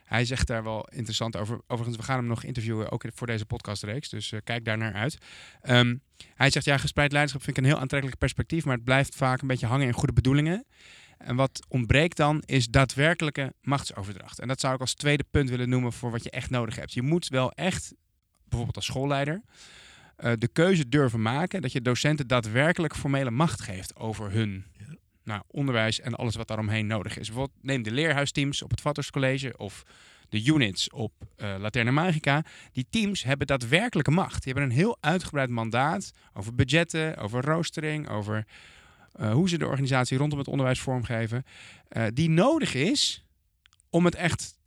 Hij 0.05 0.25
zegt 0.25 0.47
daar 0.47 0.63
wel 0.63 0.87
interessant 0.91 1.37
over. 1.37 1.59
Overigens, 1.67 1.97
we 1.97 2.03
gaan 2.03 2.17
hem 2.17 2.27
nog 2.27 2.43
interviewen, 2.43 2.91
ook 2.91 3.03
voor 3.13 3.27
deze 3.27 3.45
podcastreeks. 3.45 4.09
Dus 4.09 4.31
uh, 4.31 4.39
kijk 4.43 4.65
daar 4.65 4.77
naar 4.77 4.93
uit. 4.93 5.17
Um, 5.63 6.01
hij 6.35 6.49
zegt, 6.49 6.65
ja, 6.65 6.77
gespreid 6.77 7.11
leiderschap 7.11 7.43
vind 7.43 7.57
ik 7.57 7.63
een 7.63 7.69
heel 7.69 7.79
aantrekkelijk 7.79 8.19
perspectief, 8.19 8.65
maar 8.65 8.75
het 8.75 8.83
blijft 8.83 9.15
vaak 9.15 9.41
een 9.41 9.47
beetje 9.47 9.65
hangen 9.65 9.87
in 9.87 9.93
goede 9.93 10.13
bedoelingen. 10.13 10.65
En 11.17 11.35
wat 11.35 11.65
ontbreekt 11.67 12.17
dan 12.17 12.41
is 12.45 12.67
daadwerkelijke 12.67 13.53
machtsoverdracht. 13.61 14.39
En 14.39 14.47
dat 14.47 14.59
zou 14.59 14.73
ik 14.73 14.79
als 14.79 14.93
tweede 14.93 15.25
punt 15.31 15.49
willen 15.49 15.69
noemen 15.69 15.93
voor 15.93 16.11
wat 16.11 16.23
je 16.23 16.29
echt 16.29 16.49
nodig 16.49 16.75
hebt. 16.75 16.93
Je 16.93 17.01
moet 17.01 17.27
wel 17.27 17.51
echt, 17.51 17.93
bijvoorbeeld 18.43 18.75
als 18.75 18.85
schoolleider, 18.85 19.41
uh, 20.17 20.31
de 20.37 20.47
keuze 20.47 20.89
durven 20.89 21.21
maken 21.21 21.61
dat 21.61 21.71
je 21.71 21.81
docenten 21.81 22.27
daadwerkelijk 22.27 22.95
formele 22.95 23.31
macht 23.31 23.61
geeft 23.61 23.95
over 23.95 24.31
hun 24.31 24.65
nou, 25.25 25.41
onderwijs 25.47 25.99
en 25.99 26.15
alles 26.15 26.35
wat 26.35 26.47
daaromheen 26.47 26.87
nodig 26.87 27.17
is. 27.17 27.27
Bijvoorbeeld 27.27 27.63
neem 27.63 27.83
de 27.83 27.91
leerhuisteams 27.91 28.61
op 28.61 28.69
het 28.69 28.81
Vatters 28.81 29.11
College 29.11 29.57
of 29.57 29.83
de 30.29 30.45
units 30.45 30.89
op 30.89 31.11
uh, 31.37 31.55
Laterna 31.59 31.91
Magica. 31.91 32.43
Die 32.71 32.85
teams 32.89 33.23
hebben 33.23 33.47
daadwerkelijke 33.47 34.11
macht. 34.11 34.43
Die 34.43 34.53
hebben 34.53 34.71
een 34.71 34.77
heel 34.77 34.97
uitgebreid 34.99 35.49
mandaat 35.49 36.11
over 36.33 36.55
budgetten, 36.55 37.17
over 37.17 37.45
roostering, 37.45 38.09
over 38.09 38.45
uh, 39.19 39.31
hoe 39.31 39.49
ze 39.49 39.57
de 39.57 39.67
organisatie 39.67 40.17
rondom 40.17 40.39
het 40.39 40.47
onderwijs 40.47 40.79
vormgeven. 40.79 41.43
Uh, 41.89 42.03
die 42.13 42.29
nodig 42.29 42.73
is 42.73 43.25
om 43.89 44.05
het 44.05 44.15
echt 44.15 44.57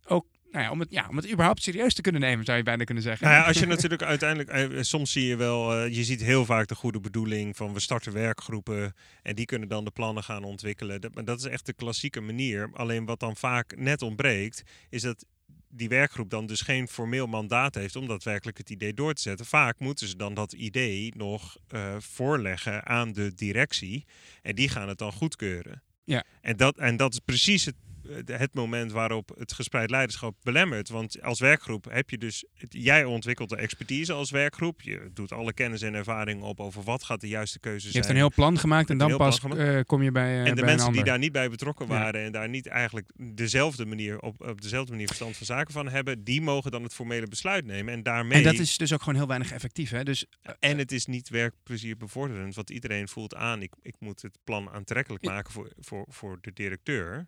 nou 0.51 0.63
ja, 0.63 0.71
om, 0.71 0.79
het, 0.79 0.91
ja, 0.91 1.07
om 1.09 1.15
het 1.15 1.31
überhaupt 1.31 1.63
serieus 1.63 1.93
te 1.93 2.01
kunnen 2.01 2.21
nemen, 2.21 2.45
zou 2.45 2.57
je 2.57 2.63
bijna 2.63 2.83
kunnen 2.83 3.03
zeggen. 3.03 3.27
Nou 3.27 3.39
ja, 3.39 3.47
als 3.47 3.59
je 3.59 3.65
natuurlijk 3.65 4.03
uiteindelijk, 4.15 4.49
eh, 4.49 4.81
soms 4.81 5.11
zie 5.11 5.25
je 5.25 5.35
wel, 5.35 5.85
uh, 5.85 5.95
je 5.95 6.03
ziet 6.03 6.21
heel 6.21 6.45
vaak 6.45 6.67
de 6.67 6.75
goede 6.75 6.99
bedoeling 6.99 7.55
van 7.55 7.73
we 7.73 7.79
starten 7.79 8.13
werkgroepen 8.13 8.93
en 9.23 9.35
die 9.35 9.45
kunnen 9.45 9.69
dan 9.69 9.85
de 9.85 9.91
plannen 9.91 10.23
gaan 10.23 10.43
ontwikkelen. 10.43 11.01
Dat, 11.01 11.15
maar 11.15 11.25
dat 11.25 11.39
is 11.39 11.45
echt 11.45 11.65
de 11.65 11.73
klassieke 11.73 12.21
manier. 12.21 12.69
Alleen 12.73 13.05
wat 13.05 13.19
dan 13.19 13.35
vaak 13.35 13.77
net 13.77 14.01
ontbreekt, 14.01 14.63
is 14.89 15.01
dat 15.01 15.25
die 15.71 15.89
werkgroep 15.89 16.29
dan 16.29 16.45
dus 16.45 16.61
geen 16.61 16.87
formeel 16.87 17.27
mandaat 17.27 17.75
heeft 17.75 17.95
om 17.95 18.07
daadwerkelijk 18.07 18.57
het 18.57 18.69
idee 18.69 18.93
door 18.93 19.13
te 19.13 19.21
zetten. 19.21 19.45
Vaak 19.45 19.79
moeten 19.79 20.07
ze 20.07 20.15
dan 20.15 20.33
dat 20.33 20.53
idee 20.53 21.13
nog 21.15 21.57
uh, 21.69 21.95
voorleggen 21.99 22.85
aan 22.85 23.13
de 23.13 23.33
directie 23.33 24.05
en 24.41 24.55
die 24.55 24.69
gaan 24.69 24.87
het 24.87 24.97
dan 24.97 25.11
goedkeuren. 25.11 25.83
Ja. 26.03 26.23
En, 26.41 26.57
dat, 26.57 26.77
en 26.77 26.97
dat 26.97 27.13
is 27.13 27.19
precies 27.19 27.65
het 27.65 27.75
eh, 27.75 27.88
het 28.25 28.53
moment 28.53 28.91
waarop 28.91 29.31
het 29.37 29.53
gespreid 29.53 29.89
leiderschap 29.89 30.35
belemmert. 30.43 30.89
Want 30.89 31.21
als 31.21 31.39
werkgroep 31.39 31.85
heb 31.89 32.09
je 32.09 32.17
dus, 32.17 32.45
jij 32.69 33.03
ontwikkelt 33.03 33.49
de 33.49 33.55
expertise 33.55 34.13
als 34.13 34.31
werkgroep. 34.31 34.81
Je 34.81 35.09
doet 35.13 35.31
alle 35.31 35.53
kennis 35.53 35.81
en 35.81 35.93
ervaring 35.93 36.41
op 36.41 36.59
over 36.59 36.83
wat 36.83 37.03
gaat 37.03 37.21
de 37.21 37.27
juiste 37.27 37.59
keuze 37.59 37.79
zijn. 37.79 37.91
Je 37.91 37.99
hebt 37.99 38.09
een 38.09 38.15
heel 38.15 38.31
plan 38.31 38.57
gemaakt 38.57 38.89
en 38.89 38.97
dan 38.97 39.17
pas 39.17 39.39
uh, 39.43 39.79
kom 39.85 40.03
je 40.03 40.11
bij. 40.11 40.33
Uh, 40.33 40.47
en 40.47 40.55
de 40.55 40.61
bij 40.61 40.75
mensen 40.75 40.91
die 40.91 41.03
daar 41.03 41.17
niet 41.17 41.31
bij 41.31 41.49
betrokken 41.49 41.87
waren 41.87 42.19
ja. 42.19 42.25
en 42.25 42.31
daar 42.31 42.49
niet 42.49 42.67
eigenlijk 42.67 43.11
dezelfde 43.15 43.85
manier 43.85 44.19
op, 44.19 44.47
op 44.47 44.61
dezelfde 44.61 44.91
manier 44.91 45.07
verstand 45.07 45.37
van 45.37 45.45
zaken 45.45 45.73
van 45.73 45.89
hebben, 45.89 46.23
die 46.23 46.41
mogen 46.41 46.71
dan 46.71 46.83
het 46.83 46.93
formele 46.93 47.27
besluit 47.27 47.65
nemen. 47.65 47.93
En 47.93 48.03
daarmee. 48.03 48.37
En 48.37 48.43
dat 48.43 48.59
is 48.59 48.77
dus 48.77 48.93
ook 48.93 48.99
gewoon 48.99 49.15
heel 49.15 49.27
weinig 49.27 49.51
effectief. 49.51 49.89
Hè? 49.89 50.03
Dus, 50.03 50.25
uh, 50.43 50.53
en 50.59 50.77
het 50.77 50.91
is 50.91 51.05
niet 51.05 51.29
werkplezier 51.29 51.97
bevorderend, 51.97 52.55
want 52.55 52.69
iedereen 52.69 53.07
voelt 53.07 53.35
aan, 53.35 53.61
ik, 53.61 53.73
ik 53.81 53.95
moet 53.99 54.21
het 54.21 54.37
plan 54.43 54.69
aantrekkelijk 54.69 55.23
maken 55.23 55.51
voor, 55.51 55.71
voor, 55.77 56.05
voor 56.09 56.37
de 56.41 56.53
directeur. 56.53 57.27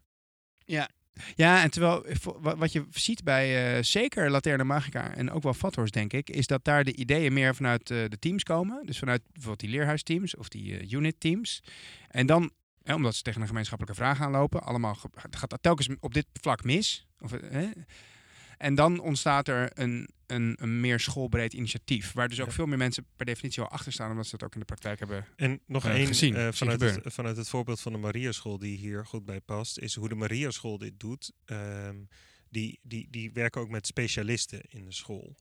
Ja. 0.66 0.90
Ja, 1.36 1.64
en 1.64 1.72
terwijl 1.72 2.06
wat 2.42 2.72
je 2.72 2.86
ziet 2.90 3.24
bij 3.24 3.76
uh, 3.78 3.84
zeker 3.84 4.30
Laterna 4.30 4.64
Magica 4.64 5.14
en 5.16 5.32
ook 5.32 5.44
wel 5.44 5.54
Vathorst, 5.54 5.94
denk 5.94 6.14
ik, 6.14 6.30
is 6.30 6.48
dat 6.48 6.64
daar 6.64 6.84
de 6.84 6.96
ideeën 6.96 7.34
meer 7.34 7.56
vanuit 7.56 7.90
uh, 7.90 8.04
de 8.08 8.20
teams 8.20 8.44
komen. 8.44 8.86
Dus 8.86 9.00
vanuit 9.00 9.22
bijvoorbeeld 9.32 9.60
die 9.60 9.70
leerhuisteams 9.70 10.36
of 10.36 10.48
die 10.50 10.82
uh, 10.82 10.92
unit 10.92 11.20
teams. 11.20 11.64
En 12.08 12.26
dan, 12.26 12.52
hè, 12.84 12.94
omdat 12.94 13.16
ze 13.16 13.22
tegen 13.22 13.42
een 13.42 13.48
gemeenschappelijke 13.48 14.02
vraag 14.02 14.22
aanlopen, 14.22 14.64
allemaal 14.64 14.98
gaat 15.30 15.50
dat 15.50 15.60
telkens 15.62 15.90
op 16.00 16.14
dit 16.14 16.26
vlak 16.34 16.64
mis. 16.64 17.08
Of, 17.20 17.32
en 18.62 18.76
dan 18.76 19.00
ontstaat 19.00 19.48
er 19.48 19.72
een, 19.74 20.10
een, 20.28 20.58
een 20.60 20.80
meer 20.80 21.00
schoolbreed 21.00 21.54
initiatief. 21.54 22.14
Waar 22.14 22.30
dus 22.30 22.40
ook 22.40 22.48
ja. 22.48 22.54
veel 22.54 22.66
meer 22.66 22.78
mensen 22.78 23.06
per 23.16 23.26
definitie 23.26 23.64
al 23.64 23.70
achter 23.70 23.92
staan, 23.92 24.12
omdat 24.12 24.26
ze 24.26 24.32
dat 24.32 24.44
ook 24.44 24.54
in 24.54 24.60
de 24.60 24.66
praktijk 24.66 25.00
hebben 25.00 25.26
En 25.36 25.60
nog 25.66 25.86
uh, 25.86 25.92
één 25.92 26.08
gezien, 26.08 26.34
uh, 26.34 26.42
zien 26.42 26.54
vanuit, 26.54 26.82
het, 26.82 27.14
vanuit 27.14 27.38
het 27.38 27.50
voorbeeld 27.50 27.82
van 27.82 27.92
de 27.92 27.98
Mariaschool, 27.98 28.58
die 28.58 28.78
hier 28.78 29.06
goed 29.06 29.26
bij 29.26 29.40
past, 29.40 29.78
is 29.78 29.96
hoe 29.96 30.10
de 30.10 30.16
Mariaschool 30.16 30.78
dit 30.78 31.00
doet. 31.00 31.32
ehm, 31.46 31.96
die, 32.50 32.80
die, 32.84 33.08
die 33.10 33.32
werken 33.34 33.62
ook 33.62 33.70
met 33.70 33.88
specialisten 33.88 34.62
in 34.70 34.86
de 34.86 34.94
school. 34.94 35.36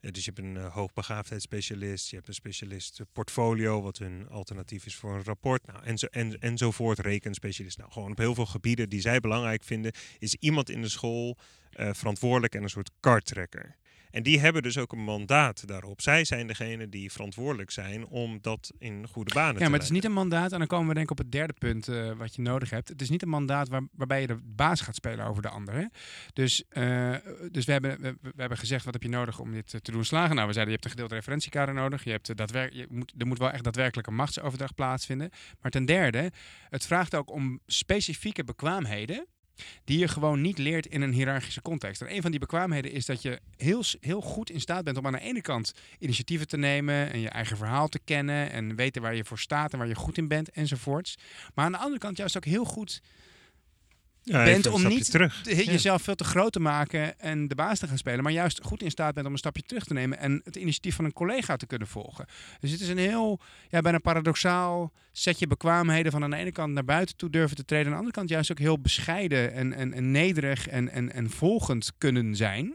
Eh, 0.00 0.10
dus 0.10 0.24
je 0.24 0.32
hebt 0.34 0.46
een 0.46 0.54
uh, 0.54 0.72
hoogbegaafdheidsspecialist, 0.72 2.10
je 2.10 2.16
hebt 2.16 2.28
een 2.28 2.34
specialist 2.34 3.00
uh, 3.00 3.06
portfolio, 3.12 3.82
wat 3.82 3.98
hun 3.98 4.28
alternatief 4.28 4.86
is 4.86 4.94
voor 4.94 5.14
een 5.14 5.24
rapport, 5.24 5.66
nou, 5.66 5.84
enzo, 5.84 6.06
en, 6.06 6.40
enzovoort, 6.40 6.98
rekenspecialist. 6.98 7.78
Nou, 7.78 7.92
gewoon 7.92 8.10
op 8.10 8.18
heel 8.18 8.34
veel 8.34 8.46
gebieden 8.46 8.88
die 8.88 9.00
zij 9.00 9.20
belangrijk 9.20 9.64
vinden, 9.64 9.92
is 10.18 10.34
iemand 10.34 10.70
in 10.70 10.82
de 10.82 10.88
school 10.88 11.36
verantwoordelijk 11.76 12.54
en 12.54 12.62
een 12.62 12.68
soort 12.68 12.90
karttrekker. 13.00 13.76
En 14.14 14.22
die 14.22 14.40
hebben 14.40 14.62
dus 14.62 14.78
ook 14.78 14.92
een 14.92 15.04
mandaat 15.04 15.66
daarop. 15.66 16.00
Zij 16.00 16.24
zijn 16.24 16.46
degene 16.46 16.88
die 16.88 17.12
verantwoordelijk 17.12 17.70
zijn 17.70 18.06
om 18.06 18.38
dat 18.40 18.72
in 18.78 19.08
goede 19.08 19.34
banen 19.34 19.52
Ja, 19.52 19.58
te 19.58 19.64
maar 19.64 19.72
het 19.72 19.82
is 19.82 19.88
leiden. 19.88 19.92
niet 19.92 20.04
een 20.04 20.28
mandaat, 20.28 20.52
en 20.52 20.58
dan 20.58 20.66
komen 20.66 20.88
we 20.88 20.94
denk 20.94 21.04
ik 21.04 21.10
op 21.10 21.18
het 21.18 21.32
derde 21.32 21.52
punt 21.52 21.88
eh, 21.88 22.12
wat 22.12 22.34
je 22.34 22.42
nodig 22.42 22.70
hebt. 22.70 22.88
Het 22.88 23.00
is 23.00 23.10
niet 23.10 23.22
een 23.22 23.28
mandaat 23.28 23.68
waar, 23.68 23.82
waarbij 23.92 24.20
je 24.20 24.26
de 24.26 24.38
baas 24.44 24.80
gaat 24.80 24.94
spelen 24.94 25.26
over 25.26 25.42
de 25.42 25.48
ander. 25.48 25.74
Hè? 25.74 25.84
Dus, 26.32 26.64
eh, 26.68 27.14
dus 27.50 27.64
we, 27.64 27.72
hebben, 27.72 28.00
we, 28.00 28.16
we 28.20 28.32
hebben 28.36 28.58
gezegd, 28.58 28.84
wat 28.84 28.92
heb 28.94 29.02
je 29.02 29.08
nodig 29.08 29.38
om 29.38 29.52
dit 29.52 29.74
eh, 29.74 29.80
te 29.80 29.90
doen 29.90 30.04
slagen? 30.04 30.34
Nou, 30.34 30.46
we 30.46 30.52
zeiden, 30.52 30.74
je 30.74 30.80
hebt 30.80 30.84
een 30.84 30.90
gedeeld 30.90 31.12
referentiekader 31.12 31.74
nodig. 31.74 32.04
Je 32.04 32.10
hebt, 32.10 32.36
daadwerk, 32.36 32.72
je 32.72 32.86
moet, 32.90 33.12
er 33.18 33.26
moet 33.26 33.38
wel 33.38 33.50
echt 33.50 33.64
daadwerkelijk 33.64 34.06
een 34.08 34.14
machtsoverdracht 34.14 34.74
plaatsvinden. 34.74 35.30
Maar 35.60 35.70
ten 35.70 35.84
derde, 35.84 36.30
het 36.68 36.86
vraagt 36.86 37.14
ook 37.14 37.30
om 37.30 37.60
specifieke 37.66 38.44
bekwaamheden 38.44 39.26
die 39.84 39.98
je 39.98 40.08
gewoon 40.08 40.40
niet 40.40 40.58
leert 40.58 40.86
in 40.86 41.02
een 41.02 41.12
hiërarchische 41.12 41.62
context. 41.62 42.00
En 42.00 42.14
een 42.14 42.22
van 42.22 42.30
die 42.30 42.40
bekwaamheden 42.40 42.92
is 42.92 43.06
dat 43.06 43.22
je 43.22 43.40
heel, 43.56 43.82
heel 44.00 44.20
goed 44.20 44.50
in 44.50 44.60
staat 44.60 44.84
bent 44.84 44.96
om 44.96 45.06
aan 45.06 45.12
de 45.12 45.20
ene 45.20 45.40
kant 45.40 45.72
initiatieven 45.98 46.48
te 46.48 46.56
nemen 46.56 47.12
en 47.12 47.18
je 47.18 47.28
eigen 47.28 47.56
verhaal 47.56 47.88
te 47.88 48.00
kennen 48.04 48.50
en 48.50 48.76
weten 48.76 49.02
waar 49.02 49.14
je 49.14 49.24
voor 49.24 49.38
staat 49.38 49.72
en 49.72 49.78
waar 49.78 49.88
je 49.88 49.94
goed 49.94 50.18
in 50.18 50.28
bent 50.28 50.50
enzovoorts. 50.50 51.16
Maar 51.54 51.64
aan 51.64 51.72
de 51.72 51.78
andere 51.78 51.98
kant 51.98 52.16
juist 52.16 52.36
ook 52.36 52.44
heel 52.44 52.64
goed 52.64 53.00
Ja, 54.26 54.44
bent 54.44 54.66
om 54.66 54.86
niet 54.86 55.10
terug. 55.10 55.42
te- 55.42 55.64
jezelf 55.64 56.02
veel 56.02 56.14
te 56.14 56.24
groot 56.24 56.52
te 56.52 56.60
maken 56.60 57.20
en 57.20 57.48
de 57.48 57.54
baas 57.54 57.78
te 57.78 57.86
gaan 57.88 57.98
spelen, 57.98 58.22
maar 58.22 58.32
juist 58.32 58.60
goed 58.62 58.82
in 58.82 58.90
staat 58.90 59.14
bent 59.14 59.26
om 59.26 59.32
een 59.32 59.38
stapje 59.38 59.62
terug 59.62 59.84
te 59.84 59.92
nemen 59.92 60.18
en 60.18 60.40
het 60.44 60.56
initiatief 60.56 60.94
van 60.94 61.04
een 61.04 61.12
collega 61.12 61.56
te 61.56 61.66
kunnen 61.66 61.88
volgen. 61.88 62.26
Dus 62.60 62.70
het 62.70 62.80
is 62.80 62.88
een 62.88 62.98
heel, 62.98 63.40
ja, 63.68 63.80
bijna 63.80 63.98
paradoxaal 63.98 64.92
setje 65.12 65.46
bekwaamheden 65.46 66.12
van 66.12 66.22
aan 66.22 66.30
de 66.30 66.36
ene 66.36 66.52
kant 66.52 66.72
naar 66.72 66.84
buiten 66.84 67.16
toe 67.16 67.30
durven 67.30 67.56
te 67.56 67.64
treden, 67.64 67.86
aan 67.86 67.92
de 67.92 67.98
andere 67.98 68.16
kant 68.16 68.28
juist 68.28 68.50
ook 68.50 68.58
heel 68.58 68.80
bescheiden 68.80 69.52
en, 69.52 69.72
en, 69.72 69.92
en 69.92 70.10
nederig 70.10 70.68
en, 70.68 70.88
en, 70.90 71.12
en 71.12 71.30
volgend 71.30 71.92
kunnen 71.98 72.36
zijn. 72.36 72.74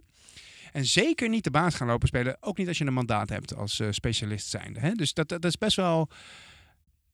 En 0.71 0.85
zeker 0.85 1.29
niet 1.29 1.43
de 1.43 1.51
baas 1.51 1.75
gaan 1.75 1.87
lopen 1.87 2.07
spelen, 2.07 2.37
ook 2.39 2.57
niet 2.57 2.67
als 2.67 2.77
je 2.77 2.85
een 2.85 2.93
mandaat 2.93 3.29
hebt 3.29 3.55
als 3.55 3.79
eh, 3.79 3.87
specialist 3.91 4.47
zijnde. 4.47 4.79
Hè? 4.79 4.91
Dus 4.91 5.13
dat, 5.13 5.29
dat 5.29 5.45
is 5.45 5.57
best 5.57 5.75
wel 5.75 6.09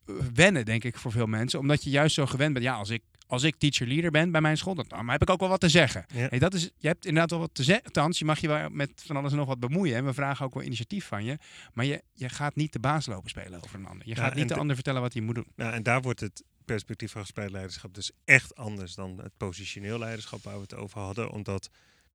eh, 0.05 0.15
wennen, 0.33 0.65
denk 0.65 0.83
ik, 0.83 0.97
voor 0.97 1.11
veel 1.11 1.25
mensen. 1.25 1.59
Omdat 1.59 1.83
je 1.83 1.89
juist 1.89 2.15
zo 2.15 2.25
gewend 2.25 2.53
bent. 2.53 2.65
Ja, 2.65 2.73
als 2.75 2.89
ik, 2.89 3.01
als 3.27 3.43
ik 3.43 3.55
teacher 3.55 3.87
leader 3.87 4.11
ben 4.11 4.31
bij 4.31 4.41
mijn 4.41 4.57
school, 4.57 4.75
dan, 4.75 4.85
dan 4.87 5.09
heb 5.09 5.21
ik 5.21 5.29
ook 5.29 5.39
wel 5.39 5.49
wat 5.49 5.59
te 5.59 5.69
zeggen. 5.69 6.05
Ja. 6.13 6.27
Hey, 6.29 6.39
dat 6.39 6.53
is, 6.53 6.69
je 6.77 6.87
hebt 6.87 7.05
inderdaad 7.05 7.29
wel 7.29 7.39
wat 7.39 7.53
te 7.53 7.63
zeggen. 7.63 7.85
Althans, 7.85 8.19
je 8.19 8.25
mag 8.25 8.39
je 8.39 8.47
wel 8.47 8.69
met 8.69 9.03
van 9.05 9.15
alles 9.15 9.31
en 9.31 9.37
nog 9.37 9.47
wat 9.47 9.59
bemoeien. 9.59 9.95
En 9.95 10.05
we 10.05 10.13
vragen 10.13 10.45
ook 10.45 10.53
wel 10.53 10.63
initiatief 10.63 11.05
van 11.05 11.23
je. 11.23 11.37
Maar 11.73 11.85
je, 11.85 12.03
je 12.13 12.29
gaat 12.29 12.55
niet 12.55 12.73
de 12.73 12.79
baas 12.79 13.05
lopen 13.05 13.29
spelen 13.29 13.63
over 13.63 13.79
een 13.79 13.85
ander. 13.85 14.07
Je 14.07 14.15
gaat 14.15 14.35
niet 14.35 14.47
de 14.47 14.53
de- 14.53 14.59
ander 14.59 14.75
vertellen 14.75 15.01
wat 15.01 15.13
hij 15.13 15.21
moet 15.21 15.35
doen. 15.35 15.47
Nou, 15.55 15.73
en 15.73 15.83
daar 15.83 16.01
wordt 16.01 16.19
het 16.19 16.43
perspectief 16.65 17.11
van 17.11 17.21
gespreid 17.21 17.51
leiderschap 17.51 17.93
dus 17.93 18.11
echt 18.25 18.55
anders 18.55 18.95
dan 18.95 19.17
het 19.17 19.37
positioneel 19.37 19.99
leiderschap 19.99 20.43
waar 20.43 20.55
we 20.55 20.61
het 20.61 20.73
over 20.75 20.99
hadden. 20.99 21.29
Omdat 21.31 21.69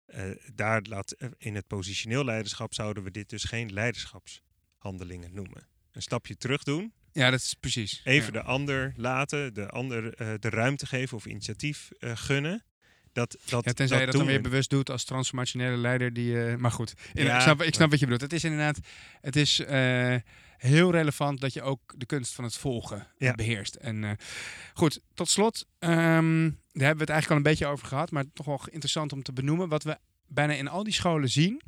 eh, 0.06 0.24
daar 0.54 0.82
laat, 0.82 1.12
eh, 1.12 1.28
in 1.38 1.54
het 1.54 1.66
positioneel 1.66 2.24
leiderschap 2.24 2.74
zouden 2.74 3.02
we 3.02 3.10
dit 3.10 3.28
dus 3.28 3.44
geen 3.44 3.72
leiderschapshandelingen 3.72 5.34
noemen. 5.34 5.66
Een 5.92 6.02
stapje 6.02 6.36
terug 6.36 6.62
doen, 6.62 6.92
Ja, 7.12 7.30
dat 7.30 7.40
is 7.40 7.54
precies. 7.60 8.00
even 8.04 8.32
Ja. 8.32 8.40
de 8.40 8.46
ander 8.46 8.92
laten, 8.96 9.54
de 9.54 9.68
ander 9.68 10.14
eh, 10.14 10.28
de 10.40 10.48
ruimte 10.50 10.86
geven 10.86 11.16
of 11.16 11.26
initiatief 11.26 11.88
eh, 11.98 12.12
gunnen. 12.16 12.64
Dat, 13.12 13.36
dat, 13.46 13.64
Ja, 13.64 13.72
tenzij 13.72 13.98
je 14.00 14.04
dat 14.06 14.14
dan 14.14 14.26
weer 14.26 14.36
we 14.36 14.42
bewust 14.42 14.70
doet 14.70 14.90
als 14.90 15.04
transformationele 15.04 15.76
leider. 15.76 16.12
Die, 16.12 16.44
eh, 16.44 16.56
maar 16.56 16.70
goed, 16.70 16.94
Ja, 17.12 17.34
ik, 17.36 17.40
snap, 17.40 17.62
ik 17.62 17.74
snap 17.74 17.90
wat 17.90 17.98
je 17.98 18.04
bedoelt. 18.04 18.22
Het 18.22 18.32
is 18.32 18.44
inderdaad 18.44 18.78
het 19.20 19.36
is, 19.36 19.60
heel 20.56 20.90
relevant 20.90 21.40
dat 21.40 21.52
je 21.52 21.62
ook 21.62 21.80
de 21.96 22.06
kunst 22.06 22.32
van 22.34 22.44
het 22.44 22.56
volgen 22.56 22.98
eh, 22.98 23.28
Ja. 23.28 23.34
beheerst. 23.34 23.74
En 23.74 24.16
goed, 24.74 25.00
tot 25.14 25.28
slot, 25.28 25.66
ehm, 25.78 25.90
daar 25.92 26.86
hebben 26.86 26.96
we 26.96 27.00
het 27.00 27.08
eigenlijk 27.10 27.30
al 27.30 27.36
een 27.36 27.42
beetje 27.42 27.66
over 27.66 27.86
gehad. 27.86 28.10
Maar 28.10 28.24
toch 28.32 28.46
wel 28.46 28.60
interessant 28.64 29.12
om 29.12 29.22
te 29.22 29.32
benoemen. 29.32 29.68
Wat 29.68 29.82
we 29.82 29.98
bijna 30.26 30.52
in 30.52 30.68
al 30.68 30.84
die 30.84 30.92
scholen 30.92 31.28
zien, 31.28 31.60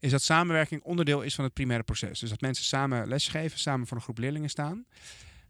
is 0.00 0.10
dat 0.10 0.22
samenwerking 0.22 0.82
onderdeel 0.82 1.22
is 1.22 1.34
van 1.34 1.44
het 1.44 1.52
primaire 1.52 1.84
proces. 1.84 2.20
Dus 2.20 2.30
dat 2.30 2.40
mensen 2.40 2.64
samen 2.64 3.08
lesgeven, 3.08 3.58
samen 3.58 3.86
voor 3.86 3.96
een 3.96 4.02
groep 4.02 4.18
leerlingen 4.18 4.50
staan. 4.50 4.86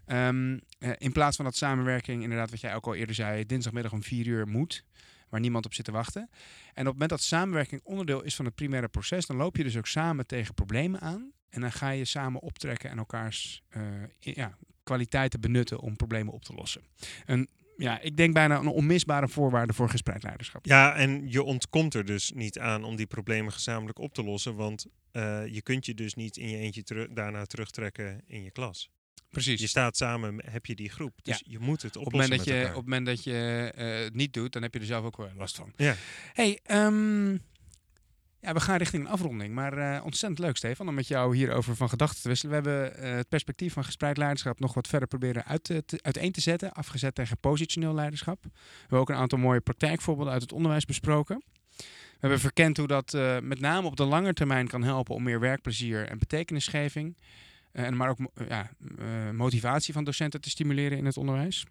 Ehm, 0.05 0.59
eh, 0.79 0.91
in 0.99 1.13
plaats 1.13 1.37
van 1.37 1.45
dat 1.45 1.57
samenwerking, 1.57 2.23
inderdaad, 2.23 2.51
wat 2.51 2.61
jij 2.61 2.75
ook 2.75 2.87
al 2.87 2.95
eerder 2.95 3.15
zei, 3.15 3.47
dinsdagmiddag 3.47 3.93
om 3.93 4.03
vier 4.03 4.27
uur 4.27 4.49
moet, 4.49 4.85
waar 5.29 5.41
niemand 5.41 5.67
op 5.67 5.75
zit 5.75 5.85
te 5.85 5.93
wachten. 5.93 6.23
En 6.23 6.29
op 6.71 6.75
het 6.75 6.85
moment 6.85 7.11
dat 7.11 7.23
samenwerking 7.23 7.81
onderdeel 7.85 8.23
is 8.23 8.35
van 8.35 8.45
het 8.45 8.55
primaire 8.55 8.89
proces, 8.89 9.27
dan 9.27 9.37
loop 9.37 9.57
je 9.57 9.63
dus 9.63 9.77
ook 9.77 9.87
samen 9.87 10.27
tegen 10.27 10.55
problemen 10.55 11.01
aan. 11.01 11.33
En 11.51 11.61
dan 11.61 11.73
ga 11.73 11.91
je 11.91 12.05
samen 12.05 12.41
optrekken 12.41 12.91
en 12.91 12.99
elkaars 12.99 13.63
eh, 13.69 13.83
ja, 14.19 14.57
kwaliteiten 14.83 15.41
benutten 15.41 15.81
om 15.81 15.97
problemen 15.97 16.33
op 16.33 16.45
te 16.45 16.55
lossen. 16.55 16.83
Een 17.27 17.49
ja, 17.81 18.01
ik 18.01 18.17
denk 18.17 18.35
bijna 18.35 18.59
een 18.59 18.67
onmisbare 18.67 19.29
voorwaarde 19.29 19.73
voor 19.73 19.89
gespreid 19.89 20.23
leiderschap. 20.23 20.67
Ja, 20.67 20.95
en 20.95 21.31
je 21.31 21.43
ontkomt 21.43 21.95
er 21.95 22.05
dus 22.05 22.33
niet 22.35 22.59
aan 22.59 22.85
om 22.85 22.97
die 22.97 23.07
problemen 23.07 23.53
gezamenlijk 23.53 23.99
op 23.99 24.15
te 24.15 24.25
lossen. 24.25 24.55
Want 24.55 24.87
uh, 25.13 25.47
je 25.47 25.63
kunt 25.63 25.87
je 25.87 25.95
dus 25.95 26.15
niet 26.15 26.37
in 26.37 26.49
je 26.49 26.57
eentje 26.57 26.83
teru 26.83 27.09
daarna 27.13 27.45
terugtrekken 27.45 28.23
in 28.27 28.43
je 28.43 28.51
klas. 28.51 28.91
Precies. 29.31 29.61
Je 29.61 29.67
staat 29.67 29.97
samen, 29.97 30.43
heb 30.51 30.67
je 30.67 30.75
die 30.75 30.91
groep. 30.91 31.13
Dus 31.23 31.43
je 31.47 31.59
moet 31.59 31.83
het 31.83 31.97
op 31.97 32.05
het 32.05 32.13
moment 32.13 32.31
dat 32.31 32.45
je 32.45 32.61
Op 32.69 32.75
het 32.75 32.85
moment 32.85 33.07
dat 33.07 33.25
je 33.25 33.73
uh, 33.79 34.05
het 34.05 34.15
niet 34.15 34.33
doet, 34.33 34.53
dan 34.53 34.63
heb 34.63 34.75
je 34.75 34.81
er 34.81 34.87
zelf 34.87 35.05
ook 35.05 35.17
wel 35.17 35.31
last 35.37 35.57
van. 35.57 35.73
Ja. 35.77 35.95
Hey, 36.33 36.61
um, 36.71 37.41
ja, 38.41 38.53
we 38.53 38.61
gaan 38.61 38.77
richting 38.77 39.05
een 39.05 39.11
afronding. 39.11 39.55
Maar 39.55 39.79
uh, 39.79 40.05
ontzettend 40.05 40.39
leuk, 40.41 40.57
Stefan, 40.57 40.89
om 40.89 40.95
met 40.95 41.09
jou 41.09 41.37
hierover 41.37 41.77
van 41.77 41.89
gedachten 41.89 42.23
te 42.23 42.29
wisselen. 42.29 42.63
We 42.63 42.69
hebben 42.69 43.05
uh, 43.05 43.17
het 43.17 43.29
perspectief 43.29 43.73
van 43.73 43.85
gespreid 43.85 44.17
leiderschap 44.17 44.61
nog 44.61 44.75
wat 44.75 44.89
verder 44.89 45.09
proberen 45.09 45.45
uit 45.45 45.65
te, 45.65 45.85
te, 45.85 45.99
uiteen 46.03 46.33
te 46.33 46.41
zetten. 46.41 46.73
Afgezet 46.73 47.15
tegen 47.15 47.39
positioneel 47.39 47.95
leiderschap. 47.95 48.43
We 48.43 48.51
hebben 48.81 48.99
ook 48.99 49.09
een 49.09 49.17
aantal 49.17 49.39
mooie 49.39 49.61
praktijkvoorbeelden 49.61 50.33
uit 50.33 50.43
het 50.43 50.53
onderwijs 50.53 50.85
besproken. 50.85 51.43
We 51.77 52.27
hebben 52.27 52.41
verkend 52.41 52.77
hoe 52.77 52.87
dat 52.87 53.15
uh, 53.15 53.39
met 53.39 53.61
name 53.61 53.87
op 53.87 53.97
de 53.97 54.05
lange 54.05 54.33
termijn 54.33 54.69
kan 54.69 54.83
helpen 54.83 55.15
om 55.15 55.23
meer 55.23 55.41
werkplezier 55.41 56.09
en 56.09 56.19
betekenisgeving. 56.19 57.17
en 57.73 57.97
maar 57.97 58.09
ook 58.09 58.19
ja, 58.49 58.71
motivatie 59.33 59.93
van 59.93 60.05
docenten 60.05 60.41
te 60.41 60.51
stimuleren 60.51 60.99
in 60.99 61.05
het 61.07 61.17
onderwijs. 61.17 61.67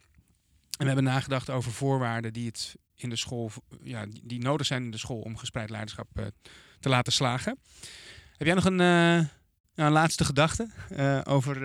En 0.79 0.85
we 0.85 0.93
hebben 0.93 1.13
nagedacht 1.13 1.49
over 1.49 1.71
voorwaarden 1.71 2.33
die 2.33 2.45
het 2.45 2.75
in 2.95 3.09
de 3.09 3.15
school, 3.15 3.51
ja, 3.83 4.05
die, 4.23 4.39
nodig 4.39 4.65
zijn 4.65 4.83
in 4.83 4.91
de 4.91 4.97
school 4.97 5.19
om 5.19 5.37
gespreid 5.37 5.69
leiderschap 5.69 6.07
uh, 6.13 6.25
te 6.79 6.89
laten 6.89 7.13
slagen. 7.13 7.59
Heb 8.37 8.47
jij 8.47 8.55
nog 8.55 8.65
een, 8.65 8.79
uh, 8.79 9.25
een 9.75 9.91
laatste 9.91 10.25
gedachte 10.25 10.69
uh, 10.91 11.21
over, 11.23 11.61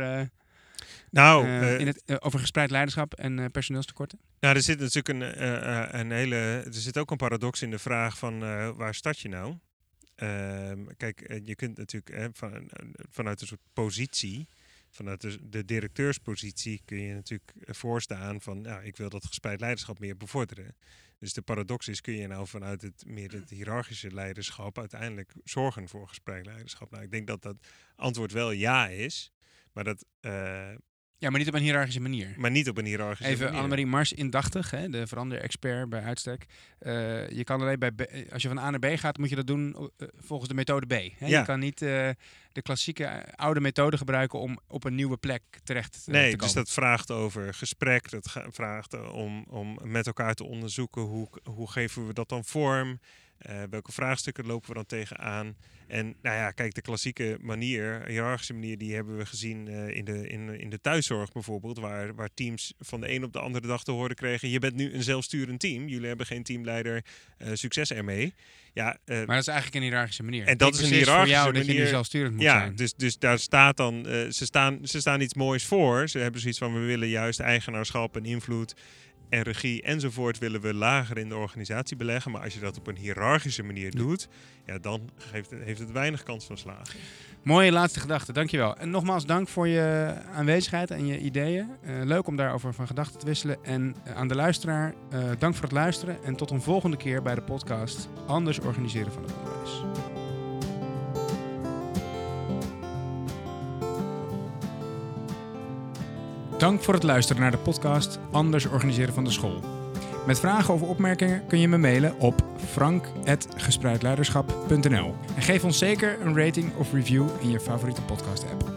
nou, 1.10 1.48
in 1.78 1.86
het, 1.86 2.22
over 2.22 2.38
gespreid 2.38 2.70
leiderschap 2.70 3.14
en 3.14 3.50
personeelstekorten? 3.50 4.18
Nou, 4.40 4.56
er 4.56 4.62
zit 4.62 4.80
natuurlijk 4.80 5.08
een, 5.08 6.00
een 6.00 6.10
hele. 6.10 6.36
Er 6.66 6.72
zit 6.74 6.98
ook 6.98 7.10
een 7.10 7.16
paradox 7.16 7.62
in 7.62 7.70
de 7.70 7.78
vraag 7.78 8.18
van 8.18 8.38
waar 8.76 8.94
start 8.94 9.18
je 9.18 9.28
nou? 9.28 9.58
Ehm, 10.14 10.84
kijk, 10.96 11.40
je 11.44 11.54
kunt 11.54 11.76
natuurlijk 11.76 12.36
van, 12.36 12.70
vanuit 13.10 13.40
een 13.40 13.46
soort 13.46 13.60
positie 13.72 14.48
vanuit 14.94 15.38
de, 15.52 15.64
directeurspositie 15.64 16.82
kun 16.84 17.00
je 17.00 17.14
natuurlijk 17.14 17.52
voorstaan 17.66 18.40
van, 18.40 18.60
nou, 18.60 18.84
ik 18.84 18.96
wil 18.96 19.08
dat 19.08 19.26
gespreid 19.26 19.60
leiderschap 19.60 19.98
meer 19.98 20.16
bevorderen. 20.16 20.76
Dus 21.18 21.32
de 21.32 21.42
paradox 21.42 21.88
is, 21.88 22.00
kun 22.00 22.14
je 22.14 22.26
nou 22.26 22.46
vanuit 22.46 22.82
het 22.82 23.04
meer 23.06 23.32
het 23.32 23.50
hiërarchische 23.50 24.14
leiderschap 24.14 24.78
uiteindelijk 24.78 25.32
zorgen 25.44 25.88
voor 25.88 26.08
gespreid 26.08 26.46
leiderschap? 26.46 26.90
Nou, 26.90 27.02
ik 27.02 27.10
denk 27.10 27.26
dat 27.26 27.42
dat 27.42 27.56
antwoord 27.96 28.32
wel 28.32 28.50
ja 28.50 28.88
is, 28.88 29.32
maar 29.72 29.84
dat 29.84 30.06
uh, 30.20 30.74
ja, 31.18 31.30
maar 31.30 31.38
niet 31.38 31.48
op 31.48 31.54
een 31.54 31.62
hiërarchische 31.62 32.00
manier. 32.00 32.34
Maar 32.36 32.50
niet 32.50 32.68
op 32.68 32.78
een 32.78 32.84
hiërarchische 32.84 33.32
Even 33.32 33.44
manier. 33.44 33.58
Annemarie 33.58 33.86
Mars 33.86 34.12
indachtig, 34.12 34.70
hè, 34.70 34.88
de 34.88 35.06
verander-expert 35.06 35.88
bij 35.88 36.02
uitstek. 36.02 36.46
Uh, 36.80 37.28
je 37.28 37.44
kan 37.44 37.60
alleen 37.60 37.78
bij 37.78 37.90
B, 37.90 38.00
als 38.32 38.42
je 38.42 38.48
van 38.48 38.58
A 38.58 38.70
naar 38.70 38.78
B 38.78 38.98
gaat, 38.98 39.18
moet 39.18 39.28
je 39.28 39.36
dat 39.36 39.46
doen 39.46 39.76
uh, 39.76 40.08
volgens 40.16 40.48
de 40.48 40.54
methode 40.54 40.86
B. 40.86 41.18
Hè? 41.18 41.26
Ja. 41.26 41.38
Je 41.38 41.44
kan 41.44 41.58
niet 41.58 41.82
uh, 41.82 42.08
de 42.52 42.62
klassieke 42.62 43.36
oude 43.36 43.60
methode 43.60 43.96
gebruiken 43.96 44.38
om 44.38 44.58
op 44.68 44.84
een 44.84 44.94
nieuwe 44.94 45.16
plek 45.16 45.42
terecht 45.64 45.92
nee, 45.92 46.00
te 46.00 46.10
komen. 46.10 46.20
Nee, 46.20 46.36
dus 46.36 46.52
dat 46.52 46.70
vraagt 46.70 47.10
over 47.10 47.54
gesprek. 47.54 48.10
Dat 48.10 48.36
vraagt 48.50 49.10
om, 49.12 49.44
om 49.48 49.78
met 49.82 50.06
elkaar 50.06 50.34
te 50.34 50.44
onderzoeken 50.44 51.02
hoe, 51.02 51.28
hoe 51.44 51.70
geven 51.70 52.06
we 52.06 52.12
dat 52.12 52.28
dan 52.28 52.44
vorm. 52.44 53.00
Uh, 53.50 53.62
welke 53.70 53.92
vraagstukken 53.92 54.46
lopen 54.46 54.68
we 54.68 54.74
dan 54.74 54.86
tegenaan? 54.86 55.56
En 55.86 56.16
nou 56.22 56.36
ja, 56.36 56.50
kijk, 56.50 56.74
de 56.74 56.80
klassieke 56.80 57.38
manier, 57.40 58.06
hiërarchische 58.06 58.52
manier, 58.52 58.78
die 58.78 58.94
hebben 58.94 59.16
we 59.16 59.26
gezien 59.26 59.66
uh, 59.66 59.96
in, 59.96 60.04
de, 60.04 60.28
in, 60.28 60.60
in 60.60 60.70
de 60.70 60.80
thuiszorg 60.80 61.32
bijvoorbeeld, 61.32 61.78
waar, 61.78 62.14
waar 62.14 62.28
teams 62.34 62.74
van 62.78 63.00
de 63.00 63.10
een 63.10 63.24
op 63.24 63.32
de 63.32 63.38
andere 63.38 63.66
dag 63.66 63.84
te 63.84 63.90
horen 63.90 64.16
kregen: 64.16 64.48
je 64.48 64.58
bent 64.58 64.74
nu 64.74 64.94
een 64.94 65.02
zelfsturend 65.02 65.60
team, 65.60 65.88
jullie 65.88 66.06
hebben 66.06 66.26
geen 66.26 66.42
teamleider, 66.42 67.04
uh, 67.38 67.48
succes 67.52 67.90
ermee. 67.90 68.34
Ja, 68.72 68.98
maar 69.06 69.26
dat 69.26 69.36
is 69.36 69.46
eigenlijk 69.46 69.76
een 69.76 69.82
hiërarchische 69.82 70.22
manier. 70.22 70.46
En 70.46 70.56
dat 70.56 70.74
is 70.74 70.80
een 70.80 70.86
hiërarchische 70.86 71.18
voor 71.18 71.28
jou 71.28 71.46
manier. 71.46 71.66
dat 71.66 71.76
je 71.76 71.82
nu 71.82 71.88
zelfsturend 71.88 72.32
moet 72.32 72.42
ja, 72.42 72.58
zijn. 72.58 72.76
Dus, 72.76 72.94
dus 72.94 73.18
daar 73.18 73.38
staat 73.38 73.76
dan, 73.76 74.04
ze, 74.04 74.44
staan, 74.44 74.78
ze 74.82 75.00
staan 75.00 75.20
iets 75.20 75.34
moois 75.34 75.64
voor. 75.64 76.08
Ze 76.08 76.18
hebben 76.18 76.40
zoiets 76.40 76.58
van: 76.58 76.72
we 76.74 76.80
willen 76.80 77.08
juist 77.08 77.40
eigenaarschap 77.40 78.16
en 78.16 78.24
invloed 78.24 78.74
en 79.34 79.42
regie 79.42 79.82
enzovoort 79.82 80.38
willen 80.38 80.60
we 80.60 80.74
lager 80.74 81.18
in 81.18 81.28
de 81.28 81.36
organisatie 81.36 81.96
beleggen. 81.96 82.30
Maar 82.30 82.42
als 82.42 82.54
je 82.54 82.60
dat 82.60 82.78
op 82.78 82.86
een 82.86 82.96
hiërarchische 82.96 83.62
manier 83.62 83.90
doet, 83.90 84.28
ja, 84.66 84.78
dan 84.78 85.10
geeft 85.16 85.50
het, 85.50 85.62
heeft 85.62 85.78
het 85.78 85.92
weinig 85.92 86.22
kans 86.22 86.44
van 86.44 86.58
slagen. 86.58 86.98
Mooie 87.42 87.72
laatste 87.72 88.00
gedachte, 88.00 88.32
dankjewel. 88.32 88.76
En 88.76 88.90
nogmaals 88.90 89.26
dank 89.26 89.48
voor 89.48 89.68
je 89.68 90.14
aanwezigheid 90.34 90.90
en 90.90 91.06
je 91.06 91.18
ideeën. 91.18 91.68
Uh, 91.86 92.04
leuk 92.04 92.26
om 92.26 92.36
daarover 92.36 92.74
van 92.74 92.86
gedachten 92.86 93.18
te 93.18 93.26
wisselen. 93.26 93.64
En 93.64 93.96
uh, 94.06 94.16
aan 94.16 94.28
de 94.28 94.34
luisteraar, 94.34 94.94
uh, 95.12 95.24
dank 95.38 95.54
voor 95.54 95.64
het 95.64 95.72
luisteren. 95.72 96.18
En 96.24 96.36
tot 96.36 96.50
een 96.50 96.62
volgende 96.62 96.96
keer 96.96 97.22
bij 97.22 97.34
de 97.34 97.42
podcast 97.42 98.08
Anders 98.26 98.58
organiseren 98.60 99.12
van 99.12 99.22
het 99.22 99.32
onderwijs. 99.32 100.13
Dank 106.64 106.82
voor 106.82 106.94
het 106.94 107.02
luisteren 107.02 107.42
naar 107.42 107.50
de 107.50 107.58
podcast 107.58 108.18
Anders 108.30 108.66
organiseren 108.66 109.14
van 109.14 109.24
de 109.24 109.30
school. 109.30 109.60
Met 110.26 110.40
vragen 110.40 110.74
of 110.74 110.82
opmerkingen 110.82 111.46
kun 111.46 111.58
je 111.58 111.68
me 111.68 111.78
mailen 111.78 112.18
op 112.18 112.44
frank.gespreidleiderschap.nl 112.56 115.14
En 115.36 115.42
geef 115.42 115.64
ons 115.64 115.78
zeker 115.78 116.20
een 116.20 116.38
rating 116.38 116.76
of 116.76 116.92
review 116.92 117.26
in 117.40 117.50
je 117.50 117.60
favoriete 117.60 118.02
podcast-app. 118.02 118.72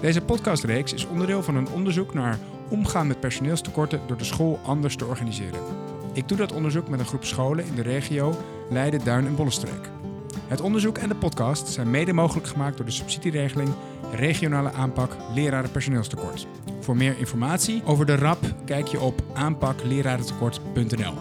Deze 0.00 0.20
podcastreeks 0.20 0.92
is 0.92 1.06
onderdeel 1.06 1.42
van 1.42 1.56
een 1.56 1.68
onderzoek 1.68 2.14
naar 2.14 2.38
omgaan 2.68 3.06
met 3.06 3.20
personeelstekorten 3.20 4.00
door 4.06 4.16
de 4.16 4.24
school 4.24 4.60
anders 4.64 4.96
te 4.96 5.06
organiseren. 5.06 5.60
Ik 6.12 6.28
doe 6.28 6.38
dat 6.38 6.52
onderzoek 6.52 6.88
met 6.88 7.00
een 7.00 7.06
groep 7.06 7.24
scholen 7.24 7.66
in 7.66 7.74
de 7.74 7.82
regio 7.82 8.34
Leiden, 8.70 9.04
Duin 9.04 9.26
en 9.26 9.34
Bollenstreek. 9.34 9.90
Het 10.46 10.60
onderzoek 10.60 10.98
en 10.98 11.08
de 11.08 11.14
podcast 11.14 11.68
zijn 11.68 11.90
mede 11.90 12.12
mogelijk 12.12 12.46
gemaakt 12.46 12.76
door 12.76 12.86
de 12.86 12.92
subsidieregeling 12.92 13.70
Regionale 14.12 14.72
aanpak 14.72 15.16
leraren 15.34 15.70
personeelstekort. 15.70 16.46
Voor 16.82 16.96
meer 16.96 17.18
informatie 17.18 17.82
over 17.84 18.06
de 18.06 18.14
RAP 18.14 18.54
kijk 18.64 18.86
je 18.86 19.00
op 19.00 19.22
aanpaklerarentekort.nl. 19.32 21.14